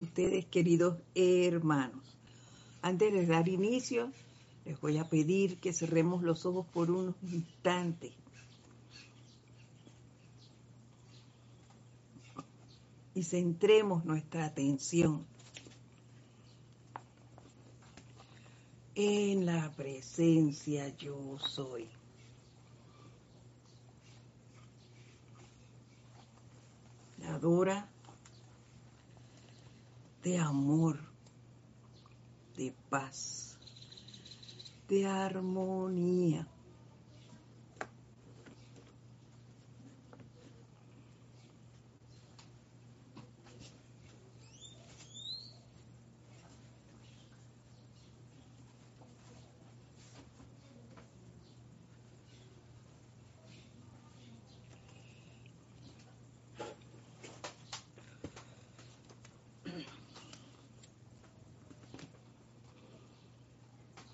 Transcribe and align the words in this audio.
ustedes, 0.00 0.44
queridos 0.46 0.98
hermanos. 1.14 2.02
Antes 2.82 3.12
de 3.12 3.26
dar 3.26 3.48
inicio, 3.48 4.12
les 4.64 4.80
voy 4.80 4.98
a 4.98 5.08
pedir 5.08 5.58
que 5.58 5.72
cerremos 5.72 6.22
los 6.22 6.44
ojos 6.44 6.66
por 6.66 6.90
unos 6.90 7.14
instantes. 7.22 8.12
Y 13.14 13.22
centremos 13.22 14.04
nuestra 14.04 14.44
atención 14.44 15.24
en 18.94 19.46
la 19.46 19.72
presencia 19.74 20.94
yo 20.96 21.38
soy. 21.38 21.88
Adora 27.26 27.90
de 30.26 30.38
amor, 30.38 30.98
de 32.56 32.74
paz, 32.90 33.56
de 34.88 35.06
armonía. 35.06 36.48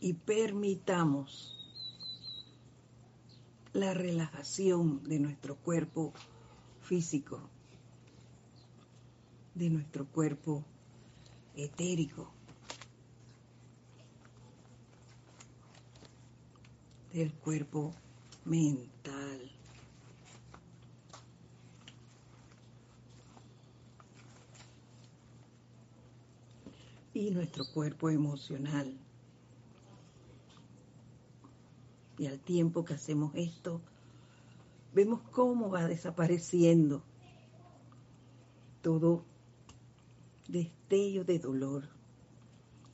y 0.03 0.15
permitamos 0.35 1.55
la 3.75 3.93
relajación 3.93 5.03
de 5.03 5.19
nuestro 5.19 5.57
cuerpo 5.57 6.15
físico, 6.81 7.51
de 9.55 9.69
nuestro 9.69 10.07
cuerpo 10.07 10.65
etérico, 11.55 12.33
del 17.13 17.35
cuerpo 17.35 17.93
mental. 18.47 19.51
y 27.15 27.31
nuestro 27.31 27.67
cuerpo 27.67 28.09
emocional. 28.09 28.97
Y 32.23 32.29
al 32.29 32.39
tiempo 32.39 32.85
que 32.85 32.95
hacemos 32.95 33.33
esto, 33.35 33.81
vemos 34.95 35.23
cómo 35.33 35.71
va 35.71 35.89
desapareciendo 35.89 37.03
todo 38.81 39.25
destello 40.47 41.25
de 41.25 41.41
dolor, 41.41 41.89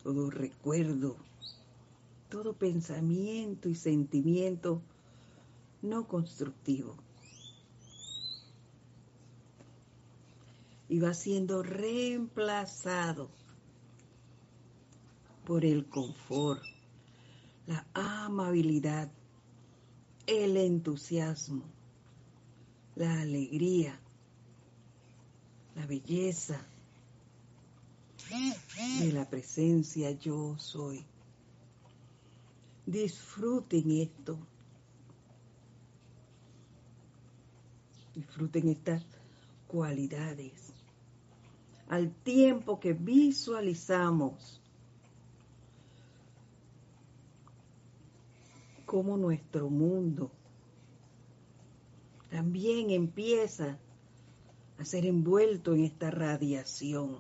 todo 0.03 0.31
recuerdo, 0.31 1.19
todo 2.31 2.55
pensamiento 2.55 3.69
y 3.69 3.75
sentimiento 3.75 4.81
no 5.83 6.09
constructivo. 6.09 6.97
Y 10.89 11.01
va 11.01 11.13
siendo 11.13 11.63
reemplazado 11.63 13.29
por 15.45 15.67
el 15.67 15.85
confort, 15.85 16.63
la 17.67 17.87
amabilidad, 17.93 19.11
el 20.29 20.59
entusiasmo, 20.59 21.65
la 22.97 23.23
alegría, 23.23 23.99
la 25.75 25.87
belleza 25.87 26.61
de 29.01 29.11
la 29.11 29.25
presencia 29.29 30.11
yo 30.11 30.55
soy. 30.59 31.03
Disfruten 32.85 33.91
esto. 33.91 34.39
Disfruten 38.15 38.69
estas 38.69 39.03
cualidades. 39.67 40.75
Al 41.89 42.13
tiempo 42.23 42.79
que 42.81 42.93
visualizamos 42.93 44.58
cómo 48.89 49.19
nuestro 49.19 49.69
mundo. 49.69 50.31
También 52.31 52.91
empieza 52.91 53.79
a 54.79 54.85
ser 54.87 55.05
envuelto 55.05 55.75
en 55.75 55.85
esta 55.85 56.11
radiación, 56.11 57.19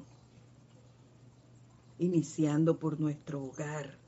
iniciando 1.99 2.79
por 2.79 2.99
nuestro 2.99 3.45
hogar, 3.45 3.99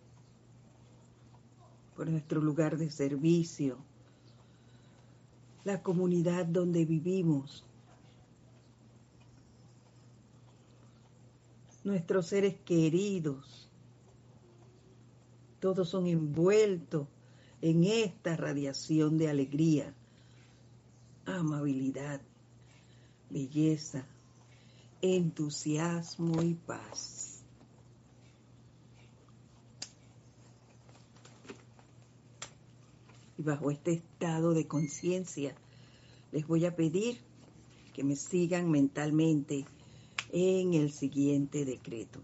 por 1.95 2.09
nuestro 2.09 2.41
lugar 2.41 2.79
de 2.79 2.91
servicio, 2.91 3.77
la 5.63 5.83
comunidad 5.83 6.47
donde 6.47 6.87
vivimos, 6.87 7.67
nuestros 11.85 12.27
seres 12.27 12.57
queridos, 12.65 13.71
todos 15.61 15.91
son 15.91 16.07
envueltos 16.07 17.07
en 17.63 17.85
esta 17.85 18.37
radiación 18.37 19.19
de 19.19 19.29
alegría, 19.29 19.95
amabilidad, 21.27 22.21
belleza, 23.29 24.07
entusiasmo 25.03 26.43
y 26.43 26.55
paz. 26.55 27.43
Y 33.37 33.43
bajo 33.43 33.71
este 33.71 33.93
estado 33.93 34.53
de 34.53 34.67
conciencia, 34.67 35.55
les 36.33 36.47
voy 36.47 36.67
a 36.67 36.77
pedir 36.77 37.19
que 37.95 38.05
me 38.05 38.17
sigan 38.17 38.71
mentalmente 38.71 39.65
en 40.33 40.75
el 40.75 40.93
siguiente 40.93 41.65
decreto. 41.65 42.21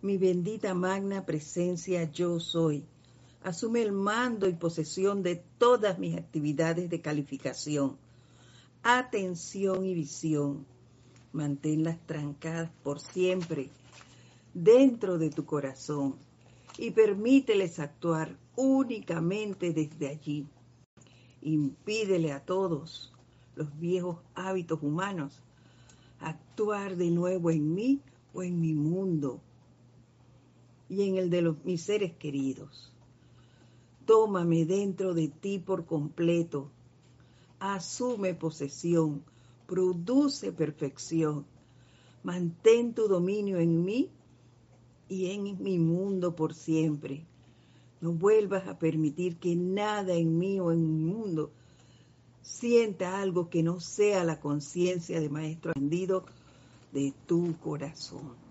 Mi 0.00 0.16
bendita 0.16 0.74
magna 0.74 1.26
presencia 1.26 2.04
yo 2.04 2.38
soy. 2.38 2.84
Asume 3.42 3.82
el 3.82 3.92
mando 3.92 4.48
y 4.48 4.52
posesión 4.52 5.22
de 5.22 5.42
todas 5.58 5.98
mis 5.98 6.16
actividades 6.16 6.88
de 6.88 7.00
calificación, 7.00 7.96
atención 8.82 9.84
y 9.84 9.94
visión. 9.94 10.66
Manténlas 11.32 11.98
trancadas 12.06 12.70
por 12.82 13.00
siempre 13.00 13.70
dentro 14.54 15.18
de 15.18 15.30
tu 15.30 15.44
corazón 15.44 16.16
y 16.78 16.92
permíteles 16.92 17.80
actuar 17.80 18.36
únicamente 18.54 19.72
desde 19.72 20.08
allí. 20.08 20.46
Impídele 21.42 22.32
a 22.32 22.44
todos 22.44 23.12
los 23.56 23.76
viejos 23.78 24.18
hábitos 24.34 24.80
humanos 24.80 25.42
actuar 26.20 26.96
de 26.96 27.10
nuevo 27.10 27.50
en 27.50 27.74
mí 27.74 28.00
o 28.32 28.42
en 28.42 28.60
mi 28.60 28.74
mundo 28.74 29.40
y 30.88 31.08
en 31.08 31.16
el 31.16 31.30
de 31.30 31.42
los, 31.42 31.64
mis 31.64 31.82
seres 31.82 32.12
queridos. 32.16 32.92
Tómame 34.06 34.64
dentro 34.64 35.12
de 35.14 35.28
ti 35.28 35.58
por 35.58 35.84
completo. 35.84 36.70
Asume 37.60 38.34
posesión. 38.34 39.22
Produce 39.66 40.50
perfección. 40.52 41.44
Mantén 42.22 42.94
tu 42.94 43.06
dominio 43.06 43.58
en 43.58 43.84
mí 43.84 44.10
y 45.08 45.30
en 45.30 45.62
mi 45.62 45.78
mundo 45.78 46.34
por 46.34 46.54
siempre. 46.54 47.26
No 48.00 48.12
vuelvas 48.12 48.66
a 48.66 48.78
permitir 48.78 49.36
que 49.36 49.56
nada 49.56 50.14
en 50.14 50.38
mí 50.38 50.58
o 50.58 50.72
en 50.72 50.80
mi 50.80 51.12
mundo 51.12 51.50
sienta 52.40 53.20
algo 53.20 53.50
que 53.50 53.62
no 53.62 53.80
sea 53.80 54.24
la 54.24 54.40
conciencia 54.40 55.20
de 55.20 55.28
Maestro 55.28 55.72
ascendido 55.72 56.24
de 56.92 57.12
tu 57.26 57.56
corazón. 57.58 58.47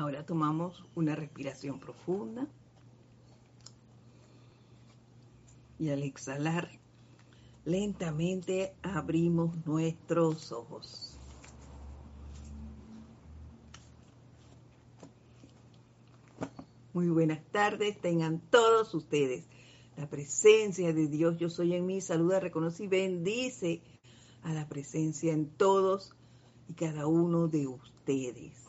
Ahora 0.00 0.24
tomamos 0.24 0.82
una 0.94 1.14
respiración 1.14 1.78
profunda 1.78 2.48
y 5.78 5.90
al 5.90 6.02
exhalar 6.02 6.70
lentamente 7.66 8.72
abrimos 8.80 9.54
nuestros 9.66 10.52
ojos. 10.52 11.18
Muy 16.94 17.10
buenas 17.10 17.44
tardes, 17.52 18.00
tengan 18.00 18.40
todos 18.48 18.94
ustedes. 18.94 19.44
La 19.98 20.08
presencia 20.08 20.94
de 20.94 21.08
Dios, 21.08 21.36
yo 21.36 21.50
soy 21.50 21.74
en 21.74 21.84
mí, 21.84 22.00
saluda, 22.00 22.40
reconoce 22.40 22.84
y 22.84 22.88
bendice 22.88 23.82
a 24.44 24.54
la 24.54 24.66
presencia 24.66 25.34
en 25.34 25.50
todos 25.50 26.14
y 26.68 26.72
cada 26.72 27.06
uno 27.06 27.48
de 27.48 27.66
ustedes. 27.66 28.59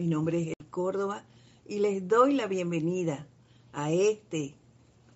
Mi 0.00 0.06
nombre 0.06 0.40
es 0.40 0.54
El 0.58 0.70
Córdoba 0.70 1.26
y 1.66 1.80
les 1.80 2.08
doy 2.08 2.32
la 2.32 2.46
bienvenida 2.46 3.26
a 3.74 3.90
este, 3.90 4.54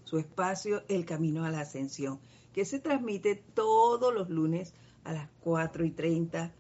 su 0.05 0.19
espacio, 0.19 0.83
El 0.89 1.07
Camino 1.07 1.47
a 1.47 1.51
la 1.51 1.61
Ascensión, 1.61 2.21
que 2.53 2.67
se 2.67 2.81
transmite 2.81 3.35
todos 3.35 4.13
los 4.13 4.29
lunes 4.29 4.75
a 5.05 5.15
las 5.15 5.31
4 5.41 5.87
y 5.87 5.91
30 5.91 6.53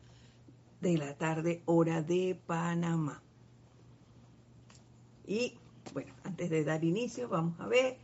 de 0.81 0.97
la 0.97 1.19
tarde, 1.19 1.61
hora 1.67 2.01
de 2.01 2.41
Panamá. 2.47 3.23
Y 5.27 5.59
bueno, 5.93 6.15
antes 6.25 6.49
de 6.49 6.65
dar 6.65 6.83
inicio, 6.83 7.29
vamos 7.29 7.61
a 7.61 7.69
ver 7.69 7.99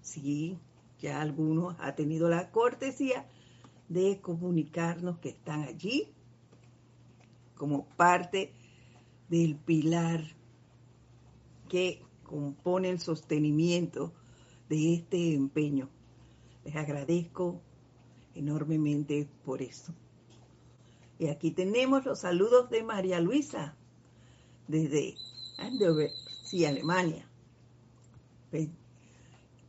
si 0.00 0.58
ya 1.00 1.20
algunos 1.20 1.76
ha 1.80 1.94
tenido 1.94 2.30
la 2.30 2.50
cortesía 2.50 3.26
de 3.90 4.22
comunicarnos 4.22 5.18
que 5.18 5.28
están 5.28 5.64
allí 5.64 6.14
como 7.56 7.84
parte 7.96 8.54
del 9.28 9.56
pilar 9.56 10.22
que 11.68 12.02
compone 12.22 12.90
el 12.90 13.00
sostenimiento 13.00 14.12
de 14.68 14.94
este 14.94 15.34
empeño. 15.34 15.88
Les 16.64 16.76
agradezco 16.76 17.60
enormemente 18.34 19.28
por 19.44 19.62
eso. 19.62 19.94
Y 21.18 21.28
aquí 21.28 21.50
tenemos 21.50 22.04
los 22.04 22.20
saludos 22.20 22.68
de 22.70 22.82
María 22.82 23.20
Luisa 23.20 23.76
desde 24.68 25.14
Andover, 25.58 26.10
sí, 26.42 26.64
Alemania. 26.64 27.28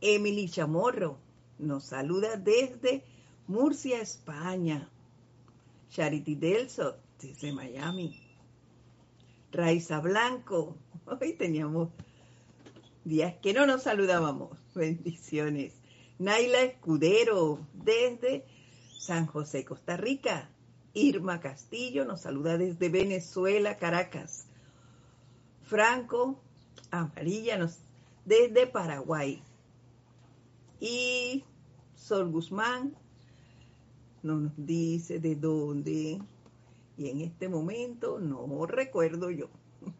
Emily 0.00 0.48
Chamorro 0.48 1.18
nos 1.58 1.84
saluda 1.84 2.36
desde 2.36 3.04
Murcia, 3.46 4.00
España. 4.00 4.90
Charity 5.90 6.34
Delso 6.34 6.96
desde 7.20 7.52
Miami. 7.52 8.27
Raiza 9.52 10.00
Blanco. 10.00 10.76
Hoy 11.06 11.32
teníamos 11.32 11.90
días 13.04 13.34
que 13.42 13.52
no 13.52 13.66
nos 13.66 13.84
saludábamos. 13.84 14.58
Bendiciones. 14.74 15.74
Naila 16.18 16.62
Escudero 16.62 17.60
desde 17.72 18.44
San 18.98 19.26
José, 19.26 19.64
Costa 19.64 19.96
Rica. 19.96 20.50
Irma 20.92 21.40
Castillo 21.40 22.04
nos 22.04 22.22
saluda 22.22 22.58
desde 22.58 22.88
Venezuela, 22.88 23.76
Caracas. 23.76 24.46
Franco 25.62 26.40
Amarilla 26.90 27.56
nos, 27.56 27.78
desde 28.24 28.66
Paraguay. 28.66 29.42
Y 30.80 31.44
Sol 31.94 32.30
Guzmán 32.30 32.96
nos 34.22 34.52
dice 34.56 35.20
de 35.20 35.36
dónde. 35.36 36.20
Y 36.98 37.10
en 37.10 37.20
este 37.20 37.48
momento 37.48 38.18
no 38.18 38.66
recuerdo 38.66 39.30
yo. 39.30 39.48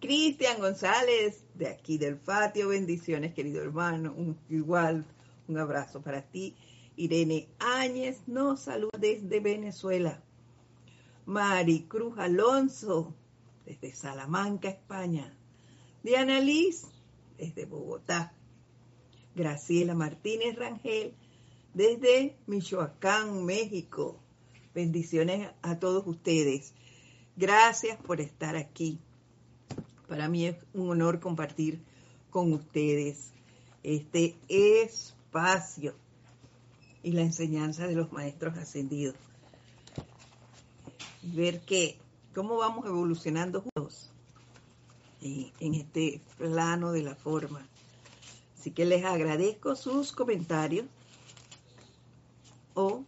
Cristian 0.00 0.58
González, 0.58 1.44
de 1.54 1.68
aquí 1.68 1.98
del 1.98 2.16
patio, 2.16 2.68
bendiciones, 2.68 3.34
querido 3.34 3.62
hermano. 3.62 4.14
igual, 4.48 5.04
un 5.46 5.58
abrazo 5.58 6.00
para 6.00 6.22
ti. 6.22 6.56
Irene 6.96 7.48
Áñez 7.58 8.22
nos 8.26 8.60
saluda 8.60 8.98
desde 8.98 9.40
Venezuela. 9.40 10.22
Maricruz 11.26 12.18
Alonso, 12.18 13.14
desde 13.66 13.92
Salamanca, 13.92 14.70
España. 14.70 15.36
Diana 16.02 16.40
Liz, 16.40 16.86
desde 17.36 17.66
Bogotá. 17.66 18.32
Graciela 19.34 19.94
Martínez 19.94 20.56
Rangel, 20.56 21.14
desde 21.74 22.38
Michoacán, 22.46 23.44
México. 23.44 24.22
Bendiciones 24.76 25.48
a 25.62 25.78
todos 25.78 26.06
ustedes. 26.06 26.74
Gracias 27.34 27.96
por 27.96 28.20
estar 28.20 28.56
aquí. 28.56 28.98
Para 30.06 30.28
mí 30.28 30.44
es 30.44 30.56
un 30.74 30.90
honor 30.90 31.18
compartir 31.18 31.80
con 32.28 32.52
ustedes 32.52 33.32
este 33.82 34.36
espacio 34.50 35.94
y 37.02 37.12
la 37.12 37.22
enseñanza 37.22 37.86
de 37.86 37.94
los 37.94 38.12
maestros 38.12 38.58
ascendidos. 38.58 39.16
Ver 41.22 41.62
que 41.62 41.96
cómo 42.34 42.58
vamos 42.58 42.84
evolucionando 42.84 43.62
juntos 43.62 44.10
en 45.22 45.74
este 45.74 46.20
plano 46.36 46.92
de 46.92 47.02
la 47.02 47.14
forma. 47.14 47.66
Así 48.58 48.72
que 48.72 48.84
les 48.84 49.06
agradezco 49.06 49.74
sus 49.74 50.12
comentarios 50.12 50.84
o 52.74 53.06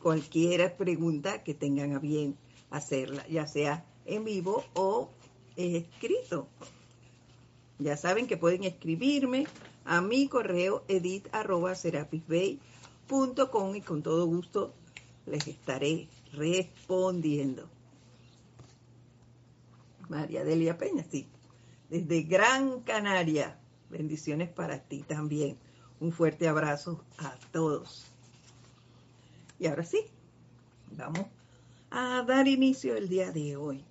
cualquier 0.00 0.76
pregunta 0.76 1.42
que 1.42 1.54
tengan 1.54 1.94
a 1.94 1.98
bien 1.98 2.36
hacerla, 2.70 3.26
ya 3.28 3.46
sea 3.46 3.84
en 4.04 4.24
vivo 4.24 4.64
o 4.74 5.10
escrito. 5.56 6.48
Ya 7.78 7.96
saben 7.96 8.26
que 8.26 8.36
pueden 8.36 8.64
escribirme 8.64 9.46
a 9.84 10.00
mi 10.00 10.26
correo 10.28 10.84
edit.serapisbay.com 10.88 13.74
y 13.74 13.80
con 13.80 14.02
todo 14.02 14.26
gusto 14.26 14.74
les 15.26 15.46
estaré 15.46 16.08
respondiendo. 16.32 17.68
María 20.08 20.42
Delia 20.44 20.76
Peña, 20.76 21.04
sí. 21.08 21.28
Desde 21.88 22.22
Gran 22.22 22.80
Canaria. 22.80 23.60
Bendiciones 23.88 24.48
para 24.48 24.80
ti 24.80 25.02
también. 25.02 25.56
Un 26.00 26.10
fuerte 26.12 26.48
abrazo 26.48 27.04
a 27.18 27.36
todos. 27.52 28.09
Y 29.60 29.66
ahora 29.66 29.84
sí, 29.84 30.06
vamos 30.90 31.26
a 31.90 32.24
dar 32.26 32.48
inicio 32.48 32.96
el 32.96 33.10
día 33.10 33.30
de 33.30 33.56
hoy. 33.56 33.84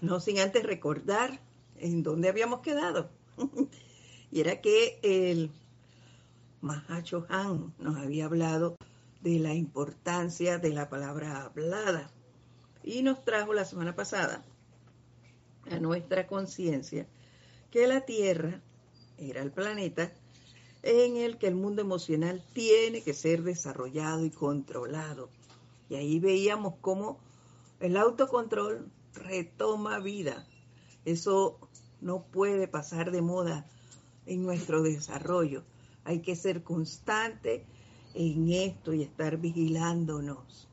No 0.00 0.18
sin 0.18 0.40
antes 0.40 0.64
recordar 0.64 1.40
en 1.76 2.02
dónde 2.02 2.28
habíamos 2.28 2.58
quedado. 2.58 3.08
y 4.32 4.40
era 4.40 4.60
que 4.60 4.98
el 5.04 5.52
Mahacho 6.60 7.24
Han 7.28 7.72
nos 7.78 7.96
había 7.96 8.24
hablado 8.24 8.76
de 9.20 9.38
la 9.38 9.54
importancia 9.54 10.58
de 10.58 10.70
la 10.70 10.88
palabra 10.88 11.44
hablada 11.44 12.10
y 12.82 13.02
nos 13.02 13.24
trajo 13.24 13.54
la 13.54 13.64
semana 13.64 13.94
pasada 13.94 14.44
a 15.70 15.78
nuestra 15.78 16.26
conciencia 16.26 17.06
que 17.70 17.86
la 17.86 18.00
Tierra 18.00 18.60
era 19.18 19.40
el 19.40 19.52
planeta 19.52 20.12
en 20.86 21.16
el 21.16 21.38
que 21.38 21.48
el 21.48 21.54
mundo 21.54 21.80
emocional 21.80 22.44
tiene 22.52 23.02
que 23.02 23.14
ser 23.14 23.42
desarrollado 23.42 24.22
y 24.26 24.30
controlado. 24.30 25.30
Y 25.88 25.94
ahí 25.94 26.20
veíamos 26.20 26.74
cómo 26.82 27.18
el 27.80 27.96
autocontrol 27.96 28.90
retoma 29.14 29.98
vida. 30.00 30.46
Eso 31.06 31.58
no 32.02 32.24
puede 32.24 32.68
pasar 32.68 33.12
de 33.12 33.22
moda 33.22 33.66
en 34.26 34.42
nuestro 34.42 34.82
desarrollo. 34.82 35.64
Hay 36.04 36.20
que 36.20 36.36
ser 36.36 36.62
constante 36.62 37.64
en 38.12 38.50
esto 38.52 38.92
y 38.92 39.02
estar 39.02 39.38
vigilándonos, 39.38 40.68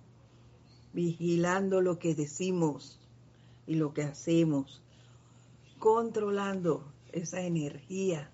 vigilando 0.91 1.79
lo 1.79 1.99
que 1.99 2.15
decimos 2.15 2.99
y 3.65 3.75
lo 3.75 3.93
que 3.93 4.03
hacemos, 4.03 4.81
controlando 5.79 6.83
esa 7.13 7.41
energía 7.43 8.29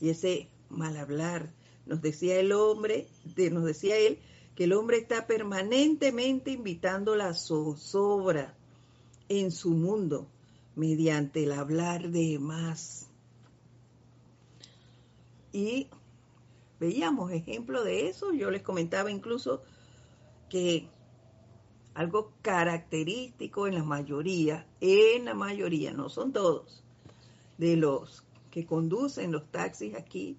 y 0.00 0.08
ese 0.08 0.48
mal 0.74 0.96
hablar. 0.96 1.52
Nos 1.86 2.00
decía 2.00 2.38
el 2.38 2.52
hombre, 2.52 3.08
nos 3.50 3.64
decía 3.64 3.96
él, 3.96 4.18
que 4.54 4.64
el 4.64 4.72
hombre 4.72 4.98
está 4.98 5.26
permanentemente 5.26 6.52
invitando 6.52 7.16
la 7.16 7.34
zozobra 7.34 8.54
en 9.28 9.50
su 9.50 9.70
mundo 9.70 10.28
mediante 10.76 11.44
el 11.44 11.52
hablar 11.52 12.10
de 12.10 12.38
más. 12.38 13.08
Y 15.52 15.88
veíamos 16.80 17.30
ejemplo 17.32 17.84
de 17.84 18.08
eso. 18.08 18.32
Yo 18.32 18.50
les 18.50 18.62
comentaba 18.62 19.10
incluso 19.10 19.62
que 20.48 20.88
algo 21.94 22.32
característico 22.42 23.66
en 23.66 23.74
la 23.74 23.84
mayoría, 23.84 24.66
en 24.80 25.26
la 25.26 25.34
mayoría, 25.34 25.92
no 25.92 26.08
son 26.08 26.32
todos, 26.32 26.82
de 27.56 27.76
los 27.76 28.24
que 28.50 28.66
conducen 28.66 29.32
los 29.32 29.50
taxis 29.50 29.94
aquí 29.94 30.38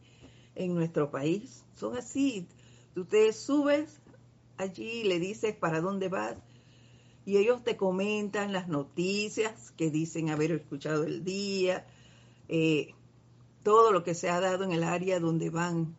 en 0.55 0.73
nuestro 0.73 1.11
país, 1.11 1.63
son 1.75 1.97
así. 1.97 2.47
Tú 2.93 3.05
te 3.05 3.31
subes 3.33 4.01
allí 4.57 5.03
le 5.03 5.19
dices 5.19 5.55
para 5.55 5.81
dónde 5.81 6.09
vas 6.09 6.35
y 7.25 7.37
ellos 7.37 7.63
te 7.63 7.75
comentan 7.75 8.53
las 8.53 8.67
noticias 8.67 9.71
que 9.71 9.89
dicen 9.89 10.29
haber 10.29 10.51
escuchado 10.51 11.03
el 11.03 11.23
día, 11.23 11.87
eh, 12.47 12.93
todo 13.63 13.91
lo 13.91 14.03
que 14.03 14.13
se 14.13 14.29
ha 14.29 14.39
dado 14.39 14.63
en 14.63 14.71
el 14.71 14.83
área 14.83 15.19
donde 15.19 15.49
van 15.49 15.95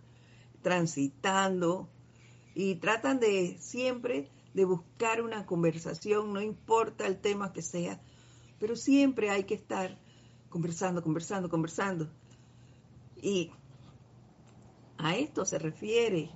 transitando 0.62 1.88
y 2.54 2.76
tratan 2.76 3.18
de 3.18 3.56
siempre 3.58 4.30
de 4.54 4.64
buscar 4.64 5.20
una 5.20 5.46
conversación, 5.46 6.32
no 6.32 6.40
importa 6.40 7.06
el 7.06 7.20
tema 7.20 7.52
que 7.52 7.60
sea, 7.60 8.00
pero 8.58 8.76
siempre 8.76 9.30
hay 9.30 9.44
que 9.44 9.54
estar 9.54 9.98
conversando, 10.48 11.02
conversando, 11.02 11.50
conversando. 11.50 12.08
Y 13.20 13.50
a 14.98 15.16
esto 15.16 15.44
se 15.44 15.58
refiere 15.58 16.30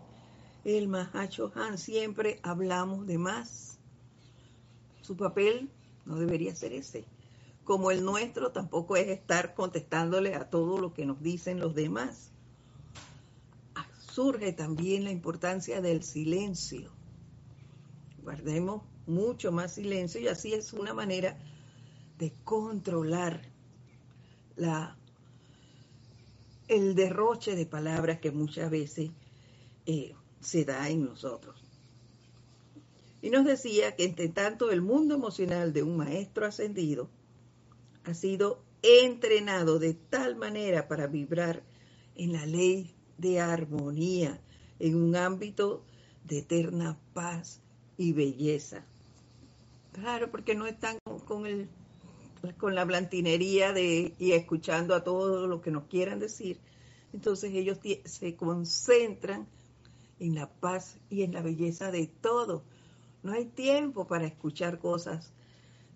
el 0.65 0.89
Mahacho 0.89 1.53
Han. 1.55 1.79
Siempre 1.79 2.41
hablamos 2.43 3.07
de 3.07 3.19
más. 3.19 3.79
Su 5.03 5.17
papel 5.17 5.71
no 6.05 6.17
debería 6.17 6.55
ser 6.55 6.73
ese. 6.73 7.05
Como 7.65 7.91
el 7.91 8.05
nuestro 8.05 8.53
tampoco 8.53 8.97
es 8.97 9.09
estar 9.09 9.55
contestándole 9.55 10.35
a 10.35 10.51
todo 10.51 10.79
lo 10.79 10.93
que 10.93 11.07
nos 11.07 11.23
dicen 11.23 11.61
los 11.61 11.75
demás. 11.75 12.33
Surge 14.13 14.53
también 14.53 15.05
la 15.05 15.11
importancia 15.11 15.81
del 15.81 16.03
silencio. 16.03 16.91
Guardemos 18.23 18.83
mucho 19.07 19.53
más 19.53 19.75
silencio 19.75 20.21
y 20.21 20.29
así 20.29 20.53
es 20.53 20.73
una 20.73 20.93
manera 20.93 21.39
de 22.19 22.33
controlar 22.45 23.41
la, 24.57 25.00
el 26.71 26.95
derroche 26.95 27.57
de 27.57 27.67
palabras 27.67 28.21
que 28.21 28.31
muchas 28.31 28.71
veces 28.71 29.11
eh, 29.87 30.15
se 30.41 30.65
da 30.65 30.89
en 30.89 31.05
nosotros. 31.05 31.61
Y 33.23 33.31
nos 33.31 33.45
decía 33.45 33.97
que 33.97 34.05
entre 34.05 34.29
tanto 34.29 34.71
el 34.71 34.81
mundo 34.81 35.17
emocional 35.17 35.73
de 35.73 35.83
un 35.83 35.97
maestro 35.97 36.47
ascendido 36.47 37.11
ha 38.05 38.15
sido 38.15 38.63
entrenado 38.83 39.81
de 39.81 39.95
tal 39.95 40.37
manera 40.37 40.87
para 40.87 41.09
vibrar 41.09 41.65
en 42.15 42.33
la 42.33 42.47
ley 42.47 42.95
de 43.19 43.41
armonía, 43.41 44.41
en 44.79 44.95
un 44.95 45.17
ámbito 45.17 45.85
de 46.25 46.39
eterna 46.39 46.99
paz 47.13 47.61
y 47.97 48.13
belleza. 48.13 48.87
Claro, 49.93 50.31
porque 50.31 50.55
no 50.55 50.67
están 50.67 50.99
con 51.27 51.47
el 51.47 51.69
con 52.59 52.75
la 52.75 52.85
blantinería 52.85 53.73
de 53.73 54.15
y 54.19 54.33
escuchando 54.33 54.95
a 54.95 55.05
todo 55.05 55.47
lo 55.47 55.61
que 55.61 55.71
nos 55.71 55.85
quieran 55.85 56.19
decir. 56.19 56.59
Entonces 57.13 57.53
ellos 57.55 57.79
se 58.05 58.37
concentran 58.37 59.47
en 60.19 60.35
la 60.35 60.49
paz 60.49 60.99
y 61.09 61.23
en 61.23 61.33
la 61.33 61.43
belleza 61.43 61.91
de 61.91 62.07
todo. 62.07 62.63
No 63.23 63.33
hay 63.33 63.47
tiempo 63.47 64.07
para 64.07 64.27
escuchar 64.27 64.79
cosas 64.79 65.33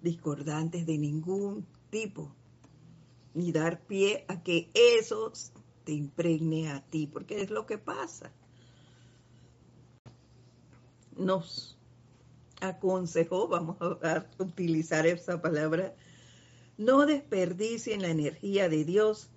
discordantes 0.03 0.87
de 0.87 0.99
ningún 0.99 1.67
tipo, 1.91 2.35
ni 3.33 3.53
dar 3.53 3.81
pie 3.81 4.25
a 4.29 4.43
que 4.43 4.71
eso 4.75 5.33
te 5.85 5.93
impregne 5.93 6.71
a 6.71 6.83
ti, 6.83 7.07
porque 7.07 7.41
es 7.41 7.51
lo 7.51 7.67
que 7.67 7.79
pasa. 7.79 8.33
Nos 11.17 11.79
aconsejó, 12.61 13.49
vamos 13.49 13.77
a 13.81 14.27
utilizar 14.39 15.07
esa 15.07 15.41
palabra, 15.41 15.95
no 16.77 17.07
desperdicien 17.07 18.03
la 18.03 18.11
energía 18.11 18.69
de 18.69 18.85
Dios 18.85 19.31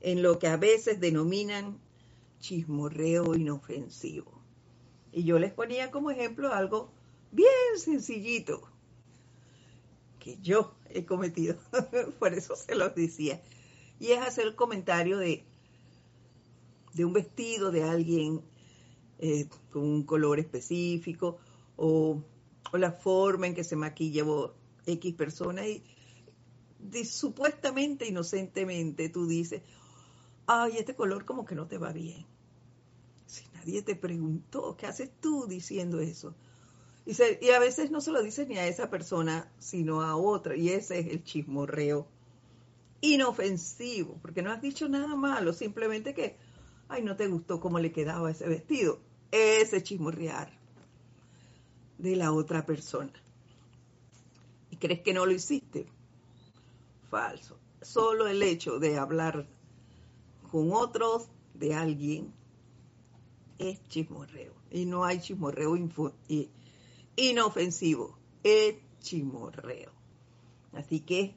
en 0.00 0.22
lo 0.22 0.38
que 0.38 0.46
a 0.46 0.56
veces 0.56 1.00
denominan 1.00 1.78
chismorreo 2.40 3.34
inofensivo. 3.34 4.40
Y 5.12 5.24
yo 5.24 5.38
les 5.38 5.52
ponía 5.52 5.90
como 5.90 6.10
ejemplo 6.10 6.52
algo 6.52 6.92
bien 7.32 7.50
sencillito 7.76 8.68
que 10.20 10.38
yo 10.42 10.74
he 10.90 11.04
cometido, 11.04 11.56
por 12.18 12.34
eso 12.34 12.56
se 12.56 12.74
los 12.74 12.94
decía, 12.94 13.40
y 13.98 14.08
es 14.08 14.20
hacer 14.20 14.46
el 14.46 14.54
comentario 14.54 15.18
de, 15.18 15.44
de 16.94 17.04
un 17.04 17.12
vestido 17.12 17.70
de 17.70 17.84
alguien 17.84 18.42
eh, 19.18 19.48
con 19.72 19.82
un 19.82 20.02
color 20.02 20.38
específico 20.38 21.38
o, 21.76 22.22
o, 22.72 22.76
la 22.76 22.92
forma 22.92 23.46
en 23.46 23.54
que 23.54 23.64
se 23.64 23.76
maquilla 23.76 24.24
X 24.84 25.14
persona 25.14 25.66
y 25.66 25.82
supuestamente 27.04 28.06
inocentemente 28.06 29.08
tú 29.08 29.26
dices, 29.26 29.62
ay, 30.46 30.78
este 30.78 30.94
color 30.94 31.24
como 31.24 31.44
que 31.44 31.54
no 31.54 31.66
te 31.66 31.78
va 31.78 31.92
bien. 31.92 32.26
Si 33.26 33.44
nadie 33.54 33.82
te 33.82 33.96
preguntó, 33.96 34.76
¿qué 34.76 34.86
haces 34.86 35.10
tú 35.20 35.46
diciendo 35.46 36.00
eso? 36.00 36.34
Y, 37.04 37.12
y 37.40 37.50
a 37.50 37.58
veces 37.58 37.90
no 37.90 38.00
se 38.00 38.10
lo 38.10 38.22
dices 38.22 38.48
ni 38.48 38.58
a 38.58 38.66
esa 38.66 38.90
persona, 38.90 39.50
sino 39.58 40.02
a 40.02 40.16
otra. 40.16 40.56
Y 40.56 40.70
ese 40.70 40.98
es 40.98 41.06
el 41.06 41.24
chismorreo 41.24 42.06
inofensivo, 43.00 44.18
porque 44.22 44.42
no 44.42 44.50
has 44.50 44.62
dicho 44.62 44.88
nada 44.88 45.14
malo, 45.14 45.52
simplemente 45.52 46.14
que, 46.14 46.36
ay, 46.88 47.02
no 47.02 47.16
te 47.16 47.28
gustó 47.28 47.60
cómo 47.60 47.78
le 47.78 47.92
quedaba 47.92 48.30
ese 48.30 48.48
vestido. 48.48 49.00
Ese 49.30 49.82
chismorrear 49.82 50.50
de 51.98 52.16
la 52.16 52.32
otra 52.32 52.64
persona. 52.64 53.12
¿Y 54.70 54.76
crees 54.76 55.00
que 55.00 55.14
no 55.14 55.26
lo 55.26 55.32
hiciste? 55.32 55.86
Falso. 57.10 57.58
Solo 57.82 58.26
el 58.26 58.42
hecho 58.42 58.78
de 58.78 58.98
hablar 58.98 59.46
con 60.50 60.72
otros 60.72 61.28
de 61.54 61.74
alguien 61.74 62.32
es 63.58 63.86
chismorreo. 63.88 64.52
Y 64.70 64.86
no 64.86 65.04
hay 65.04 65.20
chismorreo 65.20 65.76
inofensivo, 67.16 68.18
es 68.42 68.76
chismorreo. 69.00 69.92
Así 70.72 71.00
que 71.00 71.34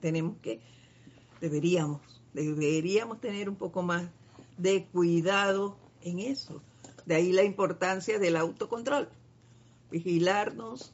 tenemos 0.00 0.36
que, 0.38 0.60
deberíamos, 1.40 2.00
deberíamos 2.32 3.20
tener 3.20 3.48
un 3.48 3.56
poco 3.56 3.82
más 3.82 4.08
de 4.56 4.86
cuidado 4.86 5.76
en 6.02 6.20
eso. 6.20 6.62
De 7.06 7.14
ahí 7.14 7.32
la 7.32 7.42
importancia 7.42 8.18
del 8.18 8.36
autocontrol. 8.36 9.08
Vigilarnos 9.90 10.92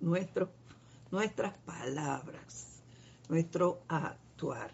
nuestros, 0.00 0.48
nuestras 1.10 1.58
palabras 1.58 2.71
nuestro 3.32 3.80
actuar. 3.88 4.70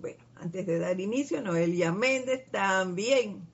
Bueno, 0.00 0.18
antes 0.40 0.66
de 0.66 0.80
dar 0.80 1.00
inicio, 1.00 1.40
Noelia 1.40 1.92
Méndez 1.92 2.50
también 2.50 3.46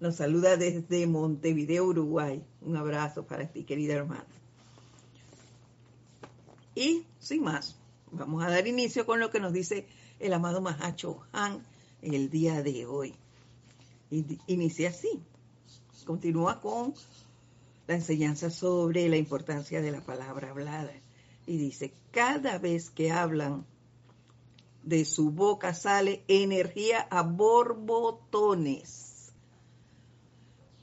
nos 0.00 0.16
saluda 0.16 0.56
desde 0.56 1.06
Montevideo, 1.06 1.84
Uruguay. 1.84 2.42
Un 2.62 2.78
abrazo 2.78 3.26
para 3.26 3.46
ti, 3.46 3.64
querida 3.64 3.92
hermana. 3.92 4.24
Y 6.74 7.04
sin 7.18 7.42
más, 7.42 7.76
vamos 8.10 8.42
a 8.42 8.48
dar 8.48 8.66
inicio 8.66 9.04
con 9.04 9.20
lo 9.20 9.30
que 9.30 9.40
nos 9.40 9.52
dice 9.52 9.86
el 10.18 10.32
amado 10.32 10.62
Mahacho 10.62 11.20
Han 11.32 11.62
el 12.00 12.30
día 12.30 12.62
de 12.62 12.86
hoy. 12.86 13.14
Inicia 14.46 14.88
así. 14.88 15.20
Continúa 16.06 16.62
con 16.62 16.94
la 17.86 17.96
enseñanza 17.96 18.48
sobre 18.48 19.10
la 19.10 19.18
importancia 19.18 19.82
de 19.82 19.90
la 19.90 20.00
palabra 20.00 20.48
hablada 20.48 20.94
y 21.48 21.56
dice, 21.56 21.94
cada 22.10 22.58
vez 22.58 22.90
que 22.90 23.10
hablan, 23.10 23.64
de 24.82 25.06
su 25.06 25.30
boca 25.30 25.72
sale 25.72 26.22
energía 26.28 27.08
a 27.10 27.22
borbotones. 27.22 29.32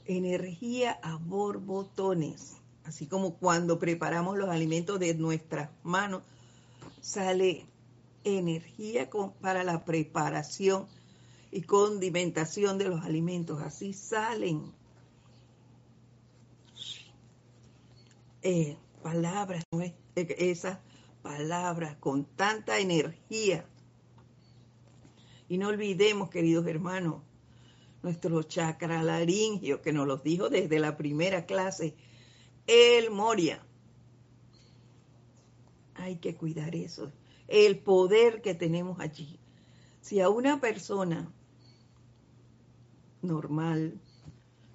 Energía 0.06 0.98
a 1.04 1.18
borbotones. 1.18 2.56
Así 2.82 3.06
como 3.06 3.34
cuando 3.34 3.78
preparamos 3.78 4.36
los 4.36 4.48
alimentos 4.48 4.98
de 4.98 5.14
nuestras 5.14 5.70
manos, 5.84 6.24
sale 7.00 7.64
energía 8.24 9.08
para 9.40 9.62
la 9.62 9.84
preparación 9.84 10.86
y 11.52 11.62
condimentación 11.62 12.76
de 12.76 12.88
los 12.88 13.04
alimentos. 13.04 13.62
Así 13.62 13.92
salen 13.92 14.64
eh, 18.42 18.76
palabras 19.06 19.62
esas 20.16 20.80
palabras 21.22 21.96
con 22.00 22.24
tanta 22.24 22.80
energía. 22.80 23.64
Y 25.48 25.58
no 25.58 25.68
olvidemos, 25.68 26.28
queridos 26.28 26.66
hermanos, 26.66 27.22
nuestro 28.02 28.42
chakra 28.42 29.04
laringio, 29.04 29.80
que 29.80 29.92
nos 29.92 30.08
lo 30.08 30.16
dijo 30.16 30.48
desde 30.48 30.80
la 30.80 30.96
primera 30.96 31.46
clase, 31.46 31.94
el 32.66 33.12
Moria. 33.12 33.64
Hay 35.94 36.16
que 36.16 36.34
cuidar 36.34 36.74
eso, 36.74 37.12
el 37.46 37.78
poder 37.78 38.42
que 38.42 38.56
tenemos 38.56 38.98
allí. 38.98 39.38
Si 40.00 40.18
a 40.18 40.28
una 40.30 40.60
persona 40.60 41.32
normal, 43.22 44.00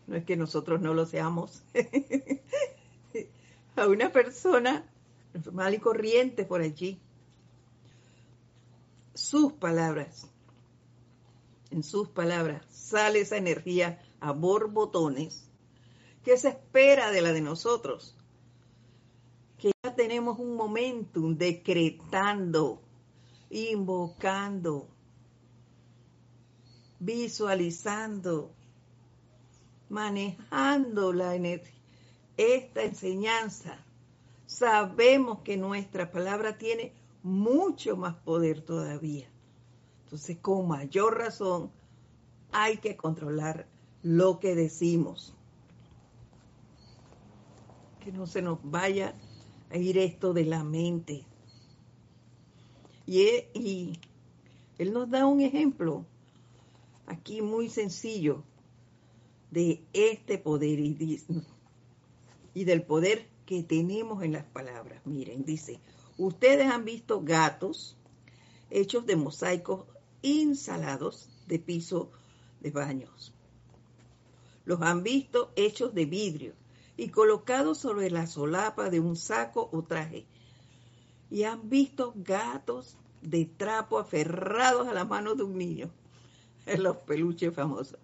no 0.08 0.16
es 0.16 0.24
que 0.24 0.38
nosotros 0.38 0.80
no 0.80 0.94
lo 0.94 1.06
seamos, 1.06 1.64
a 3.76 3.88
una 3.88 4.12
persona 4.12 4.86
normal 5.34 5.74
y 5.74 5.80
corriente 5.80 6.46
por 6.46 6.62
allí. 6.62 7.00
Sus 9.14 9.54
palabras, 9.54 10.28
en 11.70 11.84
sus 11.84 12.10
palabras, 12.10 12.66
sale 12.70 13.22
esa 13.22 13.38
energía 13.38 14.02
a 14.20 14.32
borbotones 14.32 15.50
que 16.24 16.38
se 16.38 16.50
espera 16.50 17.12
de 17.12 17.22
la 17.22 17.34
de 17.34 17.42
nosotros. 17.42 18.16
Que 19.58 19.72
ya 19.84 19.96
tenemos 19.96 20.40
un 20.40 20.56
momentum 20.56 21.36
decretando, 21.36 22.82
invocando, 23.50 24.88
visualizando, 27.00 28.54
manejando 29.90 31.14
la 31.14 31.36
energía 31.36 31.81
esta 32.42 32.84
enseñanza, 32.84 33.78
sabemos 34.46 35.40
que 35.40 35.58
nuestra 35.58 36.12
palabra 36.12 36.58
tiene 36.58 36.94
mucho 37.24 37.96
más 37.98 38.16
poder 38.16 38.62
todavía. 38.62 39.28
Entonces, 40.06 40.38
con 40.38 40.68
mayor 40.68 41.18
razón, 41.18 41.72
hay 42.52 42.78
que 42.78 42.98
controlar 42.98 43.68
lo 44.04 44.40
que 44.40 44.56
decimos. 44.56 45.34
Que 48.04 48.12
no 48.12 48.26
se 48.28 48.42
nos 48.42 48.60
vaya 48.64 49.16
a 49.70 49.78
ir 49.78 49.98
esto 49.98 50.34
de 50.34 50.46
la 50.46 50.64
mente. 50.64 51.26
Y, 53.06 53.22
y 53.54 54.00
él 54.78 54.94
nos 54.94 55.10
da 55.10 55.26
un 55.26 55.42
ejemplo 55.42 56.06
aquí 57.06 57.42
muy 57.42 57.70
sencillo 57.70 58.44
de 59.52 59.84
este 59.94 60.38
poder 60.38 60.80
y, 60.80 61.22
y 62.54 62.64
del 62.64 62.84
poder 62.84 63.28
que 63.46 63.64
tenemos 63.64 64.24
en 64.24 64.34
las 64.34 64.46
palabras. 64.46 65.02
Miren, 65.06 65.44
dice, 65.44 65.80
ustedes 66.18 66.68
han 66.68 66.86
visto 66.86 67.22
gatos 67.22 67.98
hechos 68.70 69.06
de 69.06 69.16
mosaicos 69.16 69.86
insalados 70.22 71.30
de 71.48 71.60
piso 71.60 72.12
de 72.62 72.72
baños. 72.72 73.34
Los 74.66 74.82
han 74.82 75.04
visto 75.04 75.52
hechos 75.56 75.94
de 75.94 76.06
vidrio 76.06 76.54
y 76.98 77.10
colocados 77.10 77.80
sobre 77.80 78.12
la 78.12 78.28
solapa 78.28 78.90
de 78.90 79.00
un 79.00 79.16
saco 79.16 79.70
o 79.72 79.84
traje. 79.84 80.26
Y 81.30 81.44
han 81.44 81.70
visto 81.70 82.14
gatos 82.16 82.98
de 83.22 83.46
trapo 83.46 84.00
aferrados 84.00 84.88
a 84.88 84.94
las 84.94 85.08
manos 85.08 85.38
de 85.38 85.44
un 85.44 85.58
niño. 85.58 85.90
Los 86.78 86.98
peluches 86.98 87.54
famosos. 87.54 87.98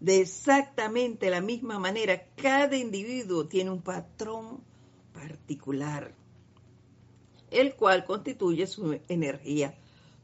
De 0.00 0.22
exactamente 0.22 1.28
la 1.28 1.42
misma 1.42 1.78
manera, 1.78 2.24
cada 2.34 2.74
individuo 2.74 3.46
tiene 3.46 3.70
un 3.70 3.82
patrón 3.82 4.64
particular, 5.12 6.14
el 7.50 7.74
cual 7.74 8.06
constituye 8.06 8.66
su 8.66 8.98
energía 9.08 9.74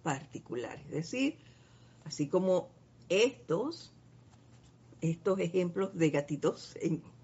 particular. 0.03 0.81
Es 0.87 0.93
decir, 0.93 1.37
así 2.05 2.27
como 2.27 2.71
estos, 3.11 3.93
estos 5.03 5.39
ejemplos 5.41 5.95
de 5.95 6.09
gatitos 6.09 6.75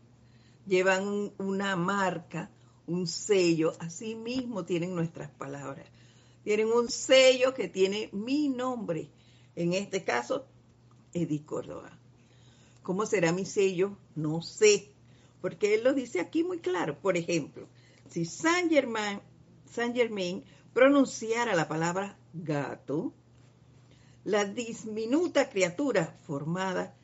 llevan 0.66 1.32
una 1.38 1.74
marca, 1.76 2.50
un 2.86 3.06
sello, 3.06 3.72
así 3.78 4.14
mismo 4.14 4.66
tienen 4.66 4.94
nuestras 4.94 5.30
palabras. 5.30 5.86
Tienen 6.44 6.68
un 6.70 6.90
sello 6.90 7.54
que 7.54 7.68
tiene 7.68 8.10
mi 8.12 8.50
nombre, 8.50 9.08
en 9.56 9.72
este 9.72 10.04
caso, 10.04 10.44
Edith 11.14 11.46
Córdoba. 11.46 11.98
¿Cómo 12.82 13.06
será 13.06 13.32
mi 13.32 13.44
sello? 13.44 13.96
No 14.16 14.42
sé, 14.42 14.92
porque 15.40 15.74
él 15.74 15.84
lo 15.84 15.94
dice 15.94 16.20
aquí 16.20 16.42
muy 16.42 16.58
claro. 16.58 16.98
Por 16.98 17.16
ejemplo, 17.16 17.68
si 18.08 18.24
Saint 18.24 18.70
Germain, 18.72 20.44
pronunciara 20.72 21.54
la 21.54 21.68
palabra 21.68 22.18
gato, 22.32 23.12
la 24.24 24.44
diminuta 24.44 25.48
criatura 25.48 26.16
formada 26.22 26.96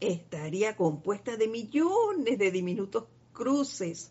estaría 0.00 0.76
compuesta 0.76 1.36
de 1.36 1.48
millones 1.48 2.38
de 2.38 2.50
diminutos 2.50 3.04
cruces 3.32 4.10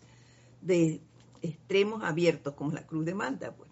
de 0.62 1.02
extremos 1.42 2.04
abiertos, 2.04 2.54
como 2.56 2.72
la 2.72 2.86
cruz 2.86 3.06
de 3.06 3.14
Malta, 3.14 3.56
pues, 3.56 3.70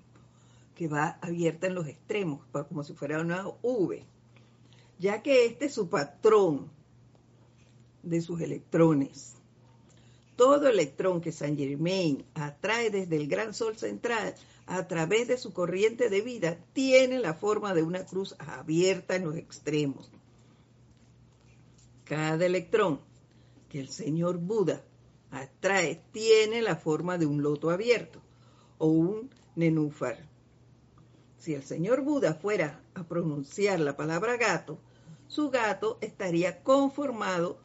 que 0.75 0.87
va 0.87 1.19
abierta 1.21 1.67
en 1.67 1.75
los 1.75 1.87
extremos, 1.87 2.45
como 2.51 2.83
si 2.83 2.93
fuera 2.93 3.19
una 3.19 3.45
V 3.61 4.05
ya 5.01 5.24
que 5.24 5.46
este 5.48 5.65
es 5.65 5.74
su 5.74 5.89
patrón 5.89 6.70
de 8.03 8.22
sus 8.22 8.39
electrones. 8.39 9.34
Todo 10.36 10.67
electrón 10.67 11.21
que 11.21 11.32
Saint 11.32 11.58
Germain 11.58 12.23
atrae 12.36 12.91
desde 12.91 13.15
el 13.15 13.28
gran 13.28 13.56
sol 13.56 13.75
central 13.78 14.36
a 14.67 14.88
través 14.88 15.28
de 15.28 15.39
su 15.39 15.54
corriente 15.54 16.10
de 16.10 16.21
vida 16.21 16.60
tiene 16.73 17.17
la 17.17 17.34
forma 17.34 17.73
de 17.73 17.82
una 17.82 18.06
cruz 18.06 18.36
abierta 18.38 19.15
en 19.15 19.25
los 19.25 19.36
extremos. 19.38 20.12
Cada 22.04 22.45
electrón 22.45 23.02
que 23.69 23.80
el 23.80 23.89
señor 23.89 24.38
Buda 24.38 24.84
atrae 25.32 26.04
tiene 26.12 26.62
la 26.62 26.75
forma 26.75 27.17
de 27.17 27.25
un 27.25 27.41
loto 27.41 27.71
abierto 27.71 28.21
o 28.78 28.86
un 28.86 29.32
nenúfar. 29.56 30.30
Si 31.39 31.56
el 31.56 31.63
señor 31.63 32.04
Buda 32.04 32.36
fuera 32.36 32.84
a 32.93 33.04
pronunciar 33.04 33.80
la 33.80 33.97
palabra 33.97 34.38
gato, 34.38 34.78
su 35.32 35.50
gato 35.50 35.98
estaría 36.02 36.62
conformado 36.62 37.58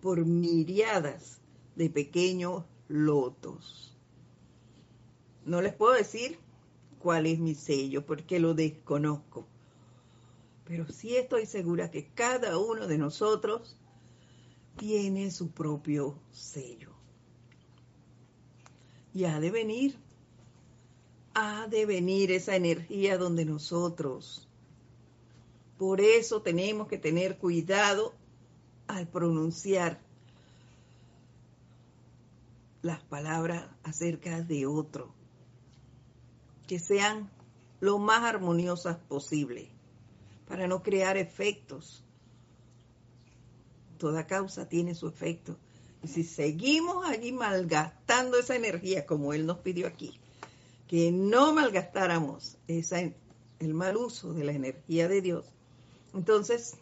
por 0.00 0.24
miriadas 0.24 1.38
de 1.76 1.90
pequeños 1.90 2.64
lotos. 2.88 3.94
No 5.44 5.60
les 5.60 5.74
puedo 5.74 5.92
decir 5.92 6.38
cuál 6.98 7.26
es 7.26 7.38
mi 7.38 7.54
sello 7.54 8.06
porque 8.06 8.40
lo 8.40 8.54
desconozco, 8.54 9.46
pero 10.64 10.88
sí 10.88 11.14
estoy 11.14 11.44
segura 11.44 11.90
que 11.90 12.06
cada 12.06 12.56
uno 12.56 12.86
de 12.86 12.96
nosotros 12.96 13.76
tiene 14.78 15.30
su 15.30 15.50
propio 15.50 16.18
sello. 16.32 16.94
Y 19.12 19.24
ha 19.24 19.40
de 19.40 19.50
venir, 19.50 19.94
ha 21.34 21.66
de 21.66 21.84
venir 21.84 22.32
esa 22.32 22.56
energía 22.56 23.18
donde 23.18 23.44
nosotros 23.44 24.49
por 25.80 26.02
eso 26.02 26.42
tenemos 26.42 26.88
que 26.88 26.98
tener 26.98 27.38
cuidado 27.38 28.12
al 28.86 29.08
pronunciar 29.08 29.98
las 32.82 33.00
palabras 33.04 33.64
acerca 33.82 34.42
de 34.42 34.66
otro, 34.66 35.14
que 36.66 36.78
sean 36.78 37.30
lo 37.80 37.98
más 37.98 38.24
armoniosas 38.24 38.98
posible, 38.98 39.70
para 40.46 40.68
no 40.68 40.82
crear 40.82 41.16
efectos. 41.16 42.04
Toda 43.96 44.26
causa 44.26 44.68
tiene 44.68 44.94
su 44.94 45.08
efecto. 45.08 45.56
Y 46.02 46.08
si 46.08 46.24
seguimos 46.24 47.06
allí 47.06 47.32
malgastando 47.32 48.38
esa 48.38 48.54
energía, 48.54 49.06
como 49.06 49.32
Él 49.32 49.46
nos 49.46 49.60
pidió 49.60 49.86
aquí, 49.86 50.20
que 50.88 51.10
no 51.10 51.54
malgastáramos 51.54 52.58
el 52.68 53.72
mal 53.72 53.96
uso 53.96 54.34
de 54.34 54.44
la 54.44 54.52
energía 54.52 55.08
de 55.08 55.22
Dios, 55.22 55.54
entonces, 56.14 56.76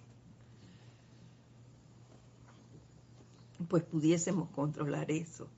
pues 3.69 3.83
pudiésemos 3.85 4.49
controlar 4.51 5.11
eso. 5.11 5.49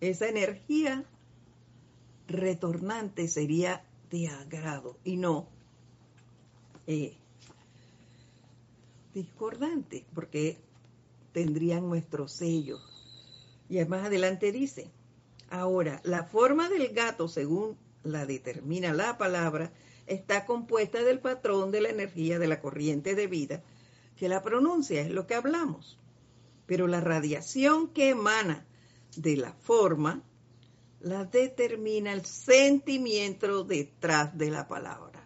Esa 0.00 0.28
energía 0.28 1.04
retornante 2.28 3.28
sería 3.28 3.84
de 4.10 4.28
agrado 4.28 4.96
y 5.04 5.16
no 5.16 5.48
eh, 6.86 7.16
discordante, 9.12 10.06
porque 10.14 10.58
tendrían 11.32 11.88
nuestro 11.88 12.28
sello. 12.28 12.78
Y 13.68 13.84
más 13.84 14.06
adelante 14.06 14.52
dice, 14.52 14.90
ahora, 15.50 16.00
la 16.04 16.24
forma 16.24 16.68
del 16.68 16.88
gato, 16.94 17.28
según 17.28 17.76
la 18.04 18.24
determina 18.24 18.94
la 18.94 19.18
palabra, 19.18 19.70
está 20.08 20.46
compuesta 20.46 21.02
del 21.02 21.20
patrón 21.20 21.70
de 21.70 21.80
la 21.80 21.90
energía 21.90 22.38
de 22.38 22.48
la 22.48 22.60
corriente 22.60 23.14
de 23.14 23.26
vida 23.26 23.62
que 24.18 24.28
la 24.28 24.42
pronuncia, 24.42 25.00
es 25.00 25.10
lo 25.10 25.26
que 25.26 25.34
hablamos. 25.34 25.96
Pero 26.66 26.86
la 26.86 27.00
radiación 27.00 27.88
que 27.88 28.10
emana 28.10 28.66
de 29.16 29.36
la 29.36 29.52
forma 29.52 30.22
la 31.00 31.24
determina 31.24 32.12
el 32.12 32.24
sentimiento 32.24 33.64
detrás 33.64 34.36
de 34.36 34.50
la 34.50 34.66
palabra. 34.66 35.24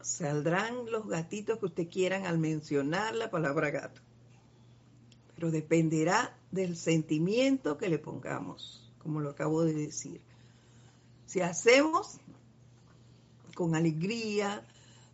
Saldrán 0.00 0.90
los 0.90 1.06
gatitos 1.06 1.58
que 1.58 1.66
usted 1.66 1.88
quieran 1.88 2.26
al 2.26 2.38
mencionar 2.38 3.14
la 3.14 3.30
palabra 3.30 3.70
gato, 3.70 4.00
pero 5.36 5.50
dependerá 5.50 6.36
del 6.50 6.76
sentimiento 6.76 7.78
que 7.78 7.88
le 7.88 7.98
pongamos, 7.98 8.90
como 8.98 9.20
lo 9.20 9.30
acabo 9.30 9.62
de 9.62 9.74
decir. 9.74 10.20
Si 11.30 11.40
hacemos 11.40 12.18
con 13.54 13.76
alegría, 13.76 14.66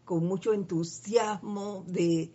con 0.07 0.25
mucho 0.25 0.55
entusiasmo 0.55 1.85
de, 1.87 2.33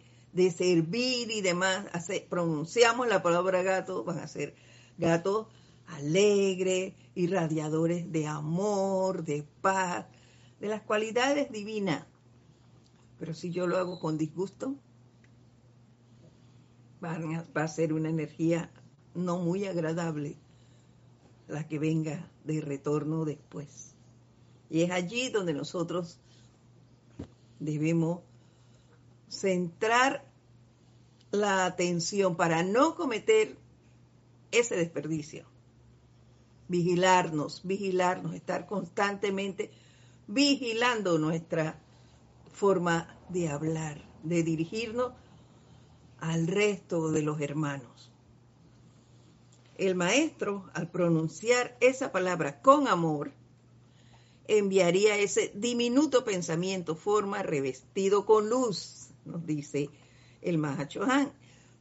servir 0.56 1.32
y 1.32 1.42
demás, 1.42 1.88
pronunciamos 2.30 3.08
la 3.08 3.24
palabra 3.24 3.64
gato, 3.64 4.04
van 4.04 4.20
a 4.20 4.28
ser 4.28 4.54
gatos 5.00 5.48
alegres, 5.88 6.94
irradiadores 7.16 8.12
de 8.12 8.28
amor, 8.28 9.24
de 9.24 9.48
paz, 9.62 10.06
de 10.60 10.68
las 10.68 10.84
cualidades 10.84 11.52
divinas. 11.52 12.06
Pero 13.18 13.34
si 13.34 13.50
yo 13.50 13.66
lo 13.66 13.80
hago 13.80 14.00
con 14.00 14.16
disgusto, 14.16 14.76
va 17.04 17.18
a 17.56 17.68
ser 17.68 17.94
una 17.94 18.10
energía 18.10 18.70
no 19.16 19.40
muy 19.40 19.66
agradable 19.66 20.38
la 21.52 21.68
que 21.68 21.80
venga 21.80 22.30
de 22.44 22.62
retorno 22.62 23.26
después. 23.26 23.94
Y 24.70 24.84
es 24.84 24.92
allí 24.92 25.30
donde 25.30 25.54
nosotros 25.54 26.20
debemos 27.60 28.22
centrar 29.30 30.26
la 31.32 31.66
atención 31.66 32.36
para 32.36 32.64
no 32.64 32.96
cometer 32.96 33.58
ese 34.52 34.76
desperdicio. 34.76 35.46
Vigilarnos, 36.68 37.62
vigilarnos, 37.64 38.34
estar 38.34 38.66
constantemente 38.66 39.72
vigilando 40.28 41.20
nuestra 41.20 41.80
forma 42.54 43.18
de 43.30 43.50
hablar, 43.50 44.02
de 44.24 44.44
dirigirnos 44.44 45.14
al 46.20 46.48
resto 46.48 47.12
de 47.12 47.24
los 47.24 47.42
hermanos. 47.42 48.11
El 49.82 49.96
maestro, 49.96 50.70
al 50.76 50.92
pronunciar 50.92 51.76
esa 51.82 52.12
palabra 52.12 52.62
con 52.62 52.88
amor, 52.88 53.32
enviaría 54.48 55.18
ese 55.18 55.52
diminuto 55.56 56.24
pensamiento, 56.24 56.96
forma 56.96 57.42
revestido 57.42 58.28
con 58.28 58.48
luz, 58.48 59.08
nos 59.26 59.44
dice 59.44 59.90
el 60.44 60.60
Mahachohan. 60.60 61.34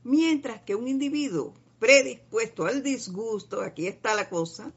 Mientras 0.02 0.62
que 0.62 0.74
un 0.74 0.88
individuo 0.88 1.52
predispuesto 1.78 2.64
al 2.64 2.82
disgusto, 2.82 3.60
aquí 3.60 3.86
está 3.86 4.14
la 4.14 4.30
cosa, 4.30 4.72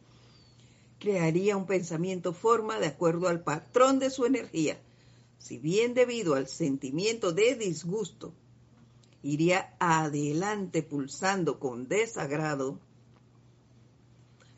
crearía 1.00 1.56
un 1.56 1.66
pensamiento 1.66 2.34
forma 2.34 2.78
de 2.78 2.88
acuerdo 2.88 3.30
al 3.30 3.42
patrón 3.42 4.00
de 4.00 4.10
su 4.10 4.26
energía. 4.26 4.82
Si 5.38 5.60
bien 5.60 5.94
debido 5.94 6.36
al 6.36 6.50
sentimiento 6.50 7.32
de 7.32 7.56
disgusto, 7.56 8.34
iría 9.22 9.78
adelante 9.80 10.84
pulsando 10.84 11.58
con 11.58 11.88
desagrado, 11.88 12.82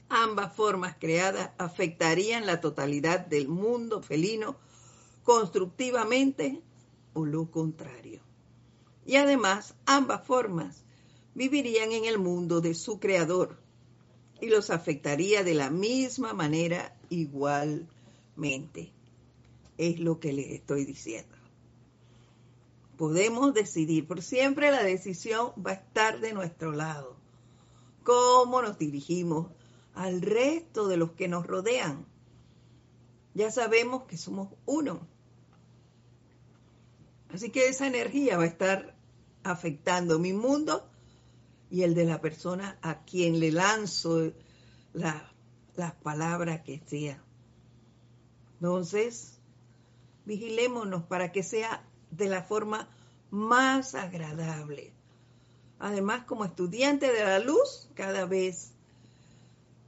ambas 0.09 0.55
formas 0.55 0.95
creadas 0.99 1.51
afectarían 1.57 2.45
la 2.45 2.61
totalidad 2.61 3.25
del 3.25 3.47
mundo 3.47 4.01
felino 4.01 4.57
constructivamente 5.23 6.61
o 7.13 7.25
lo 7.25 7.49
contrario. 7.49 8.21
Y 9.05 9.17
además, 9.17 9.75
ambas 9.85 10.25
formas 10.25 10.83
vivirían 11.33 11.91
en 11.91 12.05
el 12.05 12.17
mundo 12.17 12.61
de 12.61 12.73
su 12.73 12.99
creador 12.99 13.57
y 14.41 14.47
los 14.47 14.69
afectaría 14.69 15.43
de 15.43 15.53
la 15.53 15.69
misma 15.69 16.33
manera 16.33 16.97
igualmente. 17.09 18.91
Es 19.77 19.99
lo 19.99 20.19
que 20.19 20.33
les 20.33 20.51
estoy 20.51 20.85
diciendo. 20.85 21.35
Podemos 22.97 23.53
decidir, 23.53 24.07
por 24.07 24.21
siempre 24.21 24.71
la 24.71 24.83
decisión 24.83 25.51
va 25.65 25.71
a 25.71 25.75
estar 25.75 26.21
de 26.21 26.33
nuestro 26.33 26.71
lado. 26.71 27.17
Cómo 28.03 28.61
nos 28.61 28.77
dirigimos 28.77 29.47
al 29.95 30.21
resto 30.21 30.87
de 30.87 30.97
los 30.97 31.11
que 31.11 31.27
nos 31.27 31.47
rodean. 31.47 32.05
Ya 33.33 33.51
sabemos 33.51 34.03
que 34.03 34.17
somos 34.17 34.49
uno. 34.65 35.07
Así 37.33 37.49
que 37.49 37.67
esa 37.67 37.87
energía 37.87 38.37
va 38.37 38.43
a 38.43 38.47
estar 38.47 38.95
afectando 39.43 40.19
mi 40.19 40.33
mundo 40.33 40.89
y 41.69 41.83
el 41.83 41.95
de 41.95 42.05
la 42.05 42.21
persona 42.21 42.77
a 42.81 43.03
quien 43.03 43.39
le 43.39 43.51
lanzo 43.51 44.31
las 44.93 45.93
palabras 46.03 46.61
que 46.61 46.81
sea. 46.85 47.21
Entonces, 48.53 49.39
vigilémonos 50.25 51.03
para 51.03 51.31
que 51.31 51.43
sea 51.43 51.85
de 52.11 52.29
la 52.29 52.43
forma 52.43 52.89
más 53.31 53.95
agradable. 53.95 54.93
Además, 55.79 56.23
como 56.23 56.45
estudiante 56.45 57.11
de 57.11 57.23
la 57.23 57.39
luz, 57.39 57.89
cada 57.95 58.25
vez 58.25 58.74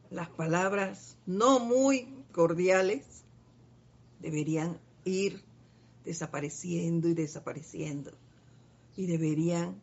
las 0.10 0.30
palabras 0.30 1.17
no 1.26 1.60
muy 1.60 2.08
cordiales 2.32 3.24
deberían 4.20 4.80
ir 5.06 5.43
desapareciendo 6.06 7.10
y 7.10 7.13
desapareciendo 7.13 8.12
y 8.96 9.06
deberían 9.06 9.82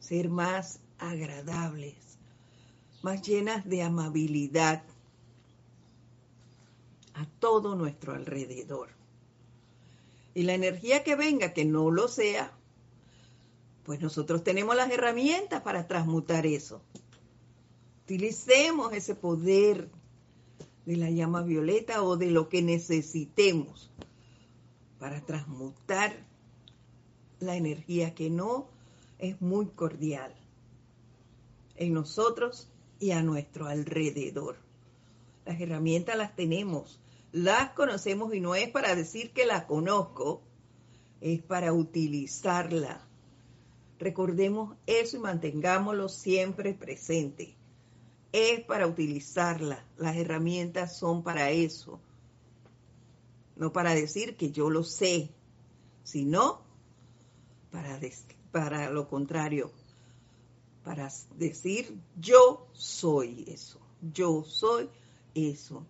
ser 0.00 0.28
más 0.28 0.80
agradables, 0.98 1.96
más 3.02 3.22
llenas 3.22 3.68
de 3.68 3.82
amabilidad 3.82 4.82
a 7.14 7.26
todo 7.38 7.74
nuestro 7.74 8.14
alrededor. 8.14 8.88
Y 10.34 10.44
la 10.44 10.54
energía 10.54 11.04
que 11.04 11.16
venga, 11.16 11.52
que 11.52 11.64
no 11.64 11.90
lo 11.90 12.08
sea, 12.08 12.52
pues 13.84 14.00
nosotros 14.00 14.44
tenemos 14.44 14.76
las 14.76 14.90
herramientas 14.90 15.62
para 15.62 15.86
transmutar 15.86 16.46
eso. 16.46 16.82
Utilicemos 18.10 18.92
ese 18.92 19.14
poder 19.14 19.88
de 20.84 20.96
la 20.96 21.10
llama 21.10 21.42
violeta 21.42 22.02
o 22.02 22.16
de 22.16 22.32
lo 22.32 22.48
que 22.48 22.60
necesitemos 22.60 23.88
para 24.98 25.24
transmutar 25.24 26.26
la 27.38 27.54
energía 27.54 28.12
que 28.12 28.28
no 28.28 28.66
es 29.20 29.40
muy 29.40 29.66
cordial 29.66 30.34
en 31.76 31.92
nosotros 31.92 32.68
y 32.98 33.12
a 33.12 33.22
nuestro 33.22 33.68
alrededor. 33.68 34.56
Las 35.46 35.60
herramientas 35.60 36.16
las 36.16 36.34
tenemos, 36.34 36.98
las 37.30 37.70
conocemos 37.74 38.34
y 38.34 38.40
no 38.40 38.56
es 38.56 38.70
para 38.70 38.96
decir 38.96 39.30
que 39.30 39.46
las 39.46 39.66
conozco, 39.66 40.42
es 41.20 41.42
para 41.42 41.72
utilizarla. 41.72 43.06
Recordemos 44.00 44.76
eso 44.88 45.16
y 45.16 45.20
mantengámoslo 45.20 46.08
siempre 46.08 46.74
presente 46.74 47.59
es 48.32 48.64
para 48.64 48.86
utilizarla. 48.86 49.84
Las 49.96 50.16
herramientas 50.16 50.96
son 50.96 51.22
para 51.22 51.50
eso. 51.50 52.00
No 53.56 53.72
para 53.72 53.94
decir 53.94 54.36
que 54.36 54.50
yo 54.50 54.70
lo 54.70 54.84
sé, 54.84 55.30
sino 56.02 56.62
para, 57.70 58.00
para 58.52 58.90
lo 58.90 59.08
contrario, 59.08 59.70
para 60.84 61.10
decir 61.36 62.00
yo 62.18 62.66
soy 62.72 63.44
eso, 63.48 63.78
yo 64.00 64.44
soy 64.44 64.88
eso. 65.34 65.86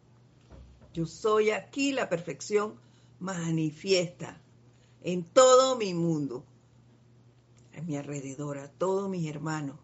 Yo 0.92 1.06
soy 1.06 1.50
aquí 1.50 1.92
la 1.92 2.08
perfección 2.08 2.74
manifiesta 3.20 4.40
en 5.04 5.22
todo 5.22 5.76
mi 5.76 5.94
mundo, 5.94 6.44
en 7.72 7.86
mi 7.86 7.96
alrededor, 7.96 8.58
a 8.58 8.68
todos 8.68 9.08
mis 9.08 9.30
hermanos 9.30 9.76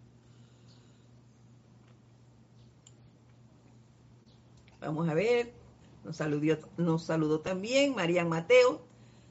Vamos 4.87 5.09
a 5.09 5.15
ver, 5.15 5.53
nos 6.05 6.19
saludó, 6.19 6.59
nos 6.77 7.03
saludó 7.03 7.41
también 7.41 7.97
María 7.97 8.25
Mateo 8.25 8.83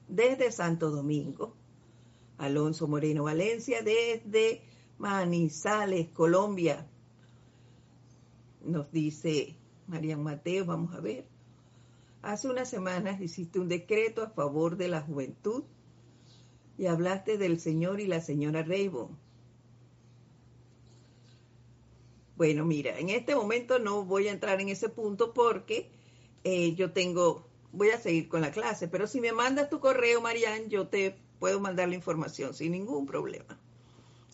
desde 0.09 0.51
Santo 0.51 0.91
Domingo. 0.91 1.55
Alonso 2.37 2.89
Moreno 2.89 3.23
Valencia 3.23 3.81
desde 3.81 4.61
Manizales, 4.97 6.09
Colombia. 6.09 6.85
Nos 8.65 8.91
dice 8.91 9.55
María 9.87 10.17
Mateo, 10.17 10.65
vamos 10.65 10.93
a 10.93 10.99
ver. 10.99 11.25
Hace 12.21 12.49
unas 12.49 12.69
semanas 12.69 13.21
hiciste 13.21 13.57
un 13.57 13.69
decreto 13.69 14.23
a 14.23 14.31
favor 14.31 14.75
de 14.75 14.89
la 14.89 15.03
juventud 15.03 15.63
y 16.77 16.87
hablaste 16.87 17.37
del 17.37 17.61
señor 17.61 18.01
y 18.01 18.07
la 18.07 18.19
señora 18.19 18.61
Raybon. 18.61 19.17
Bueno, 22.37 22.65
mira, 22.65 22.99
en 22.99 23.09
este 23.09 23.35
momento 23.35 23.79
no 23.79 24.03
voy 24.03 24.27
a 24.27 24.31
entrar 24.31 24.61
en 24.61 24.69
ese 24.69 24.89
punto 24.89 25.33
porque 25.33 25.89
eh, 26.43 26.75
yo 26.75 26.91
tengo, 26.91 27.47
voy 27.71 27.89
a 27.89 27.99
seguir 27.99 28.27
con 28.27 28.41
la 28.41 28.51
clase, 28.51 28.87
pero 28.87 29.07
si 29.07 29.21
me 29.21 29.31
mandas 29.31 29.69
tu 29.69 29.79
correo, 29.79 30.21
Marian, 30.21 30.69
yo 30.69 30.87
te 30.87 31.15
puedo 31.39 31.59
mandar 31.59 31.89
la 31.89 31.95
información 31.95 32.53
sin 32.53 32.73
ningún 32.73 33.05
problema. 33.05 33.59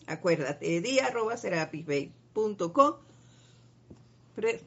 Acuérdate, 0.06 0.80
dia.serapisbay.com 0.80 2.94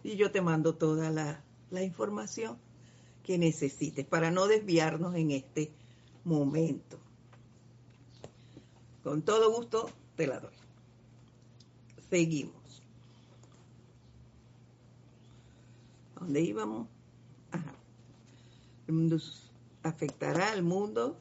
y 0.04 0.16
yo 0.16 0.32
te 0.32 0.42
mando 0.42 0.76
toda 0.76 1.10
la 1.12 1.84
información 1.84 2.58
que 3.26 3.38
necesites 3.40 4.06
para 4.06 4.30
no 4.30 4.48
desviarnos 4.48 5.16
en 5.16 5.32
este 5.32 5.72
momento. 6.24 7.00
Con 9.04 9.24
todo 9.24 9.52
gusto 9.52 9.90
te 10.16 10.28
la 10.28 10.40
doy. 10.40 10.54
Seguimos. 12.10 12.65
Dónde 16.20 16.42
íbamos? 16.42 16.88
El 18.88 18.94
mundo 18.94 19.18
afectará 19.84 20.52
al 20.52 20.64
mundo 20.64 21.20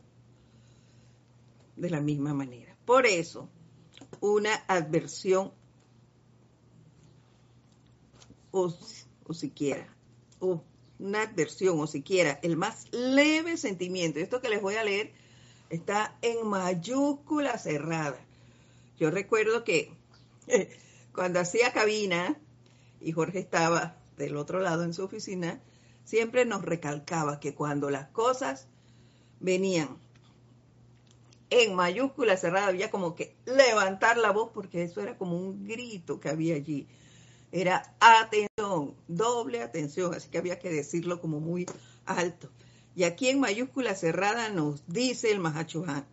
de 1.77 1.91
la 1.91 2.01
misma 2.01 2.35
manera. 2.35 2.77
Por 2.85 3.07
eso, 3.07 3.49
una 4.21 4.55
adversión 4.69 5.53
o, 8.51 8.73
o 9.27 9.35
siquiera, 9.35 9.89
o 10.41 10.63
una 10.99 11.23
adversión 11.23 11.81
o 11.81 11.87
siquiera 11.87 12.39
el 12.43 12.57
más 12.57 12.87
leve 12.93 13.57
sentimiento, 13.57 14.21
esto 14.21 14.41
que 14.41 14.49
les 14.49 14.63
voy 14.63 14.77
a 14.77 14.85
leer 14.85 15.13
está 15.71 16.17
en 16.23 16.47
mayúscula 16.47 17.59
cerrada. 17.59 18.19
Yo 18.99 19.11
recuerdo 19.11 19.65
que 19.65 19.93
cuando 21.15 21.41
hacía 21.41 21.73
cabina 21.73 22.39
y 23.01 23.13
Jorge 23.13 23.41
estaba 23.41 23.97
del 24.17 24.37
otro 24.37 24.61
lado 24.61 24.85
en 24.85 24.95
su 24.95 25.05
oficina, 25.05 25.61
siempre 26.05 26.45
nos 26.45 26.63
recalcaba 26.63 27.41
que 27.41 27.55
cuando 27.55 27.91
las 27.91 28.09
cosas 28.09 28.69
venían 29.41 29.99
en 31.51 31.75
mayúscula 31.75 32.37
cerrada, 32.37 32.69
había 32.69 32.91
como 32.91 33.15
que 33.15 33.37
levantar 33.45 34.17
la 34.17 34.33
voz 34.33 34.51
porque 34.53 34.83
eso 34.83 35.01
era 35.01 35.17
como 35.17 35.37
un 35.39 35.67
grito 35.67 36.19
que 36.19 36.29
había 36.29 36.57
allí. 36.57 36.89
Era 37.53 37.95
atención, 38.01 38.95
doble 39.07 39.63
atención, 39.63 40.15
así 40.15 40.29
que 40.29 40.39
había 40.39 40.59
que 40.59 40.71
decirlo 40.71 41.21
como 41.21 41.39
muy 41.39 41.67
alto. 42.07 42.51
Y 42.97 43.05
aquí 43.05 43.29
en 43.29 43.41
mayúscula 43.41 43.95
cerrada 43.95 44.49
nos 44.49 44.83
dice 44.89 45.31
el 45.31 45.39
Mahachohan, 45.39 46.07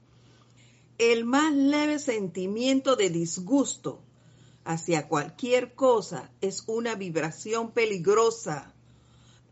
el 0.97 1.25
más 1.25 1.53
leve 1.53 1.97
sentimiento 1.97 2.95
de 2.95 3.09
disgusto 3.09 4.03
hacia 4.65 5.07
cualquier 5.07 5.73
cosa 5.73 6.29
es 6.41 6.63
una 6.67 6.95
vibración 6.95 7.71
peligrosa 7.71 8.73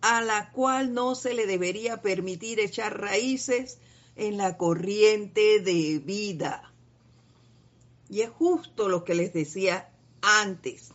a 0.01 0.21
la 0.21 0.51
cual 0.51 0.93
no 0.93 1.15
se 1.15 1.33
le 1.33 1.45
debería 1.45 2.01
permitir 2.01 2.59
echar 2.59 2.99
raíces 2.99 3.79
en 4.15 4.37
la 4.37 4.57
corriente 4.57 5.59
de 5.59 5.99
vida. 5.99 6.73
Y 8.09 8.21
es 8.21 8.29
justo 8.29 8.87
lo 8.89 9.03
que 9.03 9.15
les 9.15 9.33
decía 9.33 9.89
antes. 10.21 10.91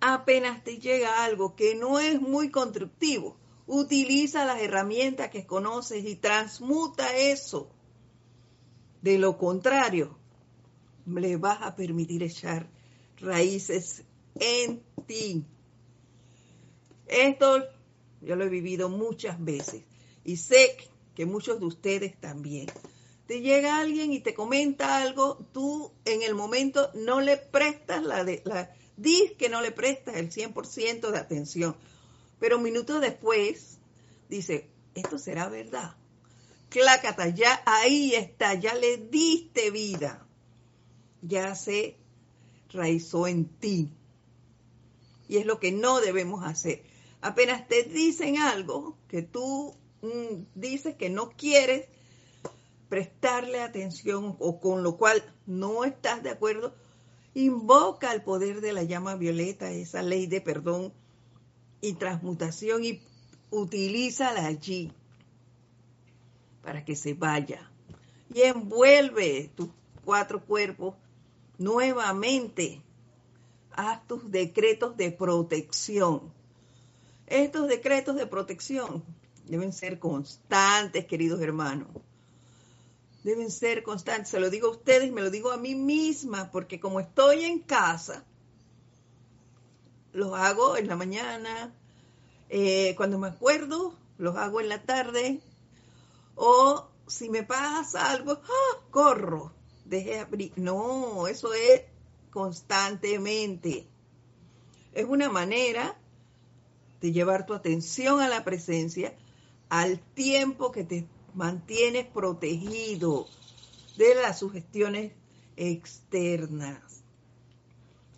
Apenas 0.00 0.62
te 0.62 0.78
llega 0.78 1.24
algo 1.24 1.56
que 1.56 1.74
no 1.74 1.98
es 1.98 2.20
muy 2.20 2.50
constructivo, 2.50 3.36
utiliza 3.66 4.44
las 4.44 4.60
herramientas 4.60 5.30
que 5.30 5.46
conoces 5.46 6.04
y 6.04 6.16
transmuta 6.16 7.16
eso. 7.16 7.70
De 9.00 9.18
lo 9.18 9.38
contrario, 9.38 10.18
le 11.06 11.36
vas 11.36 11.62
a 11.62 11.76
permitir 11.76 12.22
echar 12.22 12.68
raíces 13.18 14.04
en 14.38 14.82
ti. 15.06 15.44
Esto 17.06 17.64
yo 18.20 18.36
lo 18.36 18.44
he 18.44 18.48
vivido 18.48 18.88
muchas 18.88 19.42
veces 19.42 19.82
y 20.24 20.36
sé 20.36 20.76
que 21.14 21.26
muchos 21.26 21.60
de 21.60 21.66
ustedes 21.66 22.20
también. 22.20 22.66
Te 23.26 23.40
llega 23.40 23.78
alguien 23.78 24.12
y 24.12 24.20
te 24.20 24.34
comenta 24.34 24.98
algo, 24.98 25.38
tú 25.52 25.90
en 26.04 26.22
el 26.22 26.34
momento 26.34 26.90
no 26.94 27.20
le 27.20 27.36
prestas 27.36 28.02
la 28.02 28.24
de 28.24 28.42
la 28.44 28.72
dis 28.96 29.32
que 29.32 29.48
no 29.48 29.60
le 29.60 29.72
prestas 29.72 30.16
el 30.16 30.30
100% 30.30 31.10
de 31.10 31.18
atención, 31.18 31.76
pero 32.38 32.58
minutos 32.58 33.00
después 33.00 33.78
dice, 34.28 34.68
esto 34.94 35.18
será 35.18 35.48
verdad. 35.48 35.96
Clácata, 36.68 37.28
ya 37.28 37.62
ahí 37.64 38.14
está, 38.14 38.54
ya 38.54 38.74
le 38.74 38.96
diste 38.96 39.70
vida. 39.70 40.25
Ya 41.26 41.54
se 41.54 41.96
raizó 42.72 43.26
en 43.26 43.46
ti. 43.46 43.90
Y 45.28 45.38
es 45.38 45.46
lo 45.46 45.58
que 45.58 45.72
no 45.72 46.00
debemos 46.00 46.44
hacer 46.44 46.82
apenas 47.26 47.66
te 47.66 47.82
dicen 47.82 48.38
algo 48.38 48.96
que 49.08 49.22
tú 49.22 49.74
mm, 50.02 50.44
dices 50.54 50.94
que 50.94 51.10
no 51.10 51.30
quieres 51.30 51.88
prestarle 52.88 53.60
atención 53.60 54.36
o 54.38 54.60
con 54.60 54.84
lo 54.84 54.96
cual 54.96 55.22
no 55.44 55.84
estás 55.84 56.22
de 56.22 56.30
acuerdo, 56.30 56.72
invoca 57.34 58.12
el 58.12 58.22
poder 58.22 58.60
de 58.60 58.72
la 58.72 58.84
llama 58.84 59.16
violeta, 59.16 59.72
esa 59.72 60.02
ley 60.02 60.28
de 60.28 60.40
perdón 60.40 60.92
y 61.80 61.94
transmutación 61.94 62.84
y 62.84 63.02
utilízala 63.50 64.46
allí 64.46 64.92
para 66.62 66.84
que 66.84 66.94
se 66.94 67.14
vaya. 67.14 67.70
Y 68.32 68.42
envuelve 68.42 69.50
tus 69.56 69.68
cuatro 70.04 70.44
cuerpos 70.44 70.94
nuevamente. 71.58 72.82
Haz 73.72 74.06
tus 74.06 74.30
decretos 74.30 74.96
de 74.96 75.10
protección 75.10 76.32
estos 77.26 77.66
decretos 77.66 78.14
de 78.14 78.26
protección 78.26 79.02
deben 79.46 79.72
ser 79.72 79.98
constantes, 79.98 81.06
queridos 81.06 81.40
hermanos. 81.40 81.88
Deben 83.24 83.50
ser 83.50 83.82
constantes. 83.82 84.28
Se 84.28 84.38
lo 84.38 84.48
digo 84.48 84.68
a 84.68 84.70
ustedes, 84.70 85.12
me 85.12 85.22
lo 85.22 85.30
digo 85.30 85.50
a 85.50 85.56
mí 85.56 85.74
misma, 85.74 86.50
porque 86.52 86.78
como 86.78 87.00
estoy 87.00 87.44
en 87.44 87.58
casa, 87.58 88.24
los 90.12 90.32
hago 90.34 90.76
en 90.76 90.86
la 90.86 90.94
mañana, 90.94 91.74
eh, 92.48 92.94
cuando 92.96 93.18
me 93.18 93.26
acuerdo, 93.26 93.94
los 94.18 94.36
hago 94.36 94.60
en 94.60 94.68
la 94.68 94.84
tarde, 94.84 95.40
o 96.36 96.88
si 97.08 97.28
me 97.28 97.42
pasa 97.42 98.12
algo, 98.12 98.40
¡ah! 98.44 98.80
corro, 98.90 99.52
deje 99.88 100.18
abrir. 100.18 100.52
No, 100.56 101.26
eso 101.26 101.54
es 101.54 101.82
constantemente. 102.30 103.86
Es 104.92 105.04
una 105.04 105.28
manera 105.28 105.96
de 107.00 107.12
llevar 107.12 107.46
tu 107.46 107.54
atención 107.54 108.20
a 108.20 108.28
la 108.28 108.44
presencia 108.44 109.14
al 109.68 110.00
tiempo 110.14 110.72
que 110.72 110.84
te 110.84 111.06
mantienes 111.34 112.06
protegido 112.06 113.26
de 113.96 114.14
las 114.14 114.38
sugestiones 114.38 115.12
externas 115.56 117.02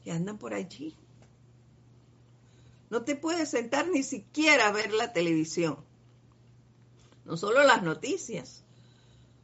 que 0.05 0.13
andan 0.13 0.39
por 0.39 0.55
allí. 0.55 0.95
No 2.91 3.03
te 3.03 3.17
puedes 3.17 3.51
sentar 3.51 3.89
ni 3.89 4.03
siquiera 4.03 4.69
a 4.69 4.73
ver 4.73 4.93
la 4.93 5.13
televisión. 5.13 5.77
No 7.25 7.37
solo 7.37 7.63
las 7.65 7.83
noticias. 7.83 8.65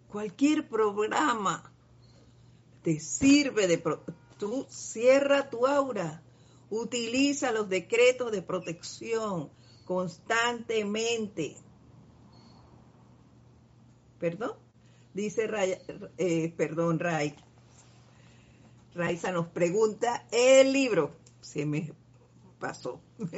Cualquier 0.08 0.68
programa 0.68 1.73
te 2.84 3.00
sirve 3.00 3.66
de... 3.66 3.82
tú 4.38 4.66
cierra 4.68 5.50
tu 5.50 5.66
aura 5.66 6.22
Utiliza 6.70 7.52
los 7.52 7.68
decretos 7.68 8.32
de 8.32 8.42
protección 8.42 9.50
constantemente. 9.84 11.56
¿Perdón? 14.18 14.52
Dice 15.12 15.46
Ray, 15.46 15.78
eh, 16.18 16.52
perdón, 16.56 16.98
Ray. 16.98 17.36
Raiza 18.94 19.30
nos 19.30 19.48
pregunta 19.48 20.26
el 20.32 20.72
libro. 20.72 21.14
Se 21.40 21.66
me 21.66 21.92
pasó. 22.58 23.00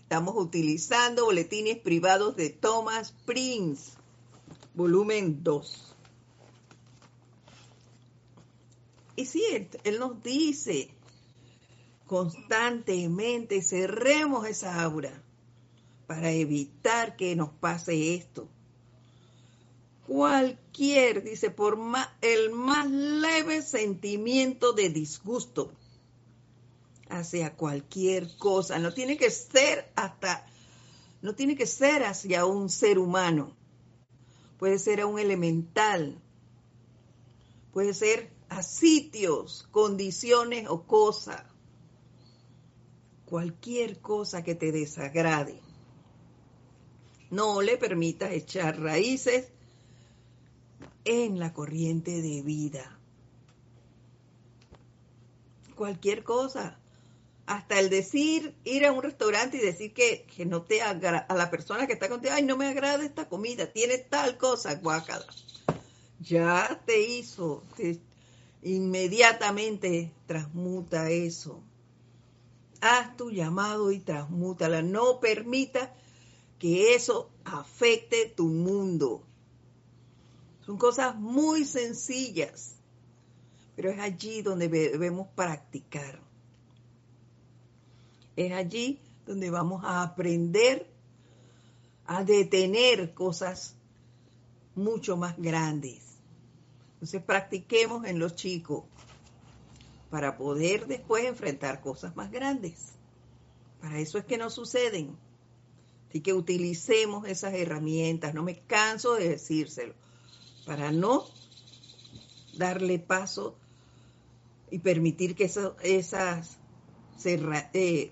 Estamos 0.00 0.34
utilizando 0.36 1.26
boletines 1.26 1.78
privados 1.78 2.36
de 2.36 2.48
Thomas 2.48 3.12
Prince, 3.26 3.92
volumen 4.72 5.42
2. 5.42 5.96
Y 9.18 9.26
sí, 9.26 9.42
él 9.82 9.98
nos 9.98 10.22
dice, 10.22 10.90
constantemente 12.06 13.62
cerremos 13.62 14.46
esa 14.46 14.80
aura 14.80 15.10
para 16.06 16.30
evitar 16.30 17.16
que 17.16 17.34
nos 17.34 17.50
pase 17.50 18.14
esto. 18.14 18.48
Cualquier, 20.06 21.24
dice, 21.24 21.50
por 21.50 21.76
más, 21.76 22.08
el 22.20 22.52
más 22.52 22.88
leve 22.88 23.62
sentimiento 23.62 24.72
de 24.72 24.88
disgusto 24.88 25.72
hacia 27.08 27.56
cualquier 27.56 28.36
cosa, 28.36 28.78
no 28.78 28.94
tiene 28.94 29.16
que 29.16 29.32
ser 29.32 29.90
hasta, 29.96 30.46
no 31.22 31.34
tiene 31.34 31.56
que 31.56 31.66
ser 31.66 32.04
hacia 32.04 32.46
un 32.46 32.70
ser 32.70 33.00
humano, 33.00 33.56
puede 34.60 34.78
ser 34.78 35.00
a 35.00 35.06
un 35.06 35.18
elemental, 35.18 36.22
puede 37.72 37.92
ser 37.94 38.37
a 38.48 38.62
sitios, 38.62 39.68
condiciones 39.70 40.68
o 40.68 40.84
cosas 40.84 41.42
cualquier 43.28 43.98
cosa 44.00 44.42
que 44.42 44.54
te 44.54 44.72
desagrade. 44.72 45.60
No 47.30 47.60
le 47.60 47.76
permitas 47.76 48.32
echar 48.32 48.80
raíces 48.80 49.48
en 51.04 51.38
la 51.38 51.52
corriente 51.52 52.22
de 52.22 52.42
vida. 52.42 52.98
Cualquier 55.74 56.24
cosa. 56.24 56.78
Hasta 57.44 57.80
el 57.80 57.88
decir, 57.88 58.54
ir 58.64 58.84
a 58.84 58.92
un 58.92 59.02
restaurante 59.02 59.56
y 59.56 59.60
decir 59.60 59.94
que, 59.94 60.26
no 60.44 60.62
te 60.62 60.82
agrada, 60.82 61.18
a 61.18 61.34
la 61.34 61.50
persona 61.50 61.86
que 61.86 61.94
está 61.94 62.08
contigo, 62.08 62.34
ay, 62.34 62.42
no 62.42 62.58
me 62.58 62.66
agrada 62.66 63.04
esta 63.04 63.28
comida, 63.28 63.72
tiene 63.72 63.96
tal 63.96 64.36
cosa, 64.36 64.74
guácala. 64.74 65.26
Ya 66.20 66.82
te 66.84 67.00
hizo, 67.00 67.62
inmediatamente 68.62 70.12
transmuta 70.26 71.10
eso 71.10 71.62
haz 72.80 73.16
tu 73.16 73.30
llamado 73.30 73.90
y 73.90 74.00
transmútala. 74.00 74.82
No 74.82 75.20
permita 75.20 75.92
que 76.58 76.94
eso 76.94 77.30
afecte 77.44 78.26
tu 78.26 78.48
mundo. 78.48 79.22
Son 80.64 80.76
cosas 80.76 81.16
muy 81.16 81.64
sencillas, 81.64 82.74
pero 83.74 83.90
es 83.90 83.98
allí 83.98 84.42
donde 84.42 84.68
debemos 84.68 85.28
practicar. 85.28 86.20
Es 88.36 88.52
allí 88.52 89.00
donde 89.26 89.50
vamos 89.50 89.84
a 89.84 90.02
aprender 90.02 90.86
a 92.06 92.24
detener 92.24 93.12
cosas 93.14 93.74
mucho 94.74 95.16
más 95.16 95.36
grandes. 95.36 96.07
Entonces 96.98 97.22
practiquemos 97.22 98.04
en 98.06 98.18
los 98.18 98.34
chicos 98.34 98.82
para 100.10 100.36
poder 100.36 100.88
después 100.88 101.24
enfrentar 101.24 101.80
cosas 101.80 102.16
más 102.16 102.32
grandes. 102.32 102.92
Para 103.80 104.00
eso 104.00 104.18
es 104.18 104.24
que 104.24 104.36
no 104.36 104.50
suceden. 104.50 105.16
Así 106.08 106.20
que 106.20 106.32
utilicemos 106.32 107.28
esas 107.28 107.54
herramientas, 107.54 108.34
no 108.34 108.42
me 108.42 108.58
canso 108.58 109.14
de 109.14 109.28
decírselo, 109.28 109.94
para 110.66 110.90
no 110.90 111.26
darle 112.56 112.98
paso 112.98 113.54
y 114.70 114.80
permitir 114.80 115.36
que 115.36 115.44
esas, 115.44 116.58
eh, 117.24 118.10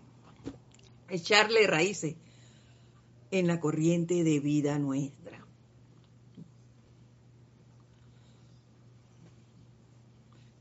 echarle 1.08 1.66
raíces 1.66 2.14
en 3.32 3.48
la 3.48 3.58
corriente 3.58 4.22
de 4.22 4.38
vida 4.38 4.78
nuestra. 4.78 5.25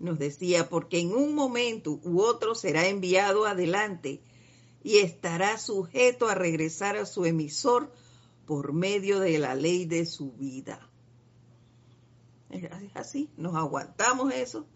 Nos 0.06 0.20
decía, 0.20 0.70
porque 0.70 1.00
en 1.00 1.14
un 1.16 1.34
momento 1.34 2.00
u 2.04 2.22
otro 2.22 2.54
será 2.54 2.88
enviado 2.88 3.46
adelante 3.46 4.22
y 4.84 5.00
estará 5.00 5.58
sujeto 5.58 6.28
a 6.28 6.36
regresar 6.36 6.96
a 6.96 7.08
su 7.08 7.26
emisor 7.26 7.92
por 8.46 8.72
medio 8.72 9.20
de 9.20 9.40
la 9.40 9.56
ley 9.56 9.86
de 9.86 10.06
su 10.06 10.32
vida. 10.34 10.88
Es 12.52 12.70
así, 12.94 13.32
nos 13.36 13.56
aguantamos 13.56 14.32
eso, 14.32 14.68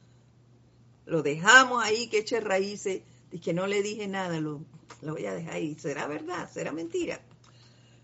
lo 1.06 1.22
dejamos 1.22 1.84
ahí 1.84 2.08
que 2.08 2.18
eche 2.18 2.40
raíces, 2.40 3.04
y 3.32 3.40
que 3.40 3.54
no 3.54 3.68
le 3.68 3.84
dije 3.84 4.08
nada, 4.08 4.40
lo, 4.40 4.62
lo 5.02 5.14
voy 5.14 5.28
a 5.28 5.34
dejar 5.34 5.54
ahí. 5.54 5.76
¿Será 5.76 6.08
verdad? 6.08 6.50
¿Será 6.52 6.72
mentira? 6.72 7.22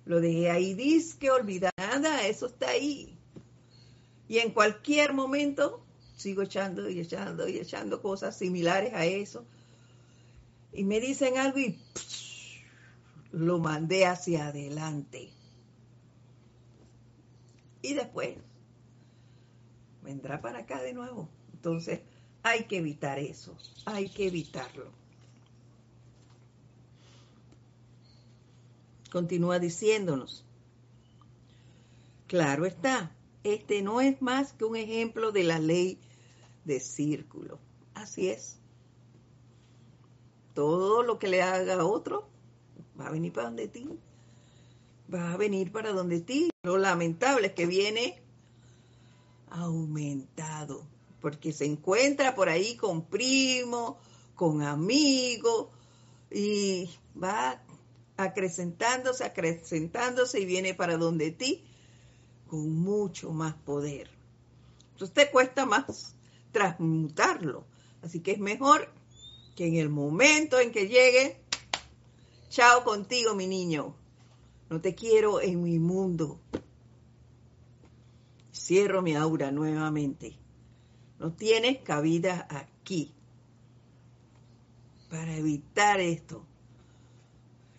Lo 0.05 0.21
dejé 0.21 0.51
ahí, 0.51 0.75
dice 0.75 1.17
que 1.17 1.31
olvidada, 1.31 2.27
eso 2.27 2.45
está 2.45 2.69
ahí. 2.69 3.17
Y 4.27 4.37
en 4.37 4.51
cualquier 4.51 5.13
momento 5.13 5.84
sigo 6.15 6.41
echando 6.41 6.89
y 6.89 6.99
echando 6.99 7.47
y 7.47 7.57
echando 7.57 8.01
cosas 8.01 8.37
similares 8.37 8.93
a 8.93 9.05
eso. 9.05 9.45
Y 10.71 10.83
me 10.83 10.99
dicen 10.99 11.37
algo 11.37 11.59
y 11.59 11.79
lo 13.31 13.59
mandé 13.59 14.05
hacia 14.05 14.47
adelante. 14.47 15.29
Y 17.81 17.93
después 17.93 18.35
vendrá 20.01 20.41
para 20.41 20.59
acá 20.59 20.81
de 20.81 20.93
nuevo. 20.93 21.29
Entonces 21.53 22.01
hay 22.43 22.65
que 22.65 22.77
evitar 22.77 23.19
eso, 23.19 23.57
hay 23.85 24.09
que 24.09 24.27
evitarlo. 24.27 24.91
Continúa 29.11 29.59
diciéndonos, 29.59 30.43
claro 32.27 32.65
está, 32.65 33.14
este 33.45 33.81
no 33.81 34.01
es 34.01 34.21
más 34.21 34.53
que 34.53 34.65
un 34.65 34.75
ejemplo 34.75 35.31
de 35.31 35.43
la 35.43 35.59
ley 35.59 35.99
de 36.63 36.79
círculo. 36.79 37.59
Así 37.93 38.29
es. 38.29 38.57
Todo 40.53 41.03
lo 41.03 41.19
que 41.19 41.27
le 41.27 41.41
haga 41.41 41.75
a 41.75 41.85
otro 41.85 42.27
va 42.99 43.07
a 43.07 43.11
venir 43.11 43.31
para 43.33 43.47
donde 43.47 43.67
ti. 43.67 43.87
Va 45.13 45.33
a 45.33 45.37
venir 45.37 45.71
para 45.71 45.91
donde 45.91 46.21
ti. 46.21 46.49
Lo 46.63 46.77
lamentable 46.77 47.47
es 47.47 47.53
que 47.53 47.67
viene 47.67 48.21
aumentado, 49.49 50.85
porque 51.21 51.51
se 51.51 51.65
encuentra 51.65 52.35
por 52.35 52.49
ahí 52.49 52.75
con 52.75 53.05
primo, 53.05 53.97
con 54.33 54.63
amigo, 54.63 55.71
y 56.31 56.89
va 57.21 57.61
acrecentándose, 58.17 59.23
acrecentándose 59.23 60.39
y 60.39 60.45
viene 60.45 60.73
para 60.73 60.97
donde 60.97 61.31
ti 61.31 61.63
mucho 62.55 63.31
más 63.31 63.53
poder. 63.53 64.09
Entonces 64.93 65.13
te 65.13 65.31
cuesta 65.31 65.65
más 65.65 66.15
transmutarlo. 66.51 67.65
Así 68.01 68.21
que 68.21 68.31
es 68.31 68.39
mejor 68.39 68.89
que 69.55 69.67
en 69.67 69.75
el 69.75 69.89
momento 69.89 70.59
en 70.59 70.71
que 70.71 70.87
llegue, 70.87 71.41
chao 72.49 72.83
contigo, 72.83 73.35
mi 73.35 73.47
niño. 73.47 73.95
No 74.69 74.79
te 74.79 74.95
quiero 74.95 75.41
en 75.41 75.61
mi 75.61 75.79
mundo. 75.79 76.39
Cierro 78.53 79.01
mi 79.01 79.15
aura 79.15 79.51
nuevamente. 79.51 80.37
No 81.19 81.33
tienes 81.33 81.79
cabida 81.79 82.47
aquí. 82.49 83.13
Para 85.09 85.35
evitar 85.35 85.99
esto, 85.99 86.45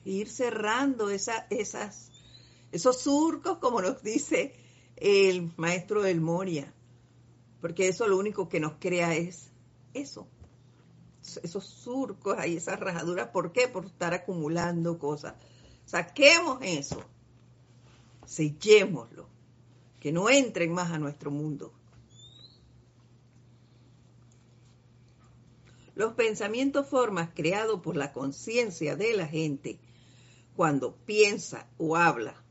ir 0.05 0.29
cerrando 0.29 1.11
esas, 1.11 1.45
esos 1.51 3.01
surcos, 3.01 3.59
como 3.59 3.81
nos 3.81 4.03
dice 4.03 4.55
el 4.97 5.53
maestro 5.57 6.03
del 6.03 6.21
Moria, 6.21 6.73
porque 7.61 7.89
eso 7.89 8.07
lo 8.09 8.19
único 8.19 8.49
que 8.49 8.61
nos 8.61 8.75
crea 8.79 9.15
es 9.15 9.51
eso, 9.95 10.27
esos 11.43 11.65
surcos 11.65 12.39
ahí, 12.39 12.57
esas 12.57 12.79
rajaduras. 12.79 13.29
¿Por 13.29 13.53
qué? 13.53 13.69
Por 13.69 13.87
estar 13.87 14.15
acumulando 14.15 14.99
cosas. 14.99 15.35
Saquemos 15.85 16.59
eso, 16.63 17.03
sellémoslo, 18.25 19.29
que 20.01 20.13
no 20.13 20.31
entren 20.31 20.73
más 20.73 20.93
a 20.93 20.99
nuestro 20.99 21.31
mundo. 21.31 21.73
Los 25.95 26.13
pensamientos 26.13 26.89
formas 26.89 27.31
creados 27.35 27.81
por 27.81 27.97
la 27.97 28.13
conciencia 28.13 28.97
de 28.97 29.15
la 29.15 29.27
gente 29.27 29.79
cuando 30.55 30.95
piensa 30.95 31.67
o 31.79 31.97
habla 31.97 32.46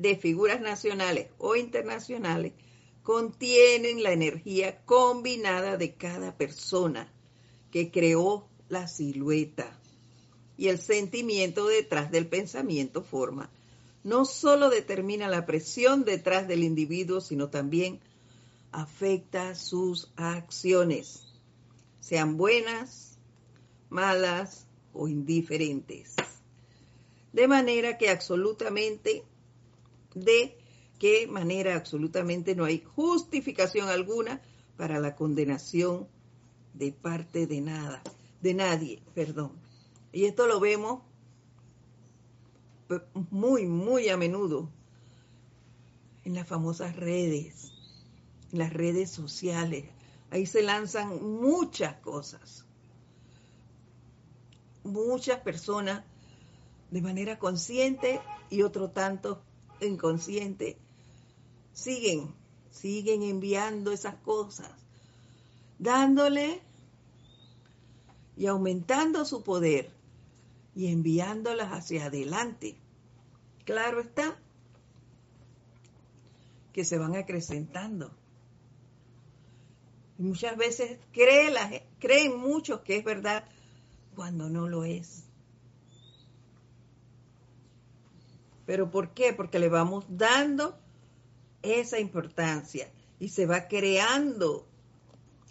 de 0.00 0.16
figuras 0.16 0.62
nacionales 0.62 1.28
o 1.36 1.56
internacionales, 1.56 2.54
contienen 3.02 4.02
la 4.02 4.12
energía 4.12 4.82
combinada 4.86 5.76
de 5.76 5.94
cada 5.94 6.36
persona 6.38 7.12
que 7.70 7.90
creó 7.90 8.48
la 8.70 8.88
silueta. 8.88 9.78
Y 10.56 10.68
el 10.68 10.78
sentimiento 10.78 11.66
detrás 11.66 12.10
del 12.10 12.26
pensamiento 12.26 13.02
forma 13.02 13.50
no 14.02 14.24
solo 14.24 14.70
determina 14.70 15.28
la 15.28 15.44
presión 15.44 16.04
detrás 16.04 16.48
del 16.48 16.64
individuo, 16.64 17.20
sino 17.20 17.50
también 17.50 18.00
afecta 18.72 19.54
sus 19.54 20.10
acciones, 20.16 21.26
sean 22.00 22.38
buenas, 22.38 23.18
malas 23.90 24.66
o 24.94 25.08
indiferentes 25.08 26.14
de 27.32 27.46
manera 27.46 27.96
que 27.96 28.10
absolutamente, 28.10 29.24
de 30.14 30.56
qué 30.98 31.26
manera 31.26 31.76
absolutamente 31.76 32.54
no 32.54 32.64
hay 32.64 32.82
justificación 32.94 33.88
alguna 33.88 34.40
para 34.76 34.98
la 34.98 35.16
condenación 35.16 36.08
de 36.74 36.92
parte 36.92 37.46
de 37.46 37.60
nada, 37.60 38.02
de 38.40 38.54
nadie, 38.54 39.02
perdón. 39.14 39.52
Y 40.12 40.24
esto 40.24 40.46
lo 40.46 40.60
vemos 40.60 41.02
muy, 43.30 43.66
muy 43.66 44.08
a 44.08 44.16
menudo 44.16 44.68
en 46.24 46.34
las 46.34 46.46
famosas 46.46 46.96
redes, 46.96 47.72
en 48.52 48.58
las 48.58 48.72
redes 48.72 49.10
sociales. 49.10 49.84
Ahí 50.30 50.46
se 50.46 50.62
lanzan 50.62 51.22
muchas 51.40 51.96
cosas. 51.96 52.64
Muchas 54.82 55.40
personas 55.40 56.04
de 56.90 57.02
manera 57.02 57.38
consciente 57.38 58.20
y 58.48 58.62
otro 58.62 58.90
tanto 58.90 59.42
inconsciente, 59.86 60.76
siguen, 61.72 62.34
siguen 62.70 63.22
enviando 63.22 63.92
esas 63.92 64.16
cosas, 64.16 64.70
dándole 65.78 66.60
y 68.36 68.46
aumentando 68.46 69.24
su 69.24 69.42
poder 69.42 69.90
y 70.74 70.86
enviándolas 70.86 71.72
hacia 71.72 72.06
adelante. 72.06 72.76
Claro 73.64 74.00
está 74.00 74.38
que 76.72 76.84
se 76.84 76.98
van 76.98 77.16
acrecentando. 77.16 78.10
Muchas 80.18 80.56
veces 80.56 80.98
creen 81.12 82.38
muchos 82.38 82.80
que 82.80 82.96
es 82.96 83.04
verdad 83.04 83.44
cuando 84.14 84.48
no 84.48 84.68
lo 84.68 84.84
es. 84.84 85.29
¿Pero 88.70 88.88
por 88.88 89.14
qué? 89.14 89.32
Porque 89.32 89.58
le 89.58 89.68
vamos 89.68 90.04
dando 90.08 90.78
esa 91.60 91.98
importancia 91.98 92.88
y 93.18 93.30
se 93.30 93.44
va 93.44 93.66
creando 93.66 94.64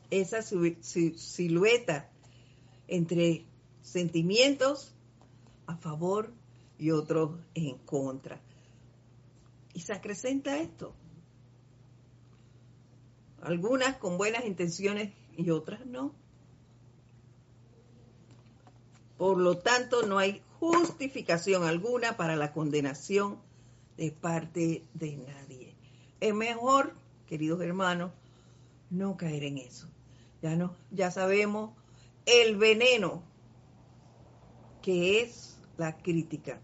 esa 0.10 0.42
silueta 0.42 2.10
entre 2.88 3.46
sentimientos 3.82 4.96
a 5.68 5.76
favor 5.76 6.32
y 6.78 6.92
otros 6.92 7.32
en 7.56 7.78
contra. 7.80 8.40
Y 9.74 9.82
se 9.82 9.92
acrecenta 9.92 10.58
esto. 10.58 10.96
Algunas 13.42 13.98
con 13.98 14.18
buenas 14.18 14.46
intenciones 14.46 15.12
y 15.36 15.50
otras 15.50 15.86
no. 15.86 16.16
Por 19.18 19.40
lo 19.40 19.58
tanto, 19.58 20.08
no 20.08 20.20
hay 20.20 20.42
justificación 20.60 21.64
alguna 21.64 22.18
para 22.18 22.36
la 22.36 22.52
condenación 22.52 23.40
de 23.98 24.12
parte 24.12 24.86
de 24.94 25.18
nadie. 25.18 25.76
Es 26.20 26.34
mejor, 26.34 26.94
queridos 27.28 27.62
hermanos, 27.62 28.12
no 28.90 29.18
caer 29.18 29.44
en 29.44 29.58
eso. 29.58 29.88
Ya 30.42 30.56
no, 30.56 30.76
ya 30.92 31.12
sabemos 31.12 31.72
el 32.26 32.58
veneno 32.58 33.24
que 34.82 35.22
es 35.22 35.60
la 35.78 35.98
crítica. 35.98 36.60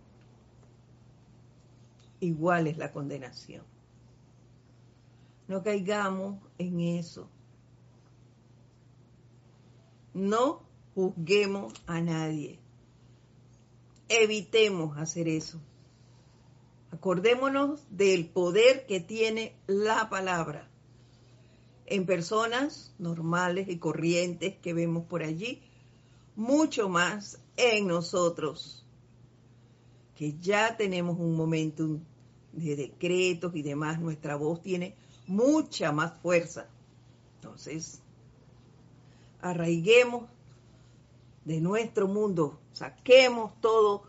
Igual 2.20 2.68
es 2.68 2.78
la 2.78 2.92
condenación. 2.92 3.64
No 5.48 5.62
caigamos 5.62 6.42
en 6.58 6.80
eso. 6.80 7.30
No 10.14 10.64
juzguemos 10.96 11.74
a 11.86 12.02
nadie. 12.02 12.60
Evitemos 14.10 14.98
hacer 14.98 15.28
eso. 15.28 15.60
Acordémonos 16.92 17.82
del 17.90 18.28
poder 18.28 18.86
que 18.86 19.00
tiene 19.00 19.56
la 19.68 20.10
palabra 20.10 20.70
en 21.86 22.06
personas 22.06 22.94
normales 22.98 23.68
y 23.70 23.78
corrientes 23.78 24.56
que 24.58 24.74
vemos 24.74 25.06
por 25.06 25.24
allí, 25.24 25.62
mucho 26.36 26.90
más 26.90 27.40
en 27.58 27.88
nosotros, 27.88 28.86
que 30.16 30.36
ya 30.40 30.78
tenemos 30.78 31.20
un 31.20 31.36
momentum 31.36 32.00
de 32.52 32.76
decretos 32.76 33.56
y 33.56 33.62
demás, 33.62 34.00
nuestra 34.00 34.36
voz 34.36 34.62
tiene 34.62 34.96
mucha 35.28 35.92
más 35.92 36.14
fuerza. 36.22 36.68
Entonces, 37.36 38.02
arraiguemos 39.42 40.30
de 41.46 41.62
nuestro 41.62 42.08
mundo, 42.08 42.60
saquemos 42.74 43.54
todo 43.62 44.04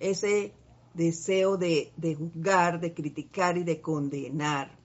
ese 0.00 0.52
deseo 0.94 1.56
de, 1.56 1.92
de 1.96 2.14
juzgar, 2.14 2.80
de 2.80 2.94
criticar 2.94 3.58
y 3.58 3.64
de 3.64 3.80
condenar. 3.80 4.76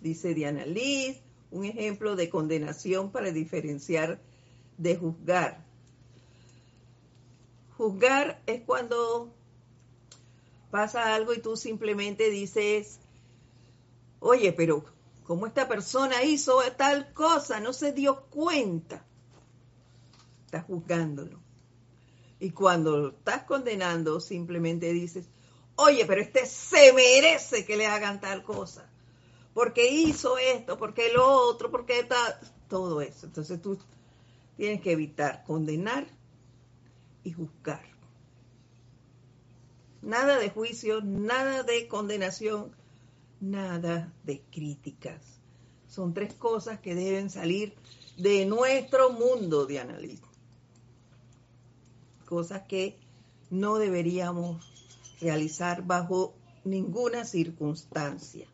Dice 0.00 0.34
Diana 0.34 0.66
Liz, 0.66 1.18
un 1.50 1.64
ejemplo 1.64 2.14
de 2.14 2.28
condenación 2.28 3.10
para 3.10 3.30
diferenciar 3.30 4.20
de 4.76 4.96
juzgar. 4.96 5.64
Juzgar 7.78 8.42
es 8.44 8.60
cuando 8.62 9.32
pasa 10.70 11.14
algo 11.14 11.32
y 11.32 11.40
tú 11.40 11.56
simplemente 11.56 12.28
dices, 12.28 12.98
oye, 14.20 14.52
pero 14.52 14.84
¿cómo 15.24 15.46
esta 15.46 15.66
persona 15.66 16.22
hizo 16.22 16.60
tal 16.76 17.12
cosa? 17.12 17.60
No 17.60 17.72
se 17.72 17.92
dio 17.92 18.26
cuenta. 18.26 19.04
Estás 20.46 20.64
juzgándolo. 20.64 21.40
Y 22.38 22.50
cuando 22.50 23.08
estás 23.08 23.42
condenando, 23.42 24.20
simplemente 24.20 24.92
dices, 24.92 25.26
oye, 25.76 26.06
pero 26.06 26.20
este 26.20 26.46
se 26.46 26.92
merece 26.92 27.64
que 27.64 27.76
le 27.76 27.86
hagan 27.86 28.20
tal 28.20 28.44
cosa 28.44 28.88
porque 29.54 29.88
hizo 29.88 30.36
esto, 30.36 30.76
porque 30.76 31.12
lo 31.12 31.26
otro, 31.26 31.70
porque 31.70 32.00
está, 32.00 32.40
todo 32.68 33.00
eso. 33.00 33.26
Entonces 33.26 33.62
tú 33.62 33.78
tienes 34.56 34.82
que 34.82 34.92
evitar 34.92 35.44
condenar 35.44 36.06
y 37.22 37.32
juzgar. 37.32 37.82
Nada 40.02 40.38
de 40.38 40.50
juicio, 40.50 41.00
nada 41.02 41.62
de 41.62 41.88
condenación, 41.88 42.74
nada 43.50 44.12
de 44.24 44.42
críticas. 44.50 45.40
Son 45.88 46.12
tres 46.12 46.34
cosas 46.34 46.80
que 46.80 46.94
deben 46.94 47.30
salir 47.30 47.74
de 48.16 48.46
nuestro 48.46 49.12
mundo 49.12 49.66
de 49.66 49.80
análisis. 49.80 50.22
Cosas 52.24 52.62
que 52.62 52.98
no 53.50 53.76
deberíamos 53.76 54.64
realizar 55.20 55.86
bajo 55.86 56.34
ninguna 56.64 57.24
circunstancia. 57.24 58.46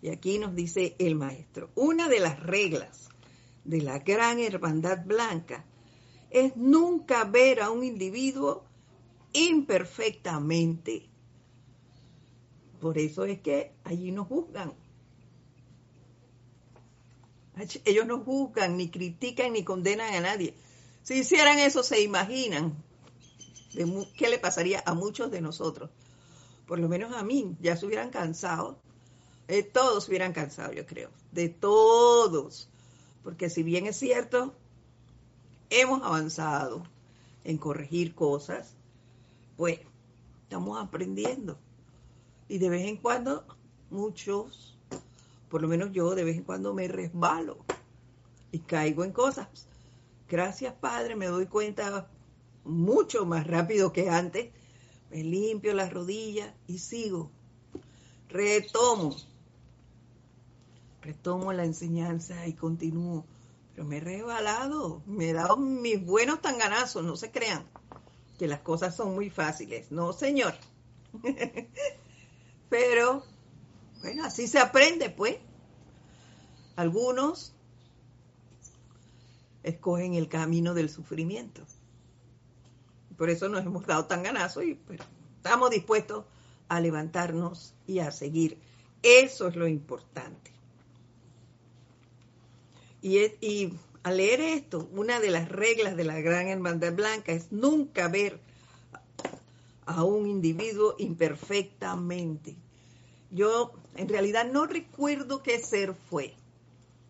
Y 0.00 0.10
aquí 0.10 0.38
nos 0.38 0.54
dice 0.54 0.94
el 0.98 1.16
maestro, 1.16 1.70
una 1.74 2.08
de 2.08 2.20
las 2.20 2.40
reglas 2.40 3.08
de 3.64 3.82
la 3.82 3.98
gran 3.98 4.38
hermandad 4.38 5.04
blanca 5.04 5.64
es 6.30 6.56
nunca 6.56 7.24
ver 7.24 7.60
a 7.60 7.70
un 7.70 7.84
individuo 7.84 8.67
imperfectamente. 9.46 11.08
Por 12.80 12.98
eso 12.98 13.24
es 13.24 13.40
que 13.40 13.72
allí 13.84 14.12
no 14.12 14.24
juzgan. 14.24 14.72
Ellos 17.84 18.06
no 18.06 18.20
juzgan, 18.20 18.76
ni 18.76 18.88
critican, 18.88 19.52
ni 19.52 19.64
condenan 19.64 20.14
a 20.14 20.20
nadie. 20.20 20.54
Si 21.02 21.14
hicieran 21.14 21.58
eso, 21.58 21.82
se 21.82 22.00
imaginan 22.00 22.74
qué 24.16 24.28
le 24.28 24.38
pasaría 24.38 24.82
a 24.86 24.94
muchos 24.94 25.30
de 25.30 25.40
nosotros. 25.40 25.90
Por 26.66 26.78
lo 26.78 26.88
menos 26.88 27.12
a 27.14 27.24
mí, 27.24 27.56
ya 27.60 27.76
se 27.76 27.86
hubieran 27.86 28.10
cansado 28.10 28.78
de 29.48 29.62
todos 29.62 30.06
hubieran 30.08 30.34
cansado, 30.34 30.72
yo 30.72 30.86
creo. 30.86 31.10
De 31.32 31.48
todos. 31.48 32.68
Porque 33.24 33.48
si 33.48 33.62
bien 33.62 33.86
es 33.86 33.96
cierto, 33.96 34.54
hemos 35.70 36.02
avanzado 36.02 36.84
en 37.44 37.56
corregir 37.56 38.14
cosas, 38.14 38.74
pues 39.58 39.80
estamos 40.44 40.80
aprendiendo. 40.80 41.58
Y 42.48 42.58
de 42.58 42.70
vez 42.70 42.86
en 42.86 42.96
cuando, 42.96 43.44
muchos, 43.90 44.78
por 45.50 45.60
lo 45.60 45.68
menos 45.68 45.90
yo, 45.92 46.14
de 46.14 46.24
vez 46.24 46.36
en 46.36 46.44
cuando 46.44 46.72
me 46.72 46.86
resbalo 46.86 47.58
y 48.52 48.60
caigo 48.60 49.04
en 49.04 49.12
cosas. 49.12 49.48
Gracias, 50.28 50.72
Padre, 50.74 51.16
me 51.16 51.26
doy 51.26 51.46
cuenta 51.46 52.08
mucho 52.64 53.26
más 53.26 53.46
rápido 53.46 53.92
que 53.92 54.08
antes. 54.08 54.52
Me 55.10 55.24
limpio 55.24 55.74
las 55.74 55.92
rodillas 55.92 56.54
y 56.68 56.78
sigo. 56.78 57.30
Retomo 58.28 59.16
retomo 61.02 61.52
la 61.52 61.64
enseñanza 61.64 62.46
y 62.46 62.52
continúo. 62.52 63.24
Pero 63.72 63.86
me 63.86 63.96
he 63.96 64.00
rebalado, 64.00 65.02
me 65.06 65.30
he 65.30 65.32
dado 65.32 65.56
mis 65.56 66.04
buenos 66.04 66.42
tanganazos, 66.42 67.04
no 67.04 67.16
se 67.16 67.30
crean 67.30 67.64
que 68.38 68.46
las 68.46 68.60
cosas 68.60 68.94
son 68.94 69.14
muy 69.14 69.30
fáciles. 69.30 69.90
No, 69.90 70.12
señor. 70.12 70.54
Pero, 72.70 73.24
bueno, 74.00 74.24
así 74.24 74.46
se 74.46 74.58
aprende, 74.58 75.10
pues. 75.10 75.36
Algunos 76.76 77.52
escogen 79.62 80.14
el 80.14 80.28
camino 80.28 80.74
del 80.74 80.88
sufrimiento. 80.88 81.62
Por 83.16 83.30
eso 83.30 83.48
nos 83.48 83.66
hemos 83.66 83.84
dado 83.84 84.06
tan 84.06 84.22
ganazos 84.22 84.64
y 84.64 84.74
pero 84.74 85.04
estamos 85.36 85.70
dispuestos 85.70 86.24
a 86.68 86.80
levantarnos 86.80 87.74
y 87.86 87.98
a 87.98 88.12
seguir. 88.12 88.58
Eso 89.02 89.48
es 89.48 89.56
lo 89.56 89.66
importante. 89.66 90.52
Y, 93.02 93.72
al 94.08 94.16
leer 94.16 94.40
esto, 94.40 94.88
una 94.92 95.20
de 95.20 95.30
las 95.30 95.48
reglas 95.50 95.94
de 95.94 96.04
la 96.04 96.18
Gran 96.20 96.48
Hermandad 96.48 96.94
Blanca 96.94 97.32
es 97.32 97.52
nunca 97.52 98.08
ver 98.08 98.40
a 99.84 100.02
un 100.02 100.26
individuo 100.26 100.94
imperfectamente. 100.98 102.56
Yo 103.30 103.72
en 103.96 104.08
realidad 104.08 104.50
no 104.50 104.66
recuerdo 104.66 105.42
qué 105.42 105.58
ser 105.58 105.94
fue 105.94 106.34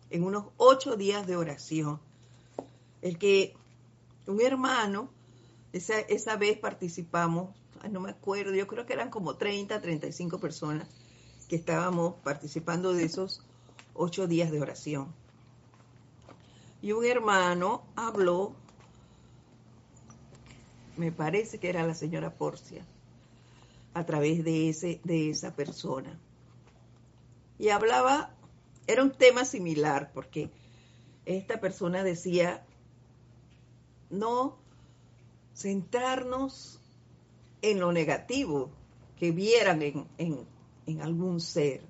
en 0.09 0.23
unos 0.25 0.47
ocho 0.57 0.97
días 0.97 1.25
de 1.25 1.37
oración. 1.37 2.01
El 3.01 3.17
que 3.17 3.55
un 4.27 4.41
hermano, 4.41 5.09
esa, 5.71 5.99
esa 6.01 6.35
vez 6.35 6.57
participamos, 6.57 7.55
no 7.89 8.01
me 8.01 8.11
acuerdo, 8.11 8.53
yo 8.53 8.67
creo 8.67 8.85
que 8.85 8.93
eran 8.93 9.09
como 9.09 9.37
30, 9.37 9.79
35 9.79 10.39
personas 10.39 10.85
que 11.47 11.55
estábamos 11.55 12.15
participando 12.23 12.91
de 12.91 13.05
esos 13.05 13.41
ocho 13.93 14.27
días 14.27 14.51
de 14.51 14.59
oración 14.59 15.13
y 16.81 16.91
un 16.93 17.05
hermano 17.05 17.83
habló, 17.95 18.53
me 20.97 21.11
parece 21.11 21.59
que 21.59 21.69
era 21.69 21.85
la 21.85 21.93
señora 21.93 22.33
Porcia, 22.33 22.85
a 23.93 24.05
través 24.05 24.43
de, 24.43 24.69
ese, 24.69 25.01
de 25.03 25.29
esa 25.29 25.55
persona. 25.55 26.17
Y 27.57 27.69
hablaba, 27.69 28.33
era 28.87 29.03
un 29.03 29.11
tema 29.11 29.43
similar, 29.43 30.11
porque 30.13 30.49
esta 31.25 31.59
persona 31.59 32.03
decía, 32.03 32.65
no 34.09 34.57
centrarnos 35.53 36.79
en 37.61 37.79
lo 37.79 37.91
negativo 37.91 38.71
que 39.17 39.31
vieran 39.31 39.81
en, 39.81 40.07
en, 40.17 40.47
en 40.85 41.01
algún 41.01 41.41
ser, 41.41 41.81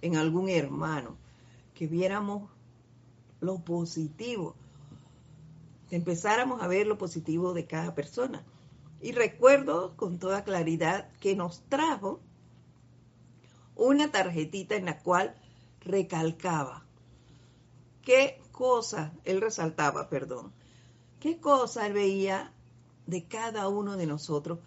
en 0.00 0.16
algún 0.16 0.48
hermano, 0.48 1.16
que 1.74 1.86
viéramos 1.86 2.50
lo 3.42 3.58
positivo. 3.58 4.54
Empezáramos 5.90 6.62
a 6.62 6.68
ver 6.68 6.86
lo 6.86 6.96
positivo 6.96 7.52
de 7.52 7.66
cada 7.66 7.94
persona. 7.94 8.42
Y 9.02 9.12
recuerdo 9.12 9.94
con 9.96 10.18
toda 10.18 10.44
claridad 10.44 11.10
que 11.20 11.36
nos 11.36 11.60
trajo 11.68 12.20
una 13.74 14.10
tarjetita 14.10 14.76
en 14.76 14.86
la 14.86 15.00
cual 15.00 15.34
recalcaba 15.80 16.84
qué 18.02 18.40
cosa, 18.52 19.12
él 19.24 19.40
resaltaba, 19.40 20.08
perdón, 20.08 20.52
qué 21.20 21.40
cosa 21.40 21.86
él 21.86 21.94
veía 21.94 22.52
de 23.06 23.24
cada 23.24 23.68
uno 23.68 23.96
de 23.96 24.06
nosotros 24.06 24.60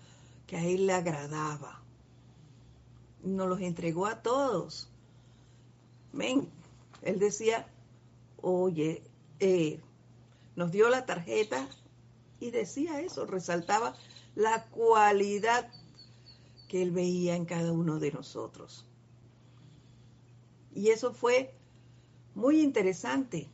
que 0.47 0.57
a 0.57 0.65
él 0.65 0.88
le 0.88 0.93
agradaba. 0.93 1.82
Nos 3.23 3.47
los 3.47 3.61
entregó 3.61 4.05
a 4.05 4.21
todos. 4.21 4.89
Ven, 6.13 6.49
él 7.01 7.19
decía, 7.19 7.67
oye, 8.48 9.02
eh, 9.39 9.80
nos 10.56 10.72
dio 10.72 10.88
la 10.89 11.08
tarjeta 11.08 11.68
y 12.39 12.52
decía 12.52 13.02
eso, 13.02 13.26
resaltaba 13.26 13.96
la 14.36 14.66
cualidad 14.68 15.72
que 16.68 16.84
Él 16.84 16.91
veía 16.91 17.36
en 17.36 17.46
cada 17.46 17.72
uno 17.72 17.98
de 17.98 18.12
nosotros. 18.12 18.86
Y 20.76 20.89
eso 20.89 21.12
fue 21.12 21.56
muy 22.36 22.62
interesante, 22.62 23.50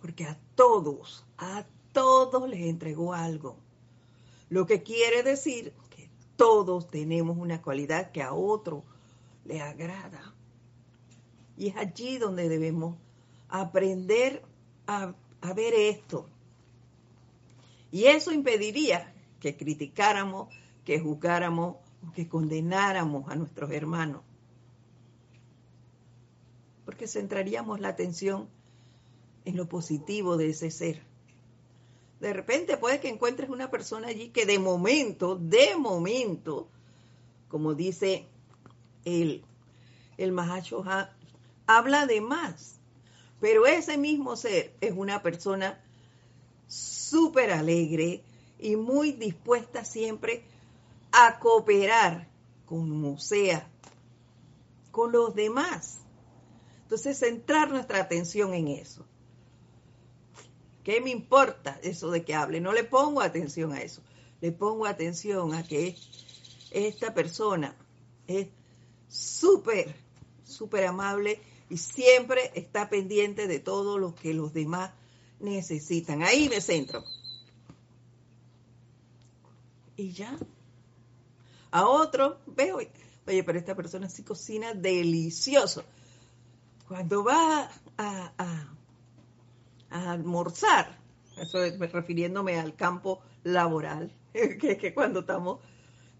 porque 0.00 0.24
a 0.24 0.36
todos, 0.56 1.24
a 1.38 1.64
todos 1.92 2.48
les 2.48 2.62
entregó 2.62 3.14
algo. 3.14 3.56
Lo 4.48 4.66
que 4.66 4.82
quiere 4.82 5.22
decir 5.22 5.72
que 5.94 6.10
todos 6.36 6.90
tenemos 6.90 7.38
una 7.38 7.62
cualidad 7.62 8.10
que 8.10 8.22
a 8.22 8.34
otro 8.34 8.82
le 9.44 9.60
agrada. 9.60 10.34
Y 11.56 11.68
es 11.68 11.76
allí 11.76 12.18
donde 12.18 12.48
debemos 12.48 12.96
aprender 13.52 14.42
a, 14.86 15.14
ver 15.54 15.74
esto. 15.74 16.26
Y 17.90 18.04
eso 18.04 18.32
impediría 18.32 19.12
que 19.40 19.56
criticáramos, 19.56 20.48
que 20.84 20.98
juzgáramos, 20.98 21.76
que 22.14 22.28
condenáramos 22.28 23.30
a 23.30 23.36
nuestros 23.36 23.70
hermanos. 23.70 24.22
Porque 26.86 27.06
centraríamos 27.06 27.78
la 27.80 27.88
atención 27.88 28.48
en 29.44 29.56
lo 29.56 29.68
positivo 29.68 30.38
de 30.38 30.50
ese 30.50 30.70
ser. 30.70 31.02
De 32.20 32.32
repente 32.32 32.78
puede 32.78 33.00
que 33.00 33.10
encuentres 33.10 33.50
una 33.50 33.70
persona 33.70 34.08
allí 34.08 34.30
que 34.30 34.46
de 34.46 34.58
momento, 34.58 35.36
de 35.36 35.76
momento, 35.76 36.68
como 37.48 37.74
dice 37.74 38.26
el, 39.04 39.44
el 40.16 40.32
Mahacho 40.32 40.84
habla 41.66 42.06
de 42.06 42.20
más. 42.22 42.81
Pero 43.42 43.66
ese 43.66 43.98
mismo 43.98 44.36
ser 44.36 44.72
es 44.80 44.92
una 44.92 45.20
persona 45.20 45.82
súper 46.68 47.50
alegre 47.50 48.22
y 48.60 48.76
muy 48.76 49.10
dispuesta 49.10 49.84
siempre 49.84 50.44
a 51.10 51.40
cooperar 51.40 52.28
con 52.66 53.18
sea, 53.18 53.68
con 54.92 55.10
los 55.10 55.34
demás. 55.34 56.02
Entonces, 56.82 57.18
centrar 57.18 57.68
nuestra 57.68 57.98
atención 57.98 58.54
en 58.54 58.68
eso. 58.68 59.04
¿Qué 60.84 61.00
me 61.00 61.10
importa 61.10 61.80
eso 61.82 62.12
de 62.12 62.24
que 62.24 62.36
hable? 62.36 62.60
No 62.60 62.72
le 62.72 62.84
pongo 62.84 63.22
atención 63.22 63.72
a 63.72 63.82
eso. 63.82 64.02
Le 64.40 64.52
pongo 64.52 64.86
atención 64.86 65.52
a 65.52 65.64
que 65.64 65.96
esta 66.70 67.12
persona 67.12 67.74
es 68.28 68.46
súper, 69.08 69.96
súper 70.44 70.86
amable 70.86 71.42
y 71.68 71.78
siempre 71.78 72.52
está 72.54 72.88
pendiente 72.88 73.46
de 73.46 73.58
todo 73.58 73.98
lo 73.98 74.14
que 74.14 74.34
los 74.34 74.52
demás 74.52 74.92
necesitan. 75.40 76.22
Ahí 76.22 76.48
me 76.48 76.60
centro. 76.60 77.04
Y 79.96 80.12
ya. 80.12 80.36
A 81.70 81.86
otro, 81.86 82.38
veo, 82.46 82.76
oye, 82.76 83.44
pero 83.44 83.58
esta 83.58 83.74
persona 83.74 84.08
sí 84.08 84.22
cocina 84.22 84.74
delicioso. 84.74 85.84
Cuando 86.88 87.24
va 87.24 87.70
a, 87.96 88.32
a, 88.38 90.10
almorzar, 90.10 90.98
eso 91.38 91.64
es 91.64 91.78
refiriéndome 91.78 92.58
al 92.58 92.74
campo 92.74 93.20
laboral, 93.44 94.12
que, 94.32 94.76
que 94.76 94.92
cuando 94.92 95.20
estamos 95.20 95.60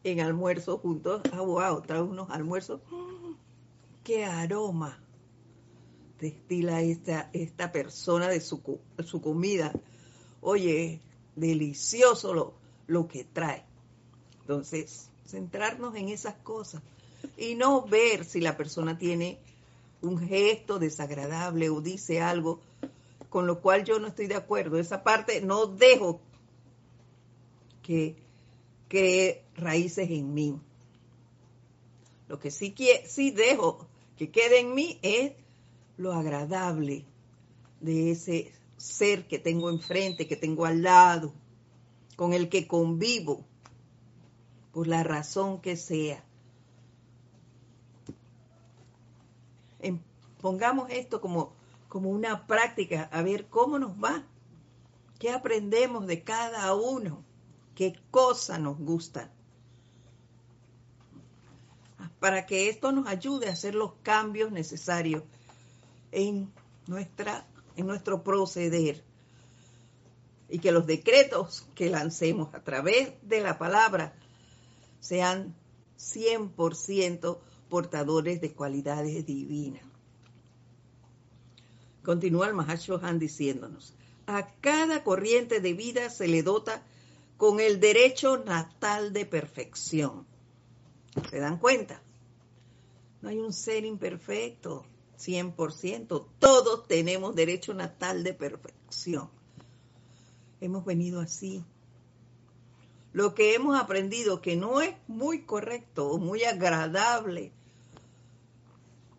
en 0.04 0.20
almuerzo 0.20 0.78
juntos, 0.78 1.22
ah, 1.32 1.42
wow, 1.42 1.82
trae 1.82 2.00
unos 2.00 2.30
almuerzos, 2.30 2.80
qué 4.02 4.24
aroma 4.24 5.01
destila 6.22 6.80
esta, 6.82 7.28
esta 7.32 7.72
persona 7.72 8.28
de 8.28 8.40
su, 8.40 8.78
su 9.04 9.20
comida. 9.20 9.72
Oye, 10.40 11.00
delicioso 11.34 12.32
lo, 12.32 12.54
lo 12.86 13.08
que 13.08 13.24
trae. 13.24 13.64
Entonces, 14.42 15.08
centrarnos 15.26 15.96
en 15.96 16.10
esas 16.10 16.36
cosas 16.36 16.80
y 17.36 17.56
no 17.56 17.82
ver 17.82 18.24
si 18.24 18.40
la 18.40 18.56
persona 18.56 18.96
tiene 18.98 19.40
un 20.00 20.16
gesto 20.16 20.78
desagradable 20.78 21.70
o 21.70 21.80
dice 21.80 22.20
algo 22.20 22.60
con 23.28 23.48
lo 23.48 23.60
cual 23.60 23.84
yo 23.84 23.98
no 23.98 24.06
estoy 24.06 24.28
de 24.28 24.36
acuerdo. 24.36 24.78
Esa 24.78 25.02
parte 25.02 25.40
no 25.40 25.66
dejo 25.66 26.20
que 27.82 28.14
cree 28.86 29.42
raíces 29.56 30.08
en 30.08 30.32
mí. 30.34 30.60
Lo 32.28 32.38
que 32.38 32.52
sí, 32.52 32.72
sí 33.06 33.32
dejo 33.32 33.88
que 34.16 34.30
quede 34.30 34.60
en 34.60 34.74
mí 34.74 35.00
es 35.02 35.32
lo 36.02 36.12
agradable 36.12 37.04
de 37.80 38.10
ese 38.10 38.52
ser 38.76 39.26
que 39.28 39.38
tengo 39.38 39.70
enfrente, 39.70 40.26
que 40.26 40.36
tengo 40.36 40.66
al 40.66 40.82
lado, 40.82 41.32
con 42.16 42.32
el 42.32 42.48
que 42.48 42.66
convivo, 42.66 43.44
por 44.72 44.86
la 44.86 45.02
razón 45.02 45.60
que 45.60 45.76
sea. 45.76 46.24
pongamos 50.40 50.90
esto 50.90 51.20
como, 51.20 51.52
como 51.88 52.10
una 52.10 52.46
práctica, 52.48 53.08
a 53.12 53.22
ver 53.22 53.46
cómo 53.46 53.78
nos 53.78 53.92
va, 53.92 54.24
qué 55.20 55.30
aprendemos 55.30 56.06
de 56.08 56.24
cada 56.24 56.74
uno, 56.74 57.22
qué 57.76 57.96
cosa 58.10 58.58
nos 58.58 58.76
gusta, 58.78 59.30
para 62.18 62.44
que 62.44 62.68
esto 62.68 62.90
nos 62.90 63.06
ayude 63.06 63.48
a 63.48 63.52
hacer 63.52 63.76
los 63.76 63.92
cambios 64.02 64.50
necesarios 64.50 65.22
en, 66.12 66.52
nuestra, 66.86 67.46
en 67.76 67.86
nuestro 67.86 68.22
proceder 68.22 69.02
y 70.48 70.58
que 70.58 70.70
los 70.70 70.86
decretos 70.86 71.66
que 71.74 71.90
lancemos 71.90 72.54
a 72.54 72.62
través 72.62 73.14
de 73.22 73.40
la 73.40 73.58
palabra 73.58 74.14
sean 75.00 75.54
100% 75.98 77.38
portadores 77.68 78.40
de 78.40 78.52
cualidades 78.52 79.24
divinas. 79.24 79.82
Continúa 82.04 82.48
el 82.48 82.54
Mahashohan 82.54 83.18
diciéndonos, 83.18 83.94
a 84.26 84.46
cada 84.60 85.02
corriente 85.04 85.60
de 85.60 85.72
vida 85.72 86.10
se 86.10 86.28
le 86.28 86.42
dota 86.42 86.82
con 87.36 87.60
el 87.60 87.80
derecho 87.80 88.38
natal 88.38 89.12
de 89.12 89.24
perfección. 89.24 90.26
¿Se 91.30 91.38
dan 91.38 91.58
cuenta? 91.58 92.02
No 93.20 93.28
hay 93.28 93.38
un 93.38 93.52
ser 93.52 93.84
imperfecto, 93.84 94.84
100%. 95.26 96.26
Todos 96.38 96.86
tenemos 96.86 97.34
derecho 97.34 97.74
natal 97.74 98.24
de 98.24 98.34
perfección. 98.34 99.30
Hemos 100.60 100.84
venido 100.84 101.20
así. 101.20 101.64
Lo 103.12 103.34
que 103.34 103.54
hemos 103.54 103.78
aprendido 103.78 104.40
que 104.40 104.56
no 104.56 104.80
es 104.80 104.94
muy 105.06 105.42
correcto 105.42 106.08
o 106.08 106.18
muy 106.18 106.44
agradable 106.44 107.52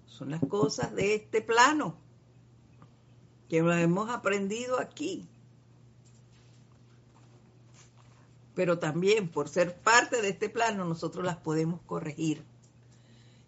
son 0.08 0.32
las 0.32 0.42
cosas 0.48 0.94
de 0.96 1.16
este 1.16 1.42
plano 1.42 1.96
que 3.50 3.62
lo 3.62 3.74
hemos 3.74 4.10
aprendido 4.10 4.80
aquí. 4.80 5.28
Pero 8.56 8.80
también 8.80 9.30
por 9.30 9.48
ser 9.48 9.76
parte 9.76 10.22
de 10.22 10.30
este 10.30 10.50
plano 10.50 10.86
nosotros 10.86 11.26
las 11.26 11.38
podemos 11.38 11.82
corregir 11.86 12.44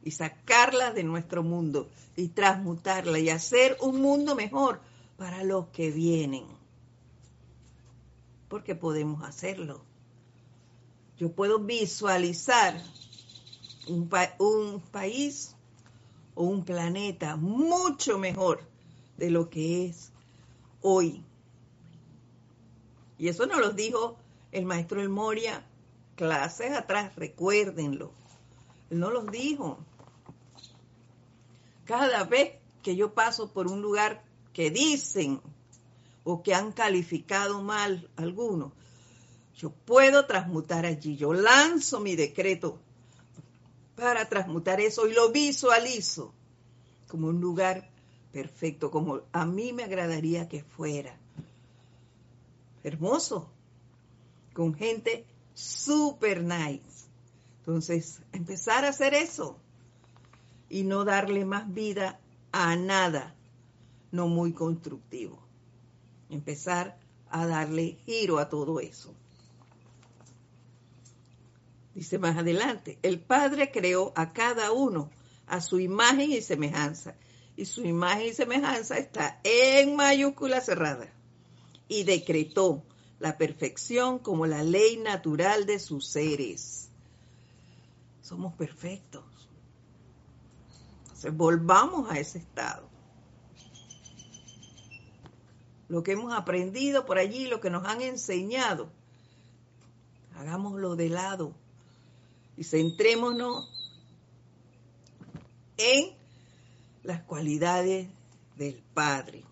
y 0.06 0.12
sacarla 0.12 0.94
de 0.94 1.04
nuestro 1.04 1.44
mundo 1.44 1.90
y 2.16 2.30
transmutarla 2.30 3.20
y 3.20 3.30
hacer 3.30 3.76
un 3.82 4.02
mundo 4.02 4.36
mejor 4.36 4.80
para 5.18 5.44
los 5.44 5.68
que 5.68 5.92
vienen. 5.92 6.46
Porque 8.48 8.76
podemos 8.76 9.24
hacerlo. 9.24 9.84
Yo 11.18 11.32
puedo 11.32 11.60
visualizar 11.60 12.80
un, 13.88 14.08
país 14.92 15.56
o 16.36 16.44
un 16.44 16.64
planeta 16.64 17.36
mucho 17.36 18.20
mejor 18.20 18.62
de 19.18 19.32
lo 19.32 19.50
que 19.50 19.88
es 19.88 20.12
hoy. 20.82 21.24
Y 23.18 23.30
eso 23.30 23.48
nos 23.48 23.60
lo 23.60 23.72
dijo 23.72 24.18
el 24.52 24.66
maestro 24.66 25.02
El 25.02 25.10
Moria 25.10 25.66
clases 26.16 26.72
atrás, 26.72 27.16
recuérdenlo. 27.16 28.12
Él 28.90 29.00
no 29.00 29.10
los 29.10 29.32
dijo. 29.32 29.80
Cada 31.86 32.24
vez 32.24 32.54
que 32.82 32.96
yo 32.96 33.14
paso 33.14 33.52
por 33.52 33.68
un 33.68 33.82
lugar 33.82 34.24
que 34.54 34.72
dicen 34.72 35.42
o 36.24 36.42
que 36.42 36.54
han 36.54 36.72
calificado 36.72 37.62
mal 37.62 38.10
algunos, 38.16 38.74
yo 39.56 39.70
puedo 39.70 40.26
transmutar 40.26 40.86
allí. 40.86 41.16
Yo 41.16 41.34
lanzo 41.34 42.00
mi 42.00 42.16
decreto 42.16 42.80
para 43.96 44.28
transmutar 44.28 44.82
eso 44.82 45.08
y 45.08 45.14
lo 45.14 45.32
visualizo 45.32 46.34
como 47.08 47.28
un 47.28 47.40
lugar 47.40 47.90
perfecto, 48.32 48.92
como 48.92 49.22
a 49.32 49.46
mí 49.46 49.72
me 49.72 49.84
agradaría 49.84 50.50
que 50.50 50.64
fuera. 50.64 51.18
Hermoso, 52.84 53.50
con 54.54 54.74
gente 54.74 55.26
super 55.54 56.44
nice. 56.44 57.06
Entonces, 57.60 58.20
empezar 58.32 58.84
a 58.86 58.90
hacer 58.90 59.14
eso 59.14 59.58
y 60.76 60.84
no 60.84 61.06
darle 61.06 61.46
más 61.46 61.74
vida 61.74 62.20
a 62.52 62.76
nada 62.76 63.34
no 64.12 64.28
muy 64.28 64.52
constructivo. 64.52 65.42
Empezar 66.30 67.00
a 67.30 67.48
darle 67.48 67.98
giro 68.06 68.40
a 68.40 68.50
todo 68.50 68.82
eso. 68.82 69.14
Dice 71.94 72.20
más 72.20 72.36
adelante, 72.36 73.00
el 73.04 73.22
Padre 73.22 73.72
creó 73.72 74.12
a 74.18 74.34
cada 74.34 74.74
uno 74.74 75.10
a 75.48 75.62
su 75.62 75.80
imagen 75.80 76.34
y 76.34 76.42
semejanza. 76.42 77.16
Y 77.56 77.64
su 77.64 77.86
imagen 77.86 78.28
y 78.28 78.34
semejanza 78.34 78.98
está 78.98 79.40
en 79.46 79.96
mayúscula 79.96 80.60
cerrada. 80.60 81.08
Y 81.88 82.04
decretó 82.04 82.84
la 83.20 83.38
perfección 83.38 84.20
como 84.20 84.46
la 84.46 84.62
ley 84.62 84.98
natural 84.98 85.66
de 85.66 85.80
sus 85.80 86.06
seres. 86.06 86.90
Somos 88.22 88.54
perfectos. 88.56 89.35
Entonces 91.26 91.40
volvamos 91.40 92.12
a 92.12 92.20
ese 92.20 92.38
estado. 92.38 92.88
Lo 95.88 96.04
que 96.04 96.12
hemos 96.12 96.32
aprendido 96.32 97.08
por 97.08 97.18
allí, 97.18 97.48
lo 97.48 97.60
que 97.60 97.72
nos 97.72 97.84
han 97.88 98.04
enseñado, 98.04 98.92
hagámoslo 100.36 100.96
de 100.96 101.10
lado 101.10 101.52
y 102.58 102.64
centrémonos 102.64 103.72
en 105.78 106.16
las 107.02 107.24
cualidades 107.24 108.08
del 108.56 108.84
Padre. 108.94 109.44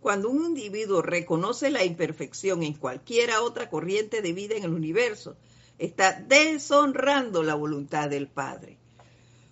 Cuando 0.00 0.30
un 0.30 0.46
individuo 0.46 1.02
reconoce 1.02 1.68
la 1.68 1.84
imperfección 1.84 2.62
en 2.62 2.72
cualquiera 2.72 3.42
otra 3.42 3.68
corriente 3.68 4.22
de 4.22 4.32
vida 4.32 4.54
en 4.54 4.64
el 4.64 4.72
universo, 4.72 5.36
está 5.78 6.12
deshonrando 6.12 7.42
la 7.42 7.54
voluntad 7.54 8.08
del 8.08 8.28
Padre. 8.28 8.78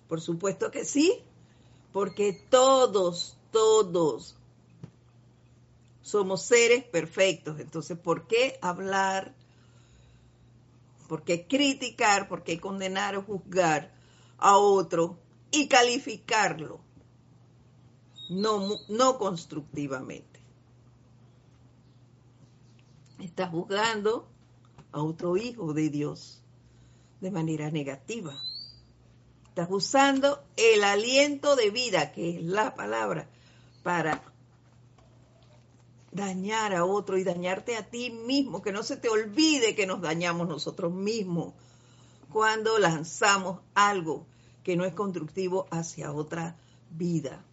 Por 0.07 0.21
supuesto 0.21 0.71
que 0.71 0.85
sí, 0.85 1.21
porque 1.91 2.33
todos, 2.49 3.37
todos 3.51 4.35
somos 6.01 6.43
seres 6.43 6.83
perfectos. 6.83 7.59
Entonces, 7.59 7.97
¿por 7.97 8.27
qué 8.27 8.57
hablar? 8.61 9.33
¿Por 11.07 11.23
qué 11.23 11.47
criticar? 11.47 12.27
¿Por 12.27 12.43
qué 12.43 12.59
condenar 12.59 13.15
o 13.15 13.23
juzgar 13.23 13.91
a 14.37 14.57
otro 14.57 15.17
y 15.51 15.67
calificarlo? 15.67 16.79
No, 18.29 18.79
no 18.89 19.17
constructivamente. 19.17 20.39
Está 23.19 23.47
juzgando 23.47 24.27
a 24.93 25.01
otro 25.01 25.35
hijo 25.35 25.73
de 25.73 25.89
Dios 25.89 26.41
de 27.19 27.31
manera 27.31 27.69
negativa. 27.71 28.41
Estás 29.49 29.67
usando 29.69 30.43
el 30.55 30.83
aliento 30.83 31.55
de 31.55 31.69
vida, 31.69 32.11
que 32.11 32.37
es 32.37 32.43
la 32.43 32.75
palabra, 32.75 33.27
para 33.83 34.23
dañar 36.11 36.73
a 36.73 36.85
otro 36.85 37.17
y 37.17 37.23
dañarte 37.23 37.75
a 37.75 37.89
ti 37.89 38.11
mismo, 38.11 38.61
que 38.61 38.71
no 38.71 38.83
se 38.83 38.97
te 38.97 39.09
olvide 39.09 39.75
que 39.75 39.87
nos 39.87 40.01
dañamos 40.01 40.47
nosotros 40.47 40.93
mismos 40.93 41.53
cuando 42.31 42.79
lanzamos 42.79 43.59
algo 43.75 44.25
que 44.63 44.75
no 44.75 44.85
es 44.85 44.93
constructivo 44.93 45.67
hacia 45.69 46.11
otra 46.11 46.55
vida. 46.89 47.43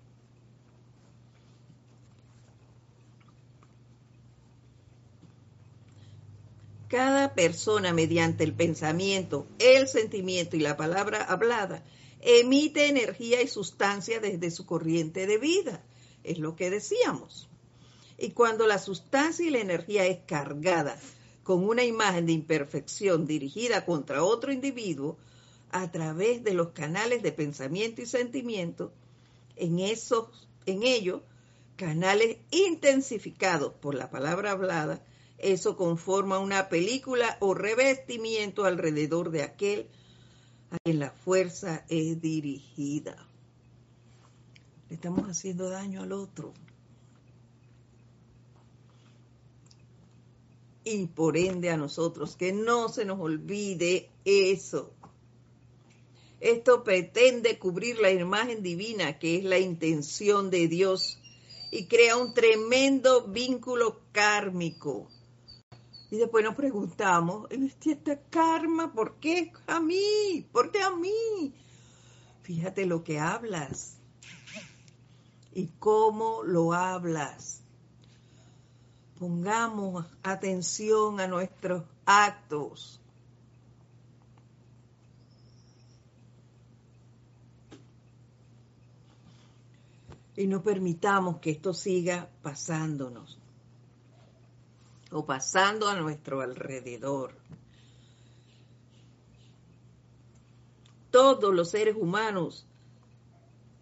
Cada 6.91 7.34
persona 7.34 7.93
mediante 7.93 8.43
el 8.43 8.53
pensamiento, 8.53 9.47
el 9.61 9.86
sentimiento 9.86 10.57
y 10.57 10.59
la 10.59 10.76
palabra 10.76 11.22
hablada 11.22 11.84
emite 12.20 12.88
energía 12.88 13.41
y 13.41 13.47
sustancia 13.47 14.18
desde 14.18 14.51
su 14.51 14.66
corriente 14.66 15.28
de 15.28 15.38
vida. 15.38 15.84
Es 16.24 16.38
lo 16.41 16.57
que 16.57 16.68
decíamos. 16.68 17.49
Y 18.18 18.32
cuando 18.32 18.66
la 18.66 18.80
sustancia 18.80 19.47
y 19.47 19.51
la 19.51 19.61
energía 19.61 20.05
es 20.05 20.18
cargada 20.26 20.99
con 21.45 21.62
una 21.62 21.84
imagen 21.84 22.26
de 22.26 22.32
imperfección 22.32 23.24
dirigida 23.24 23.86
contra 23.86 24.24
otro 24.24 24.53
individuo 24.53 25.16
a 25.70 25.93
través 25.93 26.43
de 26.43 26.55
los 26.55 26.70
canales 26.70 27.22
de 27.22 27.30
pensamiento 27.30 28.03
y 28.03 28.07
sentimiento, 28.07 28.93
en 29.55 29.78
esos, 29.78 30.49
en 30.66 30.82
ellos, 30.82 31.22
canales 31.76 32.38
intensificados 32.51 33.74
por 33.74 33.95
la 33.95 34.11
palabra 34.11 34.51
hablada, 34.51 35.05
eso 35.43 35.76
conforma 35.76 36.38
una 36.38 36.68
película 36.68 37.36
o 37.41 37.55
revestimiento 37.55 38.64
alrededor 38.64 39.30
de 39.30 39.43
aquel 39.43 39.86
a 40.70 40.78
quien 40.78 41.01
la 41.01 41.11
fuerza 41.11 41.84
es 41.88 42.20
dirigida. 42.20 43.26
Le 44.88 44.97
estamos 44.97 45.28
haciendo 45.28 45.70
daño 45.70 46.03
al 46.03 46.12
otro. 46.12 46.53
Y 50.84 51.07
por 51.07 51.36
ende 51.36 51.70
a 51.70 51.76
nosotros, 51.76 52.36
que 52.36 52.53
no 52.53 52.88
se 52.88 53.05
nos 53.05 53.20
olvide 53.20 54.11
eso. 54.24 54.93
Esto 56.41 56.84
pretende 56.84 57.59
cubrir 57.59 57.99
la 57.99 58.11
imagen 58.11 58.62
divina, 58.62 59.18
que 59.18 59.36
es 59.36 59.45
la 59.45 59.59
intención 59.59 60.51
de 60.51 60.68
Dios, 60.68 61.18
y 61.70 61.86
crea 61.86 62.16
un 62.16 62.34
tremendo 62.34 63.28
vínculo 63.28 64.01
kármico 64.12 65.09
y 66.11 66.16
después 66.16 66.44
nos 66.44 66.56
preguntamos, 66.56 67.46
esta 67.50 68.20
karma, 68.30 68.92
¿por 68.92 69.20
qué 69.20 69.52
a 69.68 69.78
mí? 69.78 70.44
¿Por 70.52 70.72
qué 70.72 70.82
a 70.82 70.90
mí? 70.90 71.54
Fíjate 72.42 72.84
lo 72.84 73.04
que 73.04 73.20
hablas 73.20 73.96
y 75.52 75.68
cómo 75.78 76.42
lo 76.42 76.72
hablas. 76.72 77.62
Pongamos 79.20 80.06
atención 80.24 81.20
a 81.20 81.28
nuestros 81.28 81.84
actos. 82.04 83.00
Y 90.36 90.48
no 90.48 90.61
permitamos 90.62 91.38
que 91.38 91.50
esto 91.50 91.72
siga 91.72 92.28
pasándonos 92.42 93.39
o 95.11 95.24
pasando 95.24 95.88
a 95.88 95.96
nuestro 95.96 96.40
alrededor. 96.40 97.34
Todos 101.11 101.54
los 101.54 101.70
seres 101.70 101.96
humanos 101.98 102.66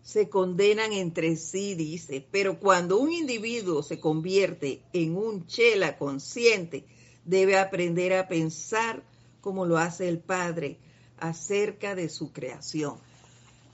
se 0.03 0.31
condenan 0.31 0.93
entre 0.95 1.37
sí, 1.37 1.75
dice, 1.75 2.27
pero 2.31 2.59
cuando 2.59 2.99
un 2.99 3.13
individuo 3.13 3.83
se 3.83 4.01
convierte 4.01 4.83
en 4.95 5.17
un 5.17 5.47
chela 5.47 5.99
consciente, 5.99 6.87
debe 7.27 7.59
aprender 7.59 8.15
a 8.15 8.27
pensar 8.27 9.03
como 9.43 9.67
lo 9.67 9.77
hace 9.77 10.09
el 10.09 10.19
Padre 10.19 10.79
acerca 11.19 11.95
de 11.95 12.09
su 12.09 12.33
creación. 12.33 12.97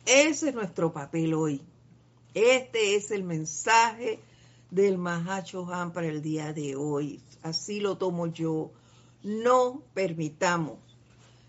Ese 0.06 0.48
es 0.48 0.54
nuestro 0.54 0.92
papel 0.92 1.34
hoy. 1.34 1.62
Este 2.34 2.96
es 2.96 3.12
el 3.12 3.22
mensaje 3.22 4.18
del 4.74 4.98
Mahacho 4.98 5.72
Han 5.72 5.92
para 5.92 6.08
el 6.08 6.20
día 6.20 6.52
de 6.52 6.74
hoy 6.74 7.22
así 7.44 7.78
lo 7.78 7.96
tomo 7.96 8.26
yo. 8.26 8.72
No 9.22 9.82
permitamos 9.94 10.78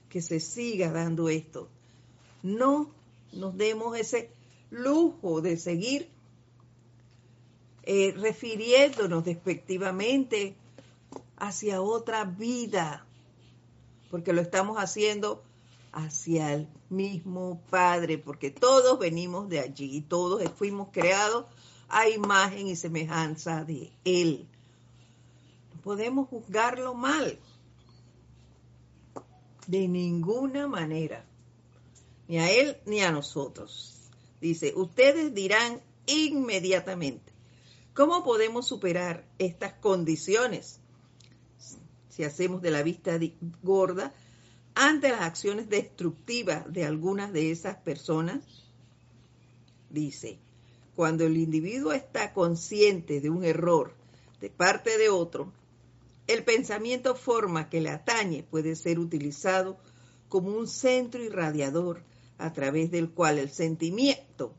que 0.10 0.22
se 0.22 0.40
siga 0.40 0.92
dando 0.92 1.30
esto. 1.30 1.68
No 2.44 2.92
nos 3.34 3.58
demos 3.58 3.98
ese 3.98 4.30
lujo 4.70 5.42
de 5.42 5.58
seguir 5.58 6.10
eh, 7.84 8.14
refiriéndonos 8.18 9.26
despectivamente 9.26 10.56
hacia 11.38 11.82
otra 11.82 12.24
vida, 12.26 13.06
porque 14.10 14.34
lo 14.34 14.42
estamos 14.42 14.78
haciendo 14.78 15.44
hacia 15.92 16.54
el 16.54 16.68
mismo 16.90 17.62
Padre, 17.70 18.18
porque 18.18 18.52
todos 18.52 19.00
venimos 19.00 19.50
de 19.50 19.60
allí, 19.60 20.02
todos 20.02 20.44
fuimos 20.52 20.90
creados 20.92 21.46
a 21.90 22.10
imagen 22.10 22.68
y 22.68 22.76
semejanza 22.76 23.64
de 23.64 23.92
Él 24.04 24.48
podemos 25.86 26.28
juzgarlo 26.28 26.96
mal. 26.96 27.38
De 29.68 29.88
ninguna 29.88 30.68
manera. 30.68 31.24
Ni 32.28 32.40
a 32.40 32.52
él 32.52 32.78
ni 32.88 33.02
a 33.02 33.12
nosotros. 33.12 34.10
Dice, 34.42 34.74
ustedes 34.76 35.34
dirán 35.36 35.80
inmediatamente, 36.08 37.32
¿cómo 37.94 38.24
podemos 38.24 38.68
superar 38.68 39.28
estas 39.38 39.74
condiciones? 39.74 40.80
Si 42.10 42.24
hacemos 42.24 42.64
de 42.64 42.72
la 42.72 42.82
vista 42.82 43.20
gorda 43.62 44.12
ante 44.74 45.10
las 45.10 45.22
acciones 45.22 45.70
destructivas 45.70 46.72
de 46.74 46.84
algunas 46.84 47.32
de 47.32 47.52
esas 47.52 47.78
personas, 47.78 48.44
dice, 49.92 50.40
cuando 50.96 51.26
el 51.26 51.38
individuo 51.38 51.92
está 51.92 52.34
consciente 52.34 53.20
de 53.22 53.30
un 53.30 53.44
error 53.44 53.94
de 54.40 54.50
parte 54.50 54.98
de 54.98 55.10
otro, 55.10 55.52
el 56.28 56.44
pensamiento 56.44 57.16
forma 57.16 57.70
que 57.70 57.82
le 57.82 57.90
atañe 57.90 58.44
puede 58.44 58.76
ser 58.76 59.00
utilizado 59.00 59.78
como 60.30 60.52
un 60.52 60.68
centro 60.68 61.24
irradiador 61.24 62.02
a 62.38 62.54
través 62.54 62.92
del 62.92 63.10
cual 63.12 63.40
el 63.40 63.52
sentimiento 63.52 64.54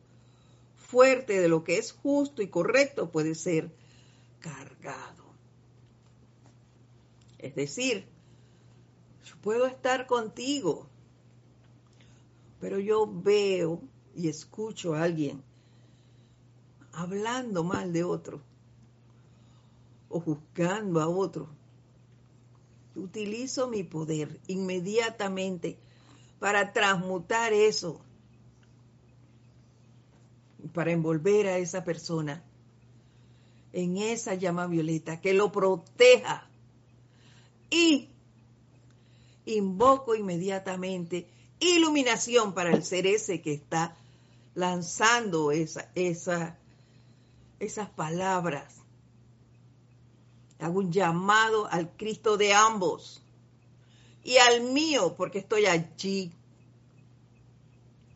fuerte 0.76 1.40
de 1.40 1.48
lo 1.48 1.64
que 1.64 1.78
es 1.78 1.92
justo 1.92 2.42
y 2.42 2.48
correcto 2.48 3.10
puede 3.10 3.34
ser 3.34 3.70
cargado. 4.40 5.24
Es 7.38 7.54
decir, 7.54 8.06
Yo 9.24 9.34
puedo 9.42 9.66
estar 9.66 10.06
contigo, 10.06 10.86
pero 12.60 12.78
yo 12.78 13.10
veo 13.12 13.82
y 14.14 14.28
escucho 14.28 14.94
a 14.94 15.02
alguien 15.02 15.42
hablando 16.96 17.62
mal 17.62 17.92
de 17.92 18.04
otro 18.04 18.40
o 20.08 20.20
juzgando 20.20 21.00
a 21.00 21.08
otro. 21.08 21.48
Utilizo 22.94 23.68
mi 23.68 23.82
poder 23.82 24.40
inmediatamente 24.46 25.76
para 26.38 26.72
transmutar 26.72 27.52
eso, 27.52 28.00
para 30.72 30.92
envolver 30.92 31.46
a 31.46 31.58
esa 31.58 31.84
persona 31.84 32.42
en 33.72 33.98
esa 33.98 34.34
llama 34.34 34.66
violeta 34.66 35.20
que 35.20 35.34
lo 35.34 35.52
proteja 35.52 36.48
y 37.68 38.08
invoco 39.44 40.14
inmediatamente 40.14 41.26
iluminación 41.60 42.54
para 42.54 42.70
el 42.70 42.82
ser 42.82 43.06
ese 43.06 43.42
que 43.42 43.52
está 43.52 43.96
lanzando 44.54 45.52
esa, 45.52 45.90
esa, 45.94 46.56
esas 47.58 47.88
palabras. 47.90 48.82
Hago 50.58 50.78
un 50.78 50.92
llamado 50.92 51.66
al 51.70 51.90
Cristo 51.96 52.36
de 52.36 52.54
ambos 52.54 53.22
y 54.24 54.38
al 54.38 54.62
mío, 54.62 55.14
porque 55.16 55.38
estoy 55.38 55.66
allí. 55.66 56.32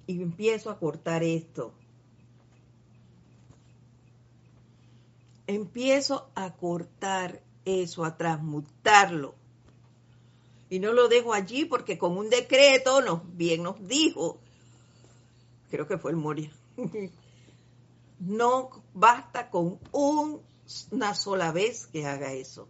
Y 0.06 0.22
empiezo 0.22 0.70
a 0.70 0.78
cortar 0.78 1.22
esto. 1.22 1.72
Empiezo 5.46 6.28
a 6.34 6.52
cortar 6.54 7.42
eso, 7.64 8.04
a 8.04 8.16
transmutarlo. 8.16 9.34
Y 10.68 10.78
no 10.78 10.92
lo 10.92 11.08
dejo 11.08 11.32
allí 11.32 11.64
porque 11.64 11.98
con 11.98 12.16
un 12.16 12.30
decreto 12.30 13.00
nos, 13.02 13.20
bien 13.36 13.62
nos 13.62 13.86
dijo, 13.86 14.38
creo 15.70 15.86
que 15.86 15.98
fue 15.98 16.12
el 16.12 16.16
Moria, 16.16 16.50
no 18.20 18.70
basta 18.94 19.50
con 19.50 19.78
una 19.92 21.14
sola 21.14 21.52
vez 21.52 21.86
que 21.86 22.06
haga 22.06 22.32
eso. 22.32 22.68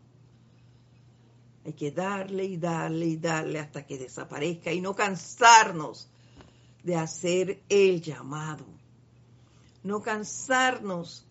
Hay 1.64 1.74
que 1.74 1.90
darle 1.90 2.44
y 2.44 2.56
darle 2.56 3.06
y 3.06 3.16
darle 3.16 3.58
hasta 3.58 3.86
que 3.86 3.98
desaparezca 3.98 4.72
y 4.72 4.80
no 4.80 4.94
cansarnos 4.94 6.08
de 6.82 6.96
hacer 6.96 7.62
el 7.68 8.00
llamado. 8.00 8.64
No 9.82 10.02
cansarnos 10.02 11.26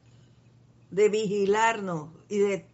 de 0.92 1.10
vigilarnos 1.10 2.10
y 2.28 2.40
de 2.40 2.66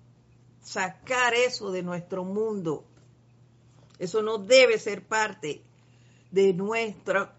sacar 0.62 1.34
eso 1.34 1.72
de 1.72 1.84
nuestro 1.84 2.24
mundo. 2.24 2.86
Eso 4.00 4.22
no 4.22 4.38
debe 4.38 4.78
ser 4.78 5.06
parte 5.08 5.62
de 6.32 6.54
nuestro, 6.54 7.30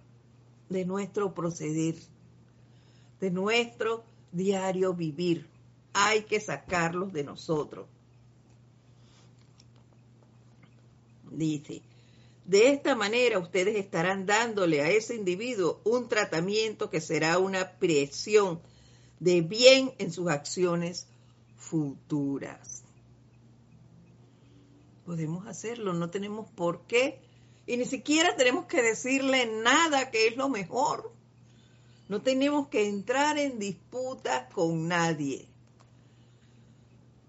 de 0.68 0.84
nuestro 0.86 1.34
proceder, 1.34 1.96
de 3.20 3.30
nuestro 3.30 4.04
diario 4.36 4.94
vivir. 4.94 5.48
Hay 5.92 6.22
que 6.22 6.40
sacarlos 6.40 7.12
de 7.12 7.24
nosotros. 7.24 7.86
Dice, 11.30 11.82
de 12.44 12.70
esta 12.70 12.94
manera 12.94 13.38
ustedes 13.38 13.76
estarán 13.76 14.26
dándole 14.26 14.80
a 14.80 14.90
ese 14.90 15.14
individuo 15.14 15.80
un 15.84 16.08
tratamiento 16.08 16.88
que 16.90 17.00
será 17.00 17.38
una 17.38 17.72
presión 17.72 18.60
de 19.18 19.40
bien 19.40 19.92
en 19.98 20.12
sus 20.12 20.28
acciones 20.28 21.06
futuras 21.56 22.86
podemos 25.06 25.46
hacerlo, 25.46 25.92
no 25.94 26.10
tenemos 26.10 26.50
por 26.50 26.82
qué. 26.86 27.20
Y 27.66 27.76
ni 27.76 27.84
siquiera 27.84 28.36
tenemos 28.36 28.66
que 28.66 28.82
decirle 28.82 29.46
nada 29.46 30.10
que 30.10 30.26
es 30.26 30.36
lo 30.36 30.48
mejor. 30.48 31.12
No 32.08 32.22
tenemos 32.22 32.68
que 32.68 32.88
entrar 32.88 33.38
en 33.38 33.58
disputas 33.58 34.52
con 34.52 34.88
nadie. 34.88 35.48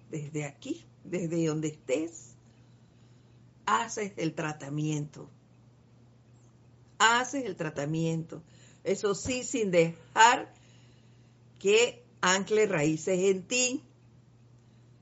Desde 0.09 0.45
aquí, 0.45 0.85
desde 1.03 1.47
donde 1.47 1.69
estés, 1.69 2.35
haces 3.65 4.13
el 4.17 4.33
tratamiento. 4.33 5.29
Haces 6.99 7.45
el 7.45 7.55
tratamiento. 7.55 8.43
Eso 8.83 9.15
sí, 9.15 9.43
sin 9.43 9.71
dejar 9.71 10.53
que 11.59 12.03
ancle 12.21 12.65
raíces 12.67 13.19
en 13.19 13.43
ti. 13.43 13.83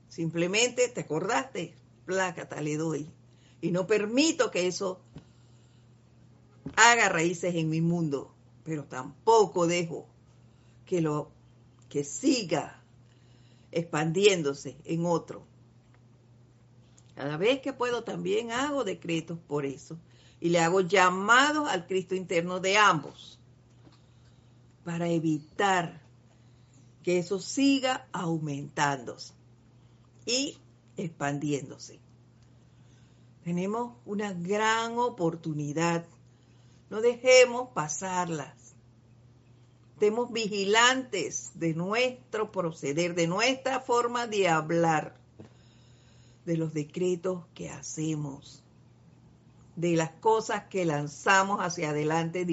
Simplemente 0.08 0.88
te 0.88 1.02
acordaste, 1.02 1.74
plácata 2.04 2.60
le 2.60 2.76
doy. 2.76 3.10
Y 3.60 3.70
no 3.70 3.86
permito 3.86 4.50
que 4.50 4.66
eso 4.66 5.00
haga 6.74 7.08
raíces 7.08 7.54
en 7.54 7.68
mi 7.68 7.80
mundo, 7.80 8.34
pero 8.66 8.84
tampoco 8.84 9.66
dejo 9.68 10.06
que 10.84 11.00
lo 11.00 11.30
que 11.88 12.02
siga 12.02 12.82
expandiéndose 13.70 14.76
en 14.84 15.06
otro. 15.06 15.46
Cada 17.14 17.36
vez 17.36 17.60
que 17.60 17.72
puedo 17.72 18.02
también 18.02 18.50
hago 18.50 18.82
decretos 18.84 19.38
por 19.38 19.64
eso 19.64 19.96
y 20.40 20.50
le 20.50 20.58
hago 20.58 20.80
llamados 20.80 21.68
al 21.68 21.86
Cristo 21.86 22.14
interno 22.14 22.58
de 22.60 22.76
ambos 22.76 23.38
para 24.84 25.08
evitar 25.08 26.02
que 27.04 27.18
eso 27.18 27.38
siga 27.38 28.08
aumentándose. 28.12 29.32
Y 30.26 30.58
expandiéndose. 30.96 32.00
Tenemos 33.44 33.94
una 34.04 34.32
gran 34.32 34.98
oportunidad. 34.98 36.04
No 36.90 37.00
dejemos 37.00 37.70
pasarlas. 37.70 38.74
Estemos 39.94 40.30
vigilantes 40.30 41.52
de 41.54 41.74
nuestro 41.74 42.52
proceder, 42.52 43.14
de 43.14 43.26
nuestra 43.26 43.80
forma 43.80 44.26
de 44.26 44.48
hablar, 44.48 45.16
de 46.44 46.58
los 46.58 46.74
decretos 46.74 47.44
que 47.54 47.70
hacemos, 47.70 48.62
de 49.74 49.96
las 49.96 50.10
cosas 50.10 50.64
que 50.64 50.84
lanzamos 50.84 51.60
hacia 51.60 51.90
adelante, 51.90 52.46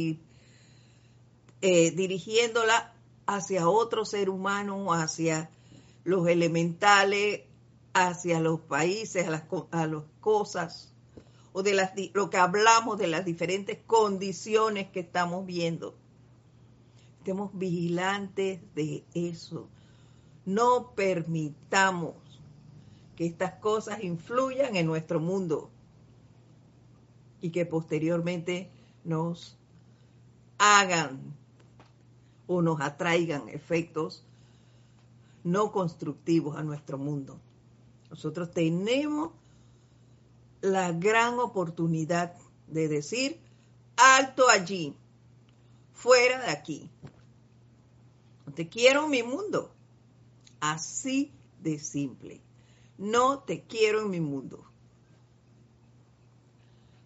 eh, 1.61 1.91
dirigiéndola 1.91 2.93
hacia 3.27 3.67
otro 3.67 4.05
ser 4.05 4.29
humano, 4.29 4.93
hacia 4.93 5.49
los 6.05 6.27
elementales, 6.27 7.41
hacia 7.93 8.39
los 8.39 8.61
países, 8.61 9.27
a 9.27 9.31
las 9.31 10.03
cosas, 10.21 10.92
o 11.53 11.63
de 11.63 11.73
las, 11.73 11.91
lo 12.13 12.29
que 12.29 12.37
hablamos 12.37 12.97
de 12.97 13.07
las 13.07 13.25
diferentes 13.25 13.77
condiciones 13.85 14.89
que 14.89 15.01
estamos 15.01 15.45
viendo. 15.45 15.95
Estemos 17.19 17.51
vigilantes 17.53 18.59
de 18.75 19.03
eso. 19.13 19.69
No 20.45 20.91
permitamos 20.95 22.15
que 23.15 23.25
estas 23.25 23.53
cosas 23.53 24.03
influyan 24.03 24.75
en 24.75 24.87
nuestro 24.87 25.19
mundo 25.19 25.69
y 27.39 27.51
que 27.51 27.65
posteriormente 27.65 28.69
nos 29.03 29.57
hagan 30.57 31.21
o 32.47 32.61
nos 32.61 32.81
atraigan 32.81 33.47
efectos 33.49 34.25
no 35.43 35.71
constructivos 35.71 36.57
a 36.57 36.63
nuestro 36.63 36.97
mundo. 36.97 37.39
Nosotros 38.09 38.51
tenemos 38.51 39.31
la 40.63 40.93
gran 40.93 41.39
oportunidad 41.39 42.33
de 42.67 42.87
decir, 42.87 43.37
alto 43.97 44.47
allí, 44.49 44.95
fuera 45.91 46.39
de 46.39 46.51
aquí. 46.51 46.89
No 48.47 48.53
te 48.53 48.69
quiero 48.69 49.03
en 49.03 49.11
mi 49.11 49.23
mundo. 49.23 49.69
Así 50.61 51.33
de 51.61 51.79
simple. 51.79 52.39
No 52.97 53.39
te 53.39 53.63
quiero 53.63 54.03
en 54.03 54.09
mi 54.09 54.21
mundo. 54.21 54.63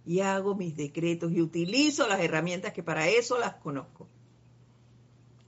Y 0.05 0.19
hago 0.19 0.53
mis 0.53 0.77
decretos 0.77 1.31
y 1.31 1.41
utilizo 1.41 2.07
las 2.07 2.19
herramientas 2.19 2.73
que 2.73 2.83
para 2.83 3.07
eso 3.09 3.39
las 3.39 3.55
conozco. 3.55 4.07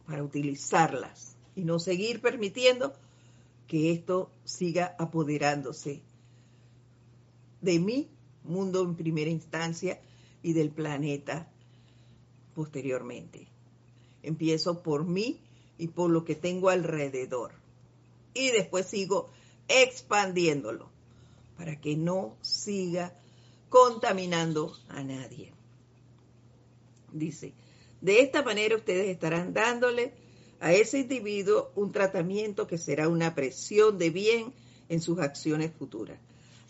Para 0.08 0.24
utilizarlas 0.24 1.36
y 1.56 1.64
no 1.64 1.78
seguir 1.78 2.22
permitiendo 2.22 2.92
que 3.68 3.92
esto 3.92 4.32
siga 4.46 4.96
apoderándose 4.98 6.02
de 7.62 7.80
mi 7.80 8.10
mundo 8.44 8.84
en 8.84 8.96
primera 8.96 9.30
instancia 9.30 10.00
y 10.42 10.54
del 10.54 10.70
planeta 10.70 11.52
posteriormente. 12.54 13.48
Empiezo 14.24 14.82
por 14.82 15.06
mí 15.06 15.40
y 15.78 15.88
por 15.88 16.10
lo 16.10 16.26
que 16.26 16.36
tengo 16.36 16.70
alrededor. 16.70 17.52
Y 18.34 18.52
después 18.52 18.86
sigo 18.86 19.30
expandiéndolo 19.68 20.90
para 21.58 21.80
que 21.80 21.96
no 21.96 22.36
siga 22.42 23.14
contaminando 23.70 24.74
a 24.90 25.04
nadie. 25.04 25.54
Dice, 27.12 27.54
de 28.02 28.22
esta 28.22 28.44
manera 28.44 28.76
ustedes 28.76 29.10
estarán 29.10 29.54
dándole 29.54 30.14
a 30.60 30.74
ese 30.74 31.00
individuo 31.00 31.72
un 31.76 31.92
tratamiento 31.92 32.68
que 32.68 32.78
será 32.78 33.08
una 33.08 33.36
presión 33.36 33.98
de 33.98 34.10
bien 34.10 34.54
en 34.90 35.02
sus 35.02 35.20
acciones 35.20 35.72
futuras. 35.72 36.20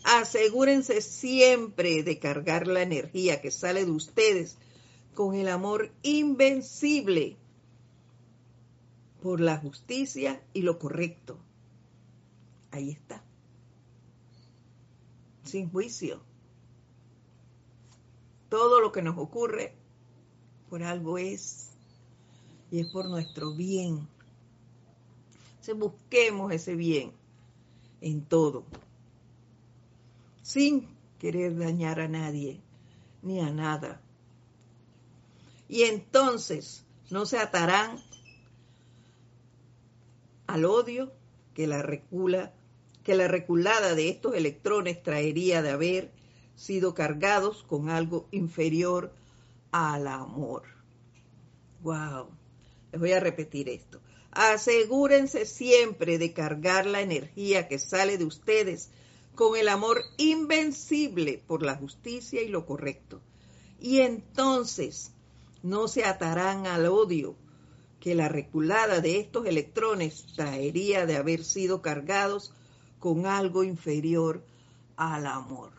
Asegúrense 0.04 1.02
siempre 1.02 2.02
de 2.02 2.18
cargar 2.18 2.66
la 2.66 2.82
energía 2.82 3.40
que 3.40 3.50
sale 3.50 3.84
de 3.84 3.90
ustedes 3.90 4.56
con 5.14 5.34
el 5.34 5.48
amor 5.48 5.92
invencible 6.02 7.36
por 9.22 9.40
la 9.40 9.58
justicia 9.58 10.42
y 10.52 10.62
lo 10.62 10.78
correcto. 10.78 11.38
Ahí 12.70 12.90
está. 12.90 13.22
Sin 15.44 15.70
juicio. 15.70 16.22
Todo 18.48 18.80
lo 18.80 18.92
que 18.92 19.02
nos 19.02 19.18
ocurre 19.18 19.74
por 20.68 20.82
algo 20.82 21.18
es 21.18 21.70
y 22.70 22.80
es 22.80 22.86
por 22.86 23.08
nuestro 23.08 23.54
bien. 23.54 24.08
Se 25.60 25.72
busquemos 25.72 26.52
ese 26.52 26.74
bien 26.74 27.12
en 28.00 28.24
todo, 28.24 28.64
sin 30.50 30.88
querer 31.20 31.56
dañar 31.56 32.00
a 32.00 32.08
nadie 32.08 32.60
ni 33.22 33.38
a 33.38 33.50
nada. 33.50 34.00
Y 35.68 35.84
entonces 35.84 36.84
no 37.08 37.24
se 37.24 37.38
atarán 37.38 38.02
al 40.48 40.64
odio 40.64 41.12
que 41.54 41.68
la 41.68 41.82
recula, 41.82 42.52
que 43.04 43.14
la 43.14 43.28
reculada 43.28 43.94
de 43.94 44.08
estos 44.08 44.34
electrones 44.34 45.00
traería 45.04 45.62
de 45.62 45.70
haber 45.70 46.10
sido 46.56 46.94
cargados 46.94 47.62
con 47.62 47.88
algo 47.88 48.26
inferior 48.32 49.12
al 49.70 50.08
amor. 50.08 50.64
Wow. 51.82 52.28
Les 52.90 53.00
voy 53.00 53.12
a 53.12 53.20
repetir 53.20 53.68
esto. 53.68 54.00
Asegúrense 54.32 55.46
siempre 55.46 56.18
de 56.18 56.32
cargar 56.32 56.86
la 56.86 57.02
energía 57.02 57.68
que 57.68 57.78
sale 57.78 58.18
de 58.18 58.24
ustedes 58.24 58.90
con 59.40 59.56
el 59.56 59.70
amor 59.70 60.04
invencible 60.18 61.42
por 61.46 61.62
la 61.62 61.74
justicia 61.74 62.42
y 62.42 62.48
lo 62.48 62.66
correcto. 62.66 63.22
Y 63.80 64.00
entonces 64.00 65.12
no 65.62 65.88
se 65.88 66.04
atarán 66.04 66.66
al 66.66 66.84
odio 66.84 67.36
que 68.00 68.14
la 68.14 68.28
reculada 68.28 69.00
de 69.00 69.18
estos 69.18 69.46
electrones 69.46 70.26
traería 70.36 71.06
de 71.06 71.16
haber 71.16 71.42
sido 71.42 71.80
cargados 71.80 72.52
con 72.98 73.24
algo 73.24 73.64
inferior 73.64 74.44
al 74.96 75.26
amor. 75.26 75.72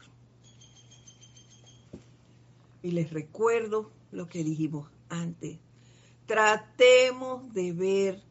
Y 2.82 2.94
les 2.94 3.14
recuerdo 3.14 3.92
lo 4.12 4.28
que 4.28 4.44
dijimos 4.44 4.90
antes. 5.08 5.60
Tratemos 6.26 7.54
de 7.54 7.74
ver 7.74 8.24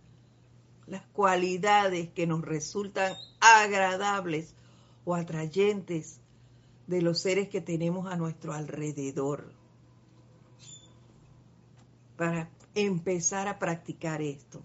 las 0.89 1.07
cualidades 1.13 2.09
que 2.11 2.27
nos 2.27 2.43
resultan 2.43 3.15
agradables 3.39 4.57
o 5.11 5.15
atrayentes 5.17 6.21
de 6.87 7.03
los 7.03 7.19
seres 7.21 7.49
que 7.49 7.61
tenemos 7.61 8.07
a 8.07 8.17
nuestro 8.17 8.53
alrededor. 8.53 9.53
Para 12.17 12.49
empezar 12.77 13.49
a 13.49 13.59
practicar 13.59 14.23
esto. 14.23 14.63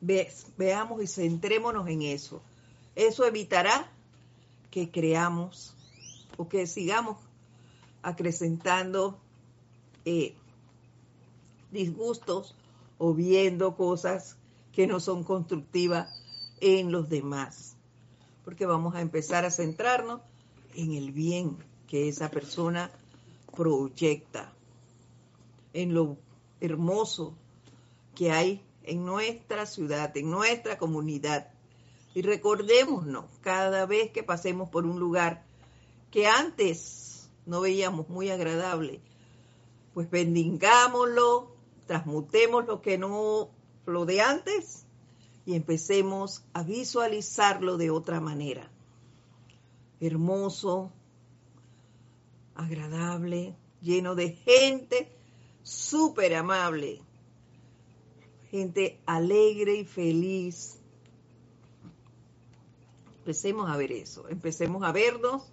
veamos 0.00 1.00
y 1.02 1.06
centrémonos 1.06 1.86
en 1.86 2.02
eso. 2.02 2.42
Eso 2.96 3.24
evitará 3.24 3.88
que 4.72 4.90
creamos 4.90 5.76
o 6.36 6.48
que 6.48 6.66
sigamos 6.66 7.18
acrecentando 8.02 9.20
eh, 10.04 10.34
disgustos 11.70 12.56
o 12.98 13.14
viendo 13.14 13.76
cosas 13.76 14.36
que 14.72 14.88
no 14.88 14.98
son 14.98 15.22
constructivas 15.22 16.08
en 16.60 16.90
los 16.90 17.08
demás. 17.08 17.76
Porque 18.44 18.66
vamos 18.66 18.94
a 18.94 19.00
empezar 19.00 19.44
a 19.44 19.50
centrarnos 19.50 20.20
en 20.74 20.92
el 20.92 21.12
bien 21.12 21.56
que 21.86 22.08
esa 22.08 22.30
persona 22.30 22.90
proyecta 23.54 24.52
en 25.72 25.94
lo 25.94 26.16
hermoso 26.60 27.34
que 28.14 28.30
hay 28.30 28.62
en 28.84 29.04
nuestra 29.04 29.66
ciudad, 29.66 30.16
en 30.16 30.30
nuestra 30.30 30.78
comunidad. 30.78 31.48
Y 32.14 32.22
recordémonos 32.22 33.26
cada 33.40 33.86
vez 33.86 34.10
que 34.10 34.22
pasemos 34.22 34.68
por 34.68 34.84
un 34.86 34.98
lugar 34.98 35.44
que 36.10 36.26
antes 36.26 37.30
no 37.46 37.60
veíamos 37.60 38.08
muy 38.08 38.30
agradable, 38.30 39.00
pues 39.94 40.10
bendigámoslo, 40.10 41.50
transmutemos 41.86 42.66
lo 42.66 42.82
que 42.82 42.98
no, 42.98 43.50
lo 43.86 44.04
de 44.04 44.20
antes 44.20 44.86
y 45.44 45.54
empecemos 45.54 46.44
a 46.52 46.62
visualizarlo 46.62 47.76
de 47.76 47.90
otra 47.90 48.20
manera. 48.20 48.70
Hermoso, 50.00 50.92
agradable, 52.54 53.54
lleno 53.80 54.14
de 54.14 54.30
gente 54.30 55.08
súper 55.62 56.34
amable, 56.34 57.00
gente 58.50 59.00
alegre 59.06 59.76
y 59.76 59.84
feliz. 59.84 60.78
Empecemos 63.18 63.70
a 63.70 63.76
ver 63.76 63.92
eso, 63.92 64.28
empecemos 64.28 64.82
a 64.82 64.92
vernos 64.92 65.52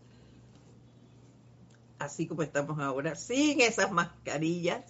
así 1.99 2.25
como 2.25 2.41
estamos 2.41 2.79
ahora, 2.79 3.15
sin 3.15 3.61
esas 3.61 3.91
mascarillas. 3.91 4.83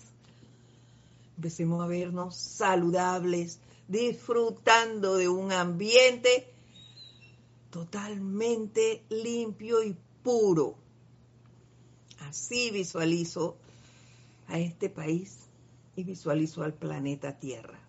Empecemos 1.35 1.83
a 1.83 1.87
vernos 1.87 2.35
saludables, 2.35 3.59
disfrutando 3.89 5.17
de 5.17 5.27
un 5.27 5.51
ambiente 5.51 6.47
totalmente 7.71 9.03
limpio 9.09 9.83
y 9.83 9.97
puro. 10.23 10.75
Así 12.19 12.69
visualizo 12.69 13.57
a 14.47 14.59
este 14.59 14.89
país 14.89 15.39
y 15.95 16.03
visualizo 16.03 16.61
al 16.63 16.73
planeta 16.73 17.39
Tierra, 17.39 17.79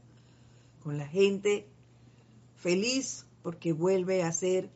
con 0.82 0.96
la 0.96 1.06
gente 1.06 1.66
feliz 2.56 3.26
porque 3.42 3.72
vuelve 3.72 4.22
a 4.22 4.32
ser 4.32 4.70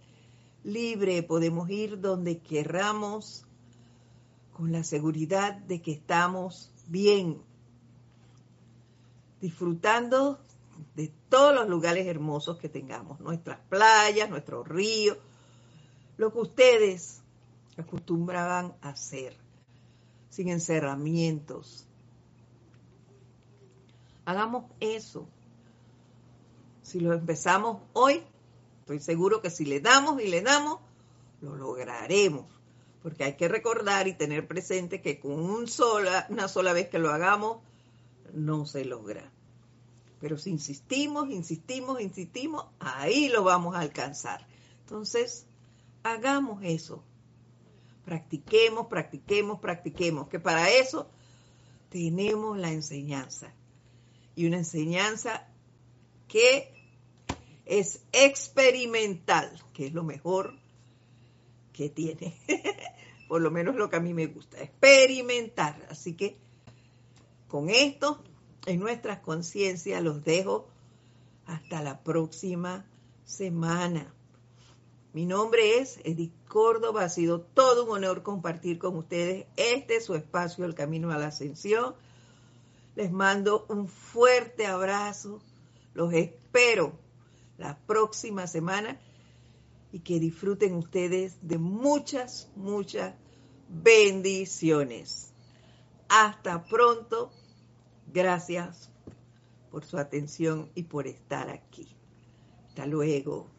libre, 0.63 1.23
podemos 1.23 1.71
ir 1.71 2.01
donde 2.01 2.39
querramos, 2.39 3.47
con 4.53 4.73
la 4.73 4.85
seguridad 4.85 5.55
de 5.55 5.81
que 5.81 5.93
estamos 5.93 6.71
bien, 6.87 7.41
disfrutando 9.41 10.39
de 10.95 11.13
todos 11.29 11.55
los 11.55 11.69
lugares 11.69 12.07
hermosos 12.07 12.59
que 12.59 12.69
tengamos, 12.69 13.21
nuestras 13.21 13.61
playas, 13.69 14.31
nuestros 14.31 14.67
ríos, 14.69 15.19
lo 16.17 16.33
que 16.33 16.39
ustedes 16.39 17.23
acostumbraban 17.77 18.75
a 18.81 18.91
hacer 18.91 19.37
sin 20.31 20.49
encerramientos. 20.49 21.87
Hagamos 24.25 24.65
eso. 24.81 25.29
Si 26.83 27.01
lo 27.01 27.13
empezamos 27.13 27.83
hoy, 27.93 28.23
estoy 28.81 29.01
seguro 29.01 29.41
que 29.43 29.51
si 29.51 29.65
le 29.65 29.81
damos 29.81 30.21
y 30.21 30.29
le 30.29 30.43
damos, 30.43 30.81
lo 31.41 31.57
lograremos. 31.57 32.47
Porque 33.03 33.25
hay 33.25 33.37
que 33.37 33.49
recordar 33.49 34.09
y 34.09 34.15
tener 34.15 34.49
presente 34.49 35.03
que 35.03 35.21
con 35.21 35.33
un 35.33 35.69
sola, 35.69 36.27
una 36.31 36.49
sola 36.49 36.73
vez 36.73 36.89
que 36.89 36.99
lo 36.99 37.11
hagamos, 37.11 37.59
no 38.33 38.67
se 38.67 38.85
logra. 38.85 39.31
Pero 40.25 40.39
si 40.39 40.49
insistimos, 40.49 41.29
insistimos, 41.29 42.01
insistimos, 42.01 42.65
ahí 42.79 43.29
lo 43.29 43.45
vamos 43.45 43.77
a 43.77 43.81
alcanzar. 43.81 44.47
Entonces, 44.81 45.45
hagamos 46.03 46.63
eso. 46.63 47.05
Practiquemos, 48.07 48.87
practiquemos, 48.87 49.61
practiquemos, 49.61 50.29
que 50.29 50.41
para 50.41 50.71
eso 50.71 51.11
tenemos 51.91 52.57
la 52.57 52.73
enseñanza. 52.73 53.53
Y 54.35 54.47
una 54.47 54.57
enseñanza 54.57 55.47
que 56.27 56.73
es 57.67 58.01
experimental, 58.13 59.63
que 59.75 59.89
es 59.89 59.93
lo 59.93 60.05
mejor 60.05 60.59
que 61.75 61.91
tiene. 61.91 62.35
Por 63.29 63.43
lo 63.43 63.51
menos 63.51 63.75
lo 63.75 63.91
que 63.91 63.97
a 63.97 64.01
mí 64.01 64.15
me 64.15 64.29
gusta, 64.29 64.63
experimentar. 64.63 65.87
Así 65.91 66.15
que 66.15 66.39
con 67.47 67.69
esto 67.69 68.25
en 68.67 68.81
nuestras 68.81 69.21
conciencias 69.21 70.03
los 70.03 70.25
dejo 70.25 70.67
hasta 71.47 71.83
la 71.83 72.03
próxima 72.03 72.85
semana. 73.25 74.13
Mi 75.13 75.27
nombre 75.27 75.79
es 75.79 76.01
Edith 76.05 76.35
Córdoba, 76.49 77.05
ha 77.05 77.09
sido 77.09 77.41
todo 77.41 77.85
un 77.85 77.91
honor 77.91 78.23
compartir 78.23 78.79
con 78.79 78.97
ustedes 78.97 79.47
este 79.57 80.01
su 80.01 80.15
espacio, 80.15 80.65
El 80.65 80.75
Camino 80.75 81.11
a 81.13 81.19
la 81.19 81.29
Ascensión. 81.29 81.95
Les 82.97 83.13
mando 83.13 83.67
un 83.69 83.89
fuerte 83.89 84.67
abrazo, 84.67 85.41
los 85.95 86.13
espero 86.13 86.93
la 87.59 87.79
próxima 87.87 88.47
semana 88.47 88.99
y 89.93 90.01
que 90.01 90.19
disfruten 90.19 90.75
ustedes 90.75 91.37
de 91.43 91.59
muchas, 91.59 92.51
muchas 92.57 93.15
bendiciones. 93.69 95.33
Hasta 96.09 96.65
pronto. 96.65 97.31
Gracias 98.15 98.93
por 99.73 99.85
su 99.85 99.99
atención 99.99 100.71
y 100.77 100.85
por 100.85 101.09
estar 101.09 101.51
aquí. 101.51 101.97
Hasta 102.69 102.87
luego. 102.87 103.54